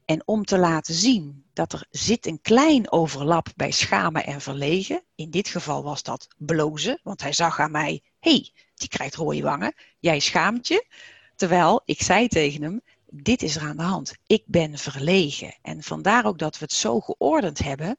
En 0.08 0.22
om 0.24 0.44
te 0.44 0.58
laten 0.58 0.94
zien 0.94 1.44
dat 1.52 1.72
er 1.72 1.86
zit 1.90 2.26
een 2.26 2.40
klein 2.40 2.92
overlap 2.92 3.48
bij 3.56 3.70
schamen 3.70 4.26
en 4.26 4.40
verlegen. 4.40 5.04
In 5.14 5.30
dit 5.30 5.48
geval 5.48 5.82
was 5.82 6.02
dat 6.02 6.28
blozen, 6.36 7.00
want 7.02 7.22
hij 7.22 7.32
zag 7.32 7.60
aan 7.60 7.70
mij, 7.70 8.02
hey, 8.20 8.52
die 8.74 8.88
krijgt 8.88 9.14
rode 9.14 9.42
wangen, 9.42 9.74
jij 9.98 10.18
schaamt 10.18 10.68
je. 10.68 10.86
Terwijl 11.36 11.82
ik 11.84 12.02
zei 12.02 12.28
tegen 12.28 12.62
hem, 12.62 12.80
dit 13.06 13.42
is 13.42 13.56
er 13.56 13.62
aan 13.62 13.76
de 13.76 13.82
hand. 13.82 14.14
Ik 14.26 14.42
ben 14.46 14.78
verlegen. 14.78 15.54
En 15.62 15.82
vandaar 15.82 16.26
ook 16.26 16.38
dat 16.38 16.58
we 16.58 16.64
het 16.64 16.74
zo 16.74 17.00
geordend 17.00 17.58
hebben, 17.58 17.98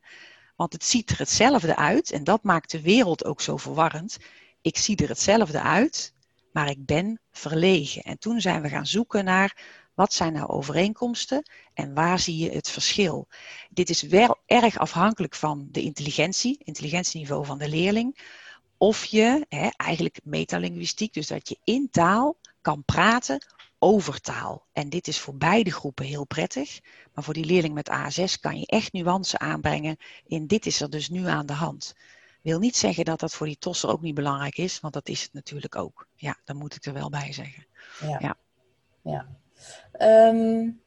want 0.56 0.74
het 0.74 0.84
ziet 0.84 1.10
er 1.10 1.18
hetzelfde 1.18 1.76
uit 1.76 2.12
en 2.12 2.24
dat 2.24 2.44
maakt 2.44 2.72
de 2.72 2.82
wereld 2.82 3.26
ook 3.26 3.42
zo 3.42 3.58
verwarrend. 3.58 4.18
Ik 4.62 4.78
zie 4.78 4.96
er 4.96 5.10
hetzelfde 5.10 5.62
uit, 5.62 6.14
maar 6.52 6.70
ik 6.70 6.86
ben 6.86 7.20
verlegen. 7.32 8.02
En 8.02 8.20
toen 8.20 8.42
zijn 8.42 8.62
we 8.62 8.70
gaan 8.70 8.88
zoeken 8.88 9.26
naar 9.26 9.79
wat 10.00 10.14
zijn 10.14 10.34
nou 10.34 10.48
overeenkomsten 10.48 11.50
en 11.74 11.94
waar 11.94 12.20
zie 12.20 12.38
je 12.38 12.50
het 12.50 12.70
verschil? 12.70 13.28
Dit 13.70 13.90
is 13.90 14.02
wel 14.02 14.38
erg 14.46 14.78
afhankelijk 14.78 15.36
van 15.36 15.68
de 15.72 15.82
intelligentie, 15.82 16.60
intelligentieniveau 16.64 17.46
van 17.46 17.58
de 17.58 17.70
leerling. 17.70 18.18
Of 18.78 19.06
je, 19.06 19.46
hè, 19.50 19.68
eigenlijk 19.68 20.20
metalinguïstiek, 20.24 21.14
dus 21.14 21.28
dat 21.28 21.50
je 21.50 21.58
in 21.64 21.88
taal 21.92 22.38
kan 22.62 22.84
praten 22.84 23.46
over 23.80 24.22
taal. 24.22 24.66
En 24.72 24.90
dit 24.90 25.08
is 25.08 25.20
voor 25.20 25.36
beide 25.36 25.72
groepen 25.72 26.06
heel 26.06 26.26
prettig. 26.26 26.80
Maar 27.14 27.24
voor 27.24 27.34
die 27.34 27.46
leerling 27.46 27.74
met 27.74 27.90
ASS 27.90 28.40
kan 28.40 28.60
je 28.60 28.66
echt 28.66 28.94
nuance 28.94 29.40
aanbrengen 29.40 29.98
in 30.28 30.48
dit 30.48 30.66
is 30.66 30.82
er 30.82 30.90
dus 30.90 31.10
nu 31.10 31.28
aan 31.28 31.46
de 31.46 31.54
hand. 31.54 31.96
Wil 32.42 32.60
niet 32.60 32.78
zeggen 32.78 33.06
dat 33.06 33.20
dat 33.20 33.34
voor 33.34 33.48
die 33.48 33.58
tosser 33.58 33.90
ook 33.90 34.02
niet 34.02 34.16
belangrijk 34.16 34.58
is, 34.58 34.80
want 34.80 34.94
dat 34.94 35.10
is 35.10 35.22
het 35.22 35.34
natuurlijk 35.34 35.76
ook. 35.76 36.08
Ja, 36.16 36.38
daar 36.44 36.56
moet 36.56 36.76
ik 36.76 36.86
er 36.86 36.94
wel 36.94 37.10
bij 37.10 37.34
zeggen. 37.34 37.66
Ja. 38.02 38.18
ja. 38.20 38.38
ja. 39.02 39.28
Um, 40.00 40.82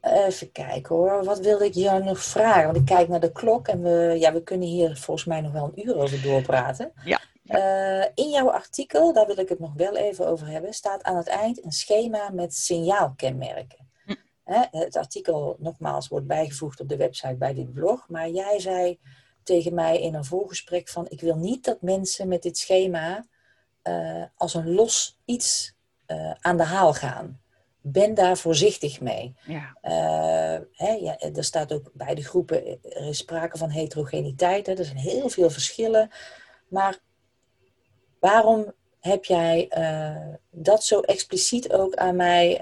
even 0.00 0.52
kijken 0.52 0.96
hoor, 0.96 1.24
wat 1.24 1.38
wilde 1.38 1.64
ik 1.64 1.74
jou 1.74 2.04
nog 2.04 2.18
vragen? 2.18 2.64
Want 2.64 2.76
ik 2.76 2.84
kijk 2.84 3.08
naar 3.08 3.20
de 3.20 3.32
klok 3.32 3.68
en 3.68 3.82
we, 3.82 4.16
ja, 4.18 4.32
we 4.32 4.42
kunnen 4.42 4.68
hier 4.68 4.96
volgens 4.96 5.26
mij 5.26 5.40
nog 5.40 5.52
wel 5.52 5.64
een 5.64 5.88
uur 5.88 5.96
over 5.96 6.22
doorpraten. 6.22 6.92
Ja. 7.04 7.20
Eh, 7.44 8.06
in 8.14 8.30
jouw 8.30 8.50
artikel, 8.50 9.12
daar 9.12 9.26
wil 9.26 9.38
ik 9.38 9.48
het 9.48 9.58
nog 9.58 9.72
wel 9.74 9.96
even 9.96 10.26
over 10.26 10.46
hebben, 10.46 10.72
staat 10.72 11.02
aan 11.02 11.16
het 11.16 11.28
eind 11.28 11.64
een 11.64 11.72
schema 11.72 12.30
met 12.30 12.54
signaalkenmerken. 12.54 13.88
Hm. 14.04 14.14
het 14.70 14.96
artikel, 14.96 15.56
nogmaals, 15.58 16.08
wordt 16.08 16.26
bijgevoegd 16.26 16.80
op 16.80 16.88
de 16.88 16.96
website 16.96 17.36
bij 17.36 17.54
dit 17.54 17.72
blog. 17.72 18.08
Maar 18.08 18.28
jij 18.28 18.60
zei 18.60 18.98
tegen 19.42 19.74
mij 19.74 20.00
in 20.00 20.14
een 20.14 20.24
voorgesprek 20.24 20.88
van... 20.88 21.06
ik 21.08 21.20
wil 21.20 21.36
niet 21.36 21.64
dat 21.64 21.82
mensen 21.82 22.28
met 22.28 22.42
dit 22.42 22.58
schema 22.58 23.26
uh, 23.82 24.24
als 24.36 24.54
een 24.54 24.74
los 24.74 25.18
iets 25.24 25.74
uh, 26.10 26.30
aan 26.40 26.56
de 26.56 26.64
haal 26.64 26.94
gaan. 26.94 27.40
Ben 27.82 28.14
daar 28.14 28.36
voorzichtig 28.36 29.00
mee. 29.00 29.34
Ja. 29.46 29.76
Uh, 29.82 30.64
hè, 30.72 30.92
ja, 30.92 31.18
er 31.18 31.44
staat 31.44 31.72
ook 31.72 31.90
bij 31.92 32.14
de 32.14 32.24
groepen, 32.24 32.66
er 32.82 33.08
is 33.08 33.18
sprake 33.18 33.58
van 33.58 33.70
heterogeniteit. 33.70 34.66
Hè, 34.66 34.74
er 34.74 34.84
zijn 34.84 34.96
heel 34.96 35.28
veel 35.28 35.50
verschillen. 35.50 36.10
Maar 36.68 36.98
waarom 38.18 38.72
heb 39.00 39.24
jij 39.24 39.68
dat 40.50 40.84
zo 40.84 41.00
expliciet 41.00 41.72
ook 41.72 41.94
aan 41.94 42.16
mij 42.16 42.58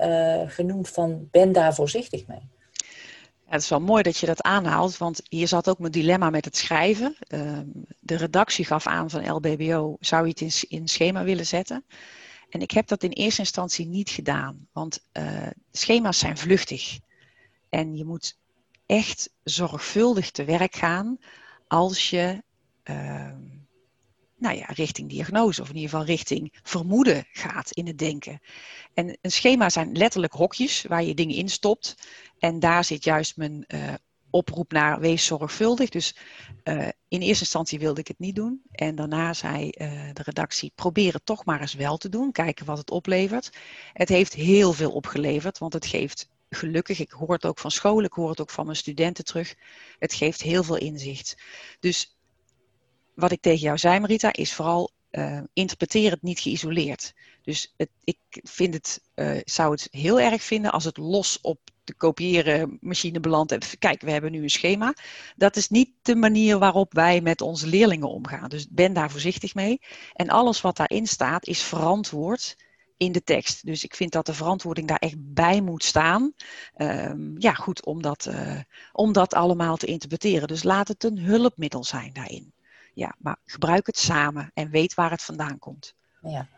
genoemd 0.49 0.89
van 0.89 1.29
ben 1.31 1.53
daar 1.53 1.75
voorzichtig 1.75 2.27
mee? 2.27 2.49
het 3.49 3.63
is 3.63 3.69
wel 3.69 3.81
mooi 3.81 4.03
dat 4.03 4.17
je 4.17 4.27
dat 4.27 4.43
aanhaalt, 4.43 4.97
want 4.97 5.21
hier 5.29 5.49
zat 5.49 5.69
ook 5.69 5.79
mijn 5.79 5.93
dilemma 5.93 6.31
met 6.31 6.45
het 6.45 6.57
schrijven. 6.57 7.17
Ehm, 7.19 7.67
de 8.01 8.17
redactie 8.17 8.65
gaf 8.65 8.87
aan 8.87 9.11
van 9.11 9.31
LBBO, 9.31 9.97
zou 10.01 10.23
je 10.23 10.31
het 10.31 10.41
in, 10.41 10.79
in 10.79 10.89
schema 10.89 11.25
willen 11.25 11.47
zetten? 11.47 11.85
En 12.49 12.61
ik 12.61 12.71
heb 12.71 12.89
dat 12.89 13.03
in 13.03 13.11
eerste 13.11 13.41
instantie 13.41 13.87
niet 13.87 14.11
gedaan, 14.11 14.69
want 14.73 15.01
uh, 15.13 15.47
schema's 15.73 16.19
zijn 16.19 16.39
vluchtig. 16.39 16.99
En 17.69 17.97
je 17.97 18.05
moet 18.05 18.39
echt 18.87 19.31
zorgvuldig 19.45 20.31
te 20.31 20.45
werk 20.45 20.75
gaan 20.75 21.19
als 21.67 22.11
je 22.11 22.43
ehm, 22.83 23.41
nou 24.39 24.57
ja, 24.57 24.67
richting 24.67 25.09
diagnose 25.09 25.63
of 25.63 25.69
in 25.69 25.75
ieder 25.75 25.91
geval 25.91 26.07
richting 26.07 26.59
vermoeden 26.63 27.27
gaat 27.33 27.71
in 27.71 27.87
het 27.87 27.99
denken. 27.99 28.41
En 28.95 29.19
een 29.21 29.33
schema 29.33 29.71
zijn 29.71 29.97
letterlijk 29.97 30.33
hokjes 30.33 30.83
waar 30.83 31.05
je 31.05 31.15
dingen 31.15 31.37
in 31.37 31.49
stopt. 31.49 31.95
En 32.39 32.59
daar 32.59 32.85
zit 32.85 33.05
juist 33.05 33.37
mijn 33.37 33.65
uh, 33.69 33.95
oproep 34.31 34.73
naar 34.73 35.01
wees 35.01 35.25
zorgvuldig. 35.25 35.89
Dus 35.89 36.17
uh, 36.65 36.89
in 37.09 37.21
eerste 37.21 37.45
instantie 37.45 37.79
wilde 37.79 38.01
ik 38.01 38.09
het 38.09 38.19
niet 38.19 38.35
doen. 38.35 38.63
En 38.71 38.95
daarna 38.95 39.35
zei 39.35 39.65
uh, 39.65 39.91
de 40.13 40.23
redactie, 40.23 40.73
probeer 40.75 41.13
het 41.13 41.27
toch 41.27 41.45
maar 41.45 41.61
eens 41.61 41.75
wel 41.75 41.97
te 41.97 42.09
doen. 42.09 42.33
Kijken 42.33 42.67
wat 42.67 42.79
het 42.79 42.91
oplevert. 42.91 43.51
Het 43.93 44.09
heeft 44.09 44.35
heel 44.35 44.73
veel 44.73 44.91
opgeleverd, 44.91 45.59
want 45.59 45.73
het 45.73 45.87
geeft 45.87 46.29
gelukkig, 46.51 46.99
ik 47.01 47.11
hoor 47.11 47.33
het 47.33 47.45
ook 47.47 47.59
van 47.59 47.71
scholen, 47.71 48.05
ik 48.05 48.13
hoor 48.13 48.31
het 48.31 48.41
ook 48.41 48.51
van 48.51 48.65
mijn 48.65 48.77
studenten 48.77 49.25
terug. 49.25 49.55
Het 49.99 50.15
geeft 50.15 50.43
heel 50.43 50.63
veel 50.63 50.79
inzicht. 50.79 51.37
Dus 51.81 52.17
wat 53.15 53.33
ik 53.33 53.41
tegen 53.41 53.61
jou 53.61 53.79
zei, 53.79 54.01
Marita, 54.01 54.33
is 54.33 54.55
vooral 54.55 54.91
uh, 55.11 55.41
interpreteer 55.53 56.11
het 56.11 56.23
niet 56.23 56.41
geïsoleerd. 56.41 57.15
Dus 57.43 57.75
het, 57.77 57.91
ik 58.05 58.19
vind 58.31 58.75
het, 58.75 59.01
zou 59.45 59.71
het 59.71 59.89
heel 59.91 60.21
erg 60.21 60.43
vinden 60.43 60.73
als 60.73 60.85
het 60.85 60.97
los 60.97 61.41
op 61.41 61.59
de 61.89 61.95
kopiëren 61.95 62.79
machine 62.81 63.21
belandt. 63.21 63.79
Kijk, 63.79 64.01
we 64.01 64.11
hebben 64.11 64.33
nu 64.33 64.43
een 64.43 64.51
schema. 64.51 64.95
Dat 65.37 65.57
is 65.57 65.69
niet 65.69 65.91
de 66.03 66.17
manier 66.17 66.59
waarop 66.59 66.95
wij 66.95 67.21
met 67.21 67.41
onze 67.41 67.67
leerlingen 67.67 68.09
omgaan. 68.09 68.49
Dus 68.49 68.69
ben 68.69 68.93
daar 68.93 69.11
voorzichtig 69.11 69.55
mee. 69.55 69.81
En 70.13 70.29
alles 70.29 70.61
wat 70.61 70.77
daarin 70.77 71.07
staat 71.07 71.47
is 71.47 71.63
verantwoord 71.63 72.57
in 72.97 73.13
de 73.13 73.23
tekst. 73.23 73.67
Dus 73.67 73.85
ik 73.85 73.95
vind 73.95 74.13
dat 74.13 74.27
de 74.27 74.35
verantwoording 74.35 74.89
daar 74.89 74.99
echt 74.99 75.17
bij 75.19 75.61
moet 75.61 75.85
staan. 75.85 76.33
Um, 76.77 77.35
ja, 77.39 77.53
goed, 77.53 77.85
om 77.85 78.03
dat, 78.03 78.27
uh, 78.31 78.61
om 78.93 79.13
dat 79.13 79.35
allemaal 79.35 79.77
te 79.77 79.87
interpreteren. 79.87 80.49
Dus 80.49 80.63
laat 80.63 80.89
het 80.89 81.05
een 81.05 81.19
hulpmiddel 81.19 81.85
zijn 81.85 82.13
daarin. 82.13 82.53
Ja, 82.95 83.15
maar 83.19 83.37
gebruik 83.45 83.87
het 83.87 83.99
samen 83.99 84.51
en 84.55 84.71
weet 84.71 84.95
waar 84.95 85.11
het 85.11 85.23
vandaan 85.23 85.59
komt. 85.59 85.95
Ja, 86.23 86.49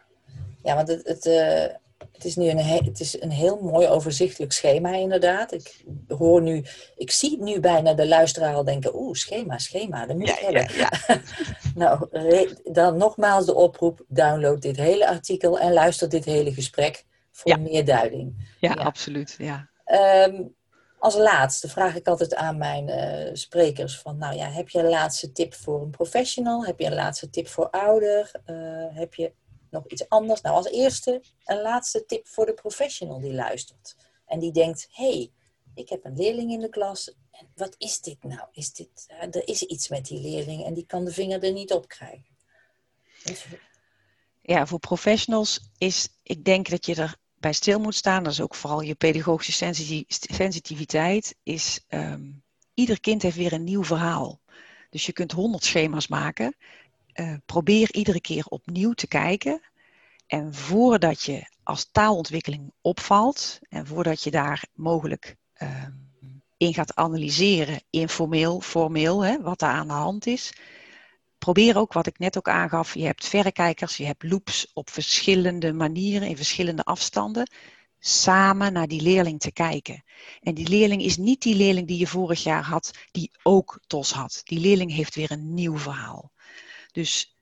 ja 0.63 0.75
want 0.75 0.89
het, 0.89 1.07
het, 1.07 1.27
uh, 1.27 1.77
het 2.13 2.25
is 2.25 2.37
nu 2.37 2.49
een, 2.49 2.59
het 2.59 3.01
is 3.01 3.23
een 3.23 3.31
heel 3.31 3.61
mooi 3.63 3.89
overzichtelijk 3.89 4.53
schema 4.53 4.95
inderdaad. 4.95 5.53
Ik 5.53 5.85
hoor 6.09 6.43
nu, 6.43 6.65
ik 6.97 7.11
zie 7.11 7.43
nu 7.43 7.61
bijna 7.61 7.95
de 7.95 8.09
luisteraar 8.09 8.55
al 8.55 8.65
denken, 8.65 8.95
oeh, 8.95 9.15
schema, 9.15 9.59
schema, 9.59 10.07
dat 10.07 10.17
moet 10.17 10.29
ik 10.29 10.39
hebben. 10.39 10.75
Ja, 10.75 10.91
ja. 11.07 11.21
nou, 11.75 12.09
dan 12.73 12.97
nogmaals 12.97 13.47
de 13.47 13.55
oproep, 13.55 14.05
download 14.09 14.63
dit 14.63 14.77
hele 14.77 15.09
artikel 15.09 15.59
en 15.59 15.73
luister 15.73 16.09
dit 16.09 16.25
hele 16.25 16.53
gesprek 16.53 17.05
voor 17.33 17.61
meer 17.61 17.85
duiding. 17.85 18.55
Ja, 18.61 18.73
absoluut. 18.73 19.35
Ja. 19.39 19.69
Um, 20.27 20.55
als 20.99 21.17
laatste 21.17 21.69
vraag 21.69 21.97
ik 21.97 22.07
altijd 22.07 22.35
aan 22.35 22.59
mijn 22.59 22.89
uh, 22.89 23.35
sprekers 23.35 23.99
van, 23.99 24.19
nou 24.19 24.37
ja, 24.37 24.51
heb 24.51 24.69
je 24.69 24.79
een 24.79 24.89
laatste 24.89 25.33
tip 25.33 25.55
voor 25.55 25.83
een 25.83 25.91
professional? 25.91 26.65
Heb 26.65 26.81
je 26.81 26.87
een 26.87 26.95
laatste 26.95 27.31
tip 27.31 27.49
voor 27.49 27.71
ouder? 27.71 28.31
Uh, 28.47 28.57
heb 28.91 29.15
je 29.15 29.33
nog 29.71 29.87
iets 29.87 30.09
anders? 30.09 30.41
Nou, 30.41 30.57
als 30.57 30.71
eerste 30.71 31.23
een 31.45 31.61
laatste 31.61 32.05
tip 32.07 32.29
voor 32.29 32.47
de 32.47 32.55
professional 32.55 33.21
die 33.21 33.33
luistert. 33.33 33.97
En 34.27 34.39
die 34.39 34.53
denkt, 34.53 34.89
hey, 34.91 35.31
ik 35.75 35.89
heb 35.89 36.05
een 36.05 36.17
leerling 36.17 36.53
in 36.53 36.61
de 36.61 36.69
klas. 36.69 37.15
Wat 37.55 37.75
is 37.79 38.01
dit 38.01 38.23
nou? 38.23 38.49
Is 38.53 38.73
dit, 38.73 39.07
uh, 39.09 39.23
er 39.23 39.49
is 39.49 39.63
iets 39.63 39.89
met 39.89 40.07
die 40.07 40.21
leerling 40.21 40.65
en 40.65 40.75
die 40.75 40.87
kan 40.87 41.05
de 41.05 41.13
vinger 41.13 41.45
er 41.45 41.53
niet 41.53 41.73
op 41.73 41.89
krijgen. 41.89 42.37
Dus... 43.25 43.45
Ja, 44.43 44.67
voor 44.67 44.79
professionals 44.79 45.71
is, 45.79 46.09
ik 46.23 46.45
denk 46.45 46.69
dat 46.69 46.87
je 46.87 46.95
er 46.95 47.17
bij 47.35 47.53
stil 47.53 47.81
moet 47.81 47.95
staan, 47.95 48.23
dat 48.23 48.33
is 48.33 48.41
ook 48.41 48.55
vooral 48.55 48.81
je 48.81 48.95
pedagogische 48.95 49.75
sensitiviteit, 50.09 51.37
is 51.43 51.85
um, 51.89 52.43
ieder 52.75 53.01
kind 53.01 53.23
heeft 53.23 53.37
weer 53.37 53.53
een 53.53 53.65
nieuw 53.65 53.85
verhaal. 53.85 54.41
Dus 54.91 55.07
je 55.07 55.13
kunt 55.13 55.33
honderd 55.33 55.65
schema's 55.65 56.09
maken. 56.09 56.57
Uh, 57.21 57.35
probeer 57.47 57.93
iedere 57.93 58.21
keer 58.21 58.45
opnieuw 58.47 58.93
te 58.93 59.07
kijken. 59.07 59.61
En 60.27 60.55
voordat 60.55 61.23
je 61.23 61.49
als 61.63 61.89
taalontwikkeling 61.93 62.73
opvalt 62.81 63.59
en 63.69 63.87
voordat 63.87 64.23
je 64.23 64.31
daar 64.31 64.65
mogelijk 64.75 65.37
uh, 65.63 65.87
in 66.57 66.75
gaat 66.75 66.95
analyseren, 66.95 67.83
informeel, 67.91 68.61
formeel, 68.61 69.25
hè, 69.25 69.41
wat 69.41 69.59
daar 69.59 69.75
aan 69.75 69.87
de 69.87 69.93
hand 69.93 70.27
is, 70.27 70.53
probeer 71.39 71.77
ook 71.77 71.93
wat 71.93 72.07
ik 72.07 72.19
net 72.19 72.37
ook 72.37 72.49
aangaf. 72.49 72.95
Je 72.95 73.05
hebt 73.05 73.27
verrekijkers, 73.27 73.97
je 73.97 74.07
hebt 74.07 74.23
loops 74.23 74.71
op 74.73 74.91
verschillende 74.91 75.73
manieren, 75.73 76.29
in 76.29 76.37
verschillende 76.37 76.83
afstanden. 76.83 77.51
Samen 77.99 78.73
naar 78.73 78.89
die 78.89 79.03
leerling 79.03 79.41
te 79.41 79.53
kijken. 79.53 80.05
En 80.41 80.55
die 80.55 80.69
leerling 80.69 81.03
is 81.03 81.17
niet 81.17 81.43
die 81.43 81.55
leerling 81.55 81.87
die 81.87 81.99
je 81.99 82.07
vorig 82.07 82.43
jaar 82.43 82.65
had, 82.65 82.91
die 83.11 83.31
ook 83.43 83.81
TOS 83.87 84.13
had. 84.13 84.41
Die 84.45 84.61
leerling 84.61 84.93
heeft 84.93 85.15
weer 85.15 85.31
een 85.31 85.55
nieuw 85.55 85.79
verhaal. 85.79 86.33
Dus 86.93 87.39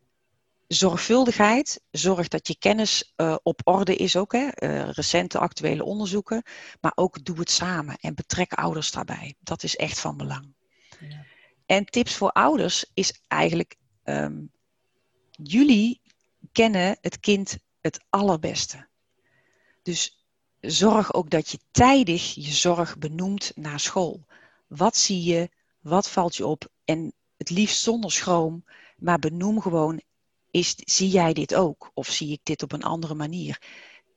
zorgvuldigheid, 0.66 1.80
zorg 1.90 2.28
dat 2.28 2.48
je 2.48 2.58
kennis 2.58 3.12
uh, 3.16 3.36
op 3.42 3.60
orde 3.64 3.96
is 3.96 4.16
ook, 4.16 4.32
hè, 4.32 4.48
uh, 4.54 4.90
recente 4.90 5.38
actuele 5.38 5.84
onderzoeken, 5.84 6.42
maar 6.80 6.92
ook 6.94 7.24
doe 7.24 7.38
het 7.38 7.50
samen 7.50 7.96
en 8.00 8.14
betrek 8.14 8.52
ouders 8.52 8.90
daarbij. 8.90 9.34
Dat 9.40 9.62
is 9.62 9.76
echt 9.76 10.00
van 10.00 10.16
belang. 10.16 10.54
Ja. 11.00 11.24
En 11.66 11.84
tips 11.84 12.14
voor 12.16 12.32
ouders 12.32 12.90
is 12.94 13.20
eigenlijk 13.26 13.76
um, 14.04 14.50
jullie 15.30 16.00
kennen 16.52 16.98
het 17.00 17.20
kind 17.20 17.58
het 17.80 18.00
allerbeste. 18.10 18.88
Dus 19.82 20.26
zorg 20.60 21.14
ook 21.14 21.30
dat 21.30 21.50
je 21.50 21.58
tijdig 21.70 22.34
je 22.34 22.52
zorg 22.52 22.98
benoemt 22.98 23.52
naar 23.54 23.80
school. 23.80 24.26
Wat 24.66 24.96
zie 24.96 25.22
je? 25.22 25.50
Wat 25.80 26.10
valt 26.10 26.36
je 26.36 26.46
op? 26.46 26.68
En 26.84 27.12
het 27.36 27.50
liefst 27.50 27.82
zonder 27.82 28.12
schroom, 28.12 28.64
maar 28.98 29.18
benoem 29.18 29.60
gewoon: 29.60 30.00
is, 30.50 30.74
zie 30.76 31.08
jij 31.08 31.32
dit 31.32 31.54
ook? 31.54 31.90
Of 31.94 32.08
zie 32.08 32.32
ik 32.32 32.40
dit 32.42 32.62
op 32.62 32.72
een 32.72 32.82
andere 32.82 33.14
manier? 33.14 33.62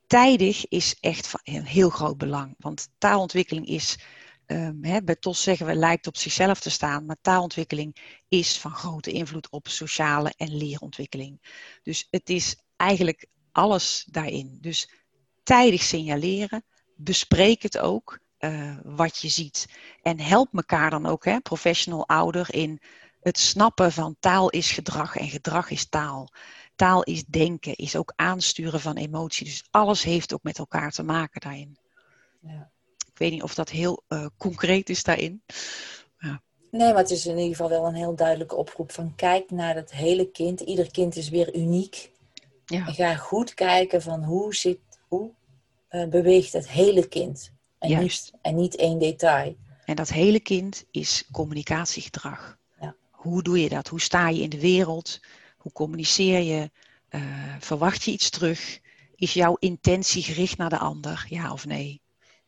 Tijdig 0.06 0.68
is 0.68 0.96
echt 1.00 1.26
van 1.26 1.40
een 1.42 1.64
heel 1.64 1.90
groot 1.90 2.18
belang, 2.18 2.54
want 2.58 2.88
taalontwikkeling 2.98 3.66
is 3.66 3.98
Um, 4.46 4.84
hè, 4.84 5.02
bij 5.02 5.16
TOS 5.16 5.42
zeggen 5.42 5.66
we 5.66 5.74
lijkt 5.74 6.06
op 6.06 6.16
zichzelf 6.16 6.60
te 6.60 6.70
staan, 6.70 7.04
maar 7.04 7.16
taalontwikkeling 7.20 7.96
is 8.28 8.58
van 8.58 8.74
grote 8.74 9.10
invloed 9.10 9.50
op 9.50 9.68
sociale 9.68 10.32
en 10.36 10.56
leerontwikkeling. 10.56 11.40
Dus 11.82 12.06
het 12.10 12.28
is 12.28 12.56
eigenlijk 12.76 13.26
alles 13.52 14.06
daarin. 14.10 14.58
Dus 14.60 14.90
tijdig 15.42 15.82
signaleren, 15.82 16.64
bespreek 16.96 17.62
het 17.62 17.78
ook, 17.78 18.18
uh, 18.38 18.76
wat 18.82 19.18
je 19.18 19.28
ziet. 19.28 19.66
En 20.02 20.20
help 20.20 20.54
elkaar 20.54 20.90
dan 20.90 21.06
ook, 21.06 21.24
hè, 21.24 21.40
professional 21.40 22.08
ouder, 22.08 22.54
in 22.54 22.80
het 23.22 23.38
snappen 23.38 23.92
van 23.92 24.16
taal 24.20 24.50
is 24.50 24.70
gedrag 24.70 25.16
en 25.16 25.28
gedrag 25.28 25.70
is 25.70 25.88
taal. 25.88 26.28
Taal 26.74 27.02
is 27.02 27.24
denken, 27.24 27.76
is 27.76 27.96
ook 27.96 28.12
aansturen 28.16 28.80
van 28.80 28.96
emotie. 28.96 29.46
Dus 29.46 29.64
alles 29.70 30.02
heeft 30.02 30.34
ook 30.34 30.42
met 30.42 30.58
elkaar 30.58 30.90
te 30.90 31.02
maken 31.02 31.40
daarin. 31.40 31.78
Ja 32.40 32.70
weet 33.22 33.32
niet 33.32 33.42
of 33.42 33.54
dat 33.54 33.70
heel 33.70 34.02
uh, 34.08 34.26
concreet 34.36 34.88
is 34.88 35.02
daarin. 35.02 35.42
Ja. 36.18 36.42
Nee, 36.70 36.92
maar 36.92 37.02
het 37.02 37.10
is 37.10 37.26
in 37.26 37.38
ieder 37.38 37.56
geval 37.56 37.68
wel 37.68 37.86
een 37.86 37.94
heel 37.94 38.14
duidelijke 38.14 38.56
oproep 38.56 38.92
van 38.92 39.14
kijk 39.14 39.50
naar 39.50 39.74
het 39.74 39.92
hele 39.92 40.30
kind. 40.30 40.60
Ieder 40.60 40.90
kind 40.90 41.16
is 41.16 41.28
weer 41.28 41.54
uniek. 41.54 42.10
Ja. 42.64 42.86
En 42.86 42.94
ga 42.94 43.14
goed 43.14 43.54
kijken 43.54 44.02
van 44.02 44.24
hoe, 44.24 44.54
zit, 44.54 44.78
hoe 45.08 45.30
uh, 45.90 46.08
beweegt 46.08 46.52
het 46.52 46.68
hele 46.68 47.08
kind. 47.08 47.52
En 47.78 47.88
Juist. 47.88 48.32
Niet, 48.32 48.42
en 48.42 48.54
niet 48.54 48.76
één 48.76 48.98
detail. 48.98 49.56
En 49.84 49.96
dat 49.96 50.08
hele 50.08 50.40
kind 50.40 50.84
is 50.90 51.28
communicatiegedrag. 51.32 52.58
Hoe 53.22 53.42
doe 53.42 53.60
je 53.60 53.68
dat? 53.68 53.88
Hoe 53.88 54.00
sta 54.00 54.28
je 54.28 54.42
in 54.42 54.50
de 54.50 54.60
wereld? 54.60 55.20
Hoe 55.56 55.72
communiceer 55.72 56.40
je? 56.40 56.70
Uh, 57.10 57.56
verwacht 57.58 58.02
je 58.02 58.10
iets 58.10 58.30
terug? 58.30 58.80
Is 59.14 59.32
jouw 59.32 59.56
intentie 59.58 60.22
gericht 60.22 60.56
naar 60.56 60.68
de 60.68 60.78
ander? 60.78 61.26
Ja 61.28 61.52
of 61.52 61.66
nee? 61.66 62.00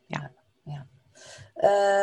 Ja. 0.07 0.33
ja. 0.64 0.87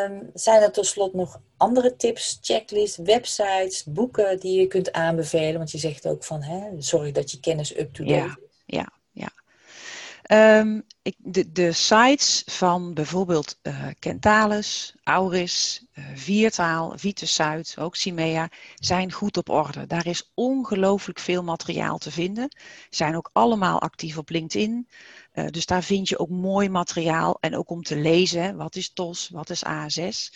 Um, 0.07 0.29
zijn 0.33 0.61
er 0.61 0.71
tot 0.71 0.85
slot 0.85 1.13
nog 1.13 1.41
andere 1.57 1.95
tips, 1.95 2.37
checklists, 2.41 2.97
websites, 2.97 3.83
boeken 3.83 4.39
die 4.39 4.59
je 4.59 4.67
kunt 4.67 4.91
aanbevelen? 4.91 5.57
Want 5.57 5.71
je 5.71 5.77
zegt 5.77 6.07
ook 6.07 6.23
van, 6.23 6.41
hè, 6.41 6.81
zorg 6.81 7.11
dat 7.11 7.31
je 7.31 7.39
kennis 7.39 7.77
up-to-date 7.77 8.15
ja, 8.15 8.37
is. 8.39 8.63
Ja, 8.65 8.91
ja. 9.11 9.31
Um, 10.33 10.83
ik, 11.01 11.15
de, 11.17 11.51
de, 11.51 11.71
sites 11.71 12.43
van 12.45 12.93
bijvoorbeeld 12.93 13.59
uh, 13.63 13.87
Kentalis, 13.99 14.95
Auris, 15.03 15.85
uh, 15.93 16.05
Viertaal, 16.15 16.93
Vitus 16.97 17.35
Zuid, 17.35 17.75
ook 17.79 17.95
Cimea, 17.95 18.49
zijn 18.75 19.11
goed 19.11 19.37
op 19.37 19.49
orde. 19.49 19.87
Daar 19.87 20.07
is 20.07 20.31
ongelooflijk 20.33 21.19
veel 21.19 21.43
materiaal 21.43 21.97
te 21.97 22.11
vinden. 22.11 22.55
Zijn 22.89 23.15
ook 23.15 23.29
allemaal 23.33 23.81
actief 23.81 24.17
op 24.17 24.29
LinkedIn. 24.29 24.87
Uh, 25.33 25.47
dus 25.47 25.65
daar 25.65 25.83
vind 25.83 26.09
je 26.09 26.19
ook 26.19 26.29
mooi 26.29 26.69
materiaal 26.69 27.37
en 27.39 27.57
ook 27.57 27.69
om 27.69 27.83
te 27.83 27.95
lezen. 27.95 28.55
Wat 28.55 28.75
is 28.75 28.93
TOS, 28.93 29.29
wat 29.29 29.49
is 29.49 29.63
ASS? 29.63 30.33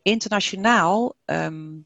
Internationaal, 0.02 1.16
um, 1.26 1.86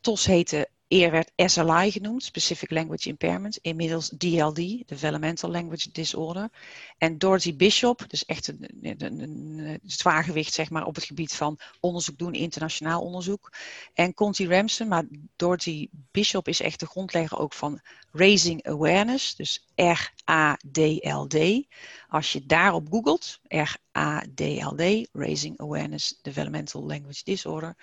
TOS 0.00 0.26
heette 0.26 0.68
Eer 0.88 1.10
werd 1.10 1.32
SLI 1.36 1.90
genoemd, 1.90 2.22
Specific 2.22 2.70
Language 2.70 3.08
Impairment, 3.08 3.56
inmiddels 3.56 4.08
DLD, 4.08 4.88
Developmental 4.88 5.50
Language 5.50 5.90
Disorder. 5.92 6.50
En 6.98 7.18
Dorothy 7.18 7.56
Bishop, 7.56 8.04
dus 8.08 8.24
echt 8.24 8.48
een, 8.48 8.68
een, 8.82 9.22
een, 9.22 9.80
zwaargewicht 9.82 10.52
zeg 10.52 10.70
maar, 10.70 10.84
op 10.84 10.94
het 10.94 11.04
gebied 11.04 11.34
van 11.34 11.58
onderzoek 11.80 12.18
doen, 12.18 12.32
internationaal 12.32 13.02
onderzoek. 13.02 13.52
En 13.94 14.14
Conti 14.14 14.48
Ramsden, 14.48 14.88
maar 14.88 15.04
Dorothy 15.36 15.88
Bishop 16.10 16.48
is 16.48 16.60
echt 16.60 16.80
de 16.80 16.86
grondlegger 16.86 17.38
ook 17.38 17.52
van 17.52 17.80
Raising 18.12 18.66
Awareness, 18.66 19.36
dus 19.36 19.68
R-A-D-L-D. 19.74 21.66
Als 22.08 22.32
je 22.32 22.46
daarop 22.46 22.86
googelt, 22.90 23.40
R-A-D-L-D, 23.48 25.08
Raising 25.12 25.60
Awareness 25.60 26.18
Developmental 26.22 26.86
Language 26.86 27.24
Disorder, 27.24 27.76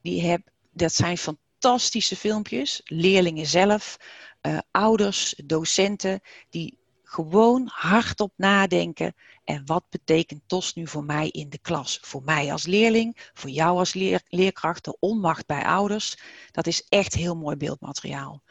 die 0.00 0.22
heb, 0.22 0.50
dat 0.72 0.92
zijn 0.92 1.18
van 1.18 1.38
fantastische 1.62 2.16
filmpjes. 2.16 2.80
Leerlingen 2.84 3.46
zelf, 3.46 3.96
uh, 4.42 4.58
ouders, 4.70 5.34
docenten, 5.44 6.20
die 6.50 6.78
gewoon 7.04 7.68
hardop 7.72 8.32
nadenken. 8.36 9.14
En 9.44 9.62
wat 9.66 9.84
betekent 9.90 10.42
TOS 10.46 10.74
nu 10.74 10.86
voor 10.86 11.04
mij 11.04 11.28
in 11.28 11.48
de 11.48 11.58
klas? 11.58 11.98
Voor 12.02 12.22
mij 12.24 12.52
als 12.52 12.66
leerling, 12.66 13.30
voor 13.34 13.50
jou 13.50 13.78
als 13.78 13.94
leer 13.94 14.22
leerkracht, 14.28 14.84
de 14.84 14.96
onmacht 15.00 15.46
bij 15.46 15.64
ouders. 15.64 16.18
Dat 16.50 16.66
is 16.66 16.86
echt 16.88 17.14
heel 17.14 17.36
mooi 17.36 17.56
beeldmateriaal. 17.56 18.42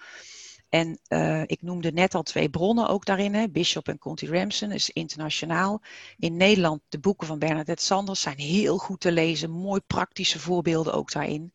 En 0.70 1.00
uh, 1.10 1.42
ik 1.42 1.62
noemde 1.62 1.92
net 1.92 2.16
al 2.16 2.24
twee 2.24 2.50
bronnen 2.50 2.88
ook 2.88 3.06
daarin. 3.06 3.34
Hè. 3.34 3.50
Bishop 3.50 3.88
en 3.88 3.98
Conti 3.98 4.28
Ramson 4.28 4.72
is 4.72 4.90
internationaal. 4.90 5.82
In 6.18 6.38
Nederland, 6.38 6.82
de 6.90 7.00
boeken 7.00 7.28
van 7.28 7.40
Bernadette 7.40 7.84
Sanders 7.84 8.22
zijn 8.22 8.38
heel 8.38 8.78
goed 8.78 9.00
te 9.00 9.12
lezen. 9.12 9.52
Mooi 9.52 9.82
praktische 9.88 10.40
voorbeelden 10.40 10.94
ook 10.94 11.12
daarin. 11.12 11.54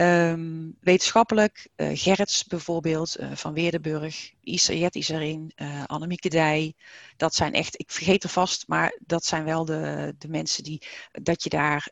Um, 0.00 0.76
wetenschappelijk, 0.80 1.68
uh, 1.76 1.88
Gerrits 1.92 2.44
bijvoorbeeld, 2.44 3.20
uh, 3.20 3.32
van 3.32 3.52
Weerdenburg, 3.52 4.32
Isayet 4.40 4.94
is 4.94 5.08
erin, 5.08 5.52
uh, 5.56 5.84
Annemieke 5.84 6.28
Dij. 6.28 6.74
Dat 7.16 7.34
zijn 7.34 7.52
echt, 7.52 7.80
ik 7.80 7.90
vergeet 7.90 8.22
er 8.22 8.28
vast, 8.28 8.68
maar 8.68 8.98
dat 9.06 9.24
zijn 9.24 9.44
wel 9.44 9.64
de, 9.64 10.14
de 10.18 10.28
mensen 10.28 10.62
die, 10.62 10.82
dat 11.10 11.42
je 11.42 11.48
daar, 11.48 11.90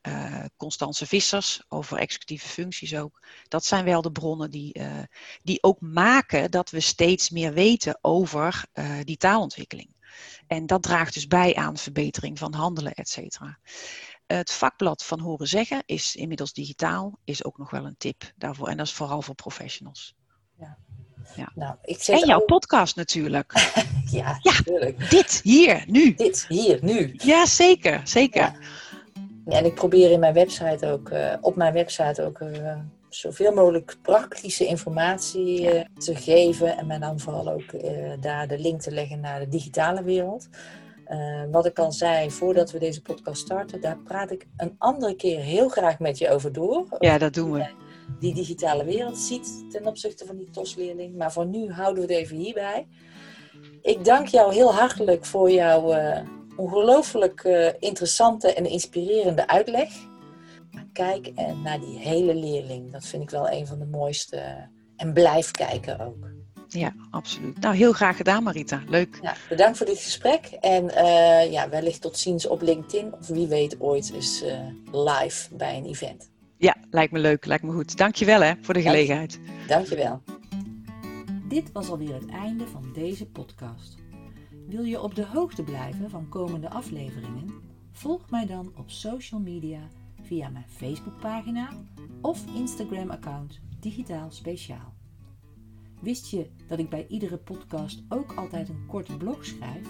Constance 0.56 1.06
Vissers, 1.06 1.62
over 1.68 1.98
executieve 1.98 2.48
functies 2.48 2.96
ook, 2.96 3.26
dat 3.48 3.64
zijn 3.64 3.84
wel 3.84 4.02
de 4.02 4.12
bronnen 4.12 4.50
die, 4.50 4.80
die 5.42 5.62
ook 5.62 5.80
maken 5.80 6.50
dat 6.50 6.70
we 6.70 6.80
steeds 6.80 7.30
meer 7.30 7.52
weten 7.52 7.98
over 8.00 8.64
die 9.04 9.16
taalontwikkeling. 9.16 9.92
En 10.46 10.66
dat 10.66 10.82
draagt 10.82 11.14
dus 11.14 11.26
bij 11.26 11.54
aan 11.54 11.76
verbetering 11.76 12.38
van 12.38 12.54
handelen, 12.54 12.94
et 12.94 13.08
cetera. 13.08 13.58
Het 14.26 14.52
vakblad 14.52 15.04
van 15.04 15.20
Horen 15.20 15.48
Zeggen 15.48 15.82
is 15.86 16.16
inmiddels 16.16 16.52
digitaal, 16.52 17.18
is 17.24 17.44
ook 17.44 17.58
nog 17.58 17.70
wel 17.70 17.84
een 17.84 17.96
tip 17.98 18.32
daarvoor. 18.36 18.68
En 18.68 18.76
dat 18.76 18.86
is 18.86 18.92
vooral 18.92 19.22
voor 19.22 19.34
professionals. 19.34 20.14
Ja. 20.58 20.78
Ja. 21.36 21.52
Nou, 21.54 21.74
ik 21.82 22.02
zet 22.02 22.20
en 22.20 22.28
jouw 22.28 22.40
podcast 22.40 22.96
natuurlijk. 22.96 23.52
ja, 24.10 24.38
ja, 24.42 24.52
natuurlijk. 24.52 25.10
Dit, 25.10 25.40
hier, 25.42 25.84
nu. 25.86 26.14
Dit, 26.14 26.44
hier, 26.48 26.78
nu. 26.82 27.14
Ja, 27.16 27.46
zeker, 27.46 28.00
zeker. 28.04 28.52
Ja. 29.46 29.56
en 29.56 29.64
ik 29.64 29.74
probeer 29.74 30.10
in 30.10 30.20
mijn 30.20 30.34
website 30.34 30.86
ook, 30.86 31.10
uh, 31.10 31.34
op 31.40 31.56
mijn 31.56 31.72
website 31.72 32.22
ook 32.22 32.38
uh, 32.40 32.78
zoveel 33.08 33.52
mogelijk 33.52 33.96
praktische 34.02 34.66
informatie 34.66 35.74
uh, 35.74 35.84
te 35.98 36.16
geven. 36.16 36.76
En 36.76 37.00
dan 37.00 37.20
vooral 37.20 37.48
ook 37.48 37.74
daar 38.20 38.48
de 38.48 38.58
link 38.58 38.80
te 38.80 38.90
leggen 38.90 39.20
naar 39.20 39.40
de 39.40 39.48
digitale 39.48 40.02
wereld. 40.02 40.48
Uh, 41.08 41.42
wat 41.50 41.66
ik 41.66 41.78
al 41.78 41.92
zei 41.92 42.30
voordat 42.30 42.70
we 42.70 42.78
deze 42.78 43.02
podcast 43.02 43.40
starten, 43.40 43.80
daar 43.80 43.98
praat 43.98 44.30
ik 44.30 44.46
een 44.56 44.74
andere 44.78 45.14
keer 45.16 45.40
heel 45.40 45.68
graag 45.68 45.98
met 45.98 46.18
je 46.18 46.30
over 46.30 46.52
door. 46.52 46.86
Ja, 46.98 47.18
dat 47.18 47.34
doen 47.34 47.52
we. 47.52 47.66
Die 48.18 48.34
digitale 48.34 48.84
wereld 48.84 49.18
ziet 49.18 49.64
ten 49.70 49.86
opzichte 49.86 50.26
van 50.26 50.36
die 50.36 50.50
TOS-leerling. 50.50 51.16
Maar 51.16 51.32
voor 51.32 51.46
nu 51.46 51.70
houden 51.70 52.06
we 52.06 52.12
het 52.12 52.22
even 52.22 52.36
hierbij. 52.36 52.86
Ik 53.82 54.04
dank 54.04 54.26
jou 54.26 54.54
heel 54.54 54.74
hartelijk 54.74 55.24
voor 55.24 55.50
jouw 55.50 55.94
uh, 55.94 56.18
ongelooflijk 56.56 57.44
uh, 57.44 57.68
interessante 57.78 58.54
en 58.54 58.66
inspirerende 58.66 59.48
uitleg. 59.48 59.88
Kijk 60.92 61.32
naar 61.62 61.80
die 61.80 61.98
hele 61.98 62.34
leerling. 62.34 62.92
Dat 62.92 63.06
vind 63.06 63.22
ik 63.22 63.30
wel 63.30 63.50
een 63.50 63.66
van 63.66 63.78
de 63.78 63.86
mooiste. 63.86 64.68
En 64.96 65.12
blijf 65.12 65.50
kijken 65.50 66.00
ook. 66.00 66.33
Ja, 66.74 66.94
absoluut. 67.10 67.60
Nou, 67.60 67.76
heel 67.76 67.92
graag 67.92 68.16
gedaan, 68.16 68.42
Marita. 68.42 68.82
Leuk. 68.88 69.18
Ja, 69.22 69.36
bedankt 69.48 69.76
voor 69.76 69.86
dit 69.86 69.98
gesprek. 69.98 70.46
En 70.60 70.84
uh, 70.84 71.52
ja, 71.52 71.68
wellicht 71.68 72.00
tot 72.00 72.18
ziens 72.18 72.46
op 72.46 72.62
LinkedIn. 72.62 73.12
Of 73.12 73.26
wie 73.26 73.46
weet 73.46 73.80
ooit 73.80 74.12
eens 74.12 74.42
uh, 74.42 74.58
live 74.92 75.54
bij 75.54 75.76
een 75.76 75.84
event. 75.84 76.30
Ja, 76.56 76.76
lijkt 76.90 77.12
me 77.12 77.18
leuk. 77.18 77.44
Lijkt 77.46 77.64
me 77.64 77.72
goed. 77.72 77.96
Dankjewel 77.96 78.40
hè, 78.40 78.52
voor 78.60 78.74
de 78.74 78.82
gelegenheid. 78.82 79.38
Dankjewel. 79.66 80.22
Dit 81.48 81.72
was 81.72 81.88
alweer 81.88 82.14
het 82.14 82.28
einde 82.28 82.66
van 82.66 82.90
deze 82.94 83.26
podcast. 83.26 83.94
Wil 84.66 84.82
je 84.82 85.00
op 85.00 85.14
de 85.14 85.24
hoogte 85.24 85.62
blijven 85.62 86.10
van 86.10 86.28
komende 86.28 86.70
afleveringen? 86.70 87.54
Volg 87.92 88.30
mij 88.30 88.46
dan 88.46 88.72
op 88.76 88.90
social 88.90 89.40
media 89.40 89.80
via 90.22 90.48
mijn 90.48 90.66
Facebookpagina 90.68 91.68
of 92.20 92.40
Instagram-account 92.54 93.60
Digitaal 93.80 94.30
Speciaal. 94.30 94.93
Wist 96.04 96.30
je 96.30 96.50
dat 96.66 96.78
ik 96.78 96.88
bij 96.88 97.06
iedere 97.08 97.36
podcast 97.36 98.02
ook 98.08 98.32
altijd 98.32 98.68
een 98.68 98.86
korte 98.86 99.16
blog 99.16 99.44
schrijf? 99.44 99.88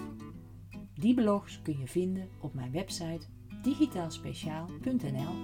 Die 0.94 1.14
blogs 1.14 1.62
kun 1.62 1.78
je 1.78 1.86
vinden 1.86 2.28
op 2.40 2.54
mijn 2.54 2.72
website 2.72 3.26
digitaalspeciaal.nl. 3.62 5.34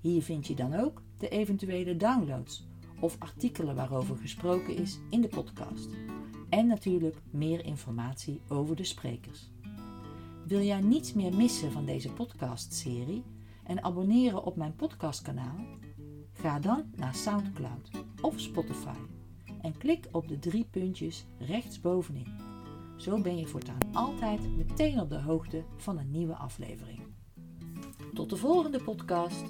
Hier 0.00 0.22
vind 0.22 0.46
je 0.46 0.54
dan 0.54 0.74
ook 0.74 1.02
de 1.18 1.28
eventuele 1.28 1.96
downloads 1.96 2.66
of 3.00 3.16
artikelen 3.18 3.74
waarover 3.74 4.16
gesproken 4.16 4.76
is 4.76 4.98
in 5.10 5.20
de 5.20 5.28
podcast. 5.28 5.88
En 6.48 6.66
natuurlijk 6.66 7.16
meer 7.30 7.64
informatie 7.64 8.40
over 8.48 8.76
de 8.76 8.84
sprekers. 8.84 9.50
Wil 10.46 10.60
jij 10.60 10.80
niets 10.80 11.12
meer 11.12 11.34
missen 11.34 11.72
van 11.72 11.84
deze 11.84 12.12
podcastserie 12.12 13.22
en 13.64 13.84
abonneren 13.84 14.44
op 14.44 14.56
mijn 14.56 14.76
podcastkanaal? 14.76 15.56
Ga 16.32 16.58
dan 16.58 16.84
naar 16.96 17.14
SoundCloud 17.14 17.90
of 18.20 18.40
Spotify 18.40 19.15
en 19.66 19.78
klik 19.78 20.08
op 20.12 20.28
de 20.28 20.38
drie 20.38 20.64
puntjes 20.70 21.26
rechtsbovenin. 21.38 22.26
Zo 22.96 23.20
ben 23.20 23.38
je 23.38 23.46
voortaan 23.46 23.78
altijd 23.92 24.56
meteen 24.56 25.00
op 25.00 25.08
de 25.08 25.20
hoogte 25.20 25.64
van 25.76 25.98
een 25.98 26.10
nieuwe 26.10 26.34
aflevering. 26.34 27.00
Tot 28.14 28.30
de 28.30 28.36
volgende 28.36 28.82
podcast. 28.82 29.44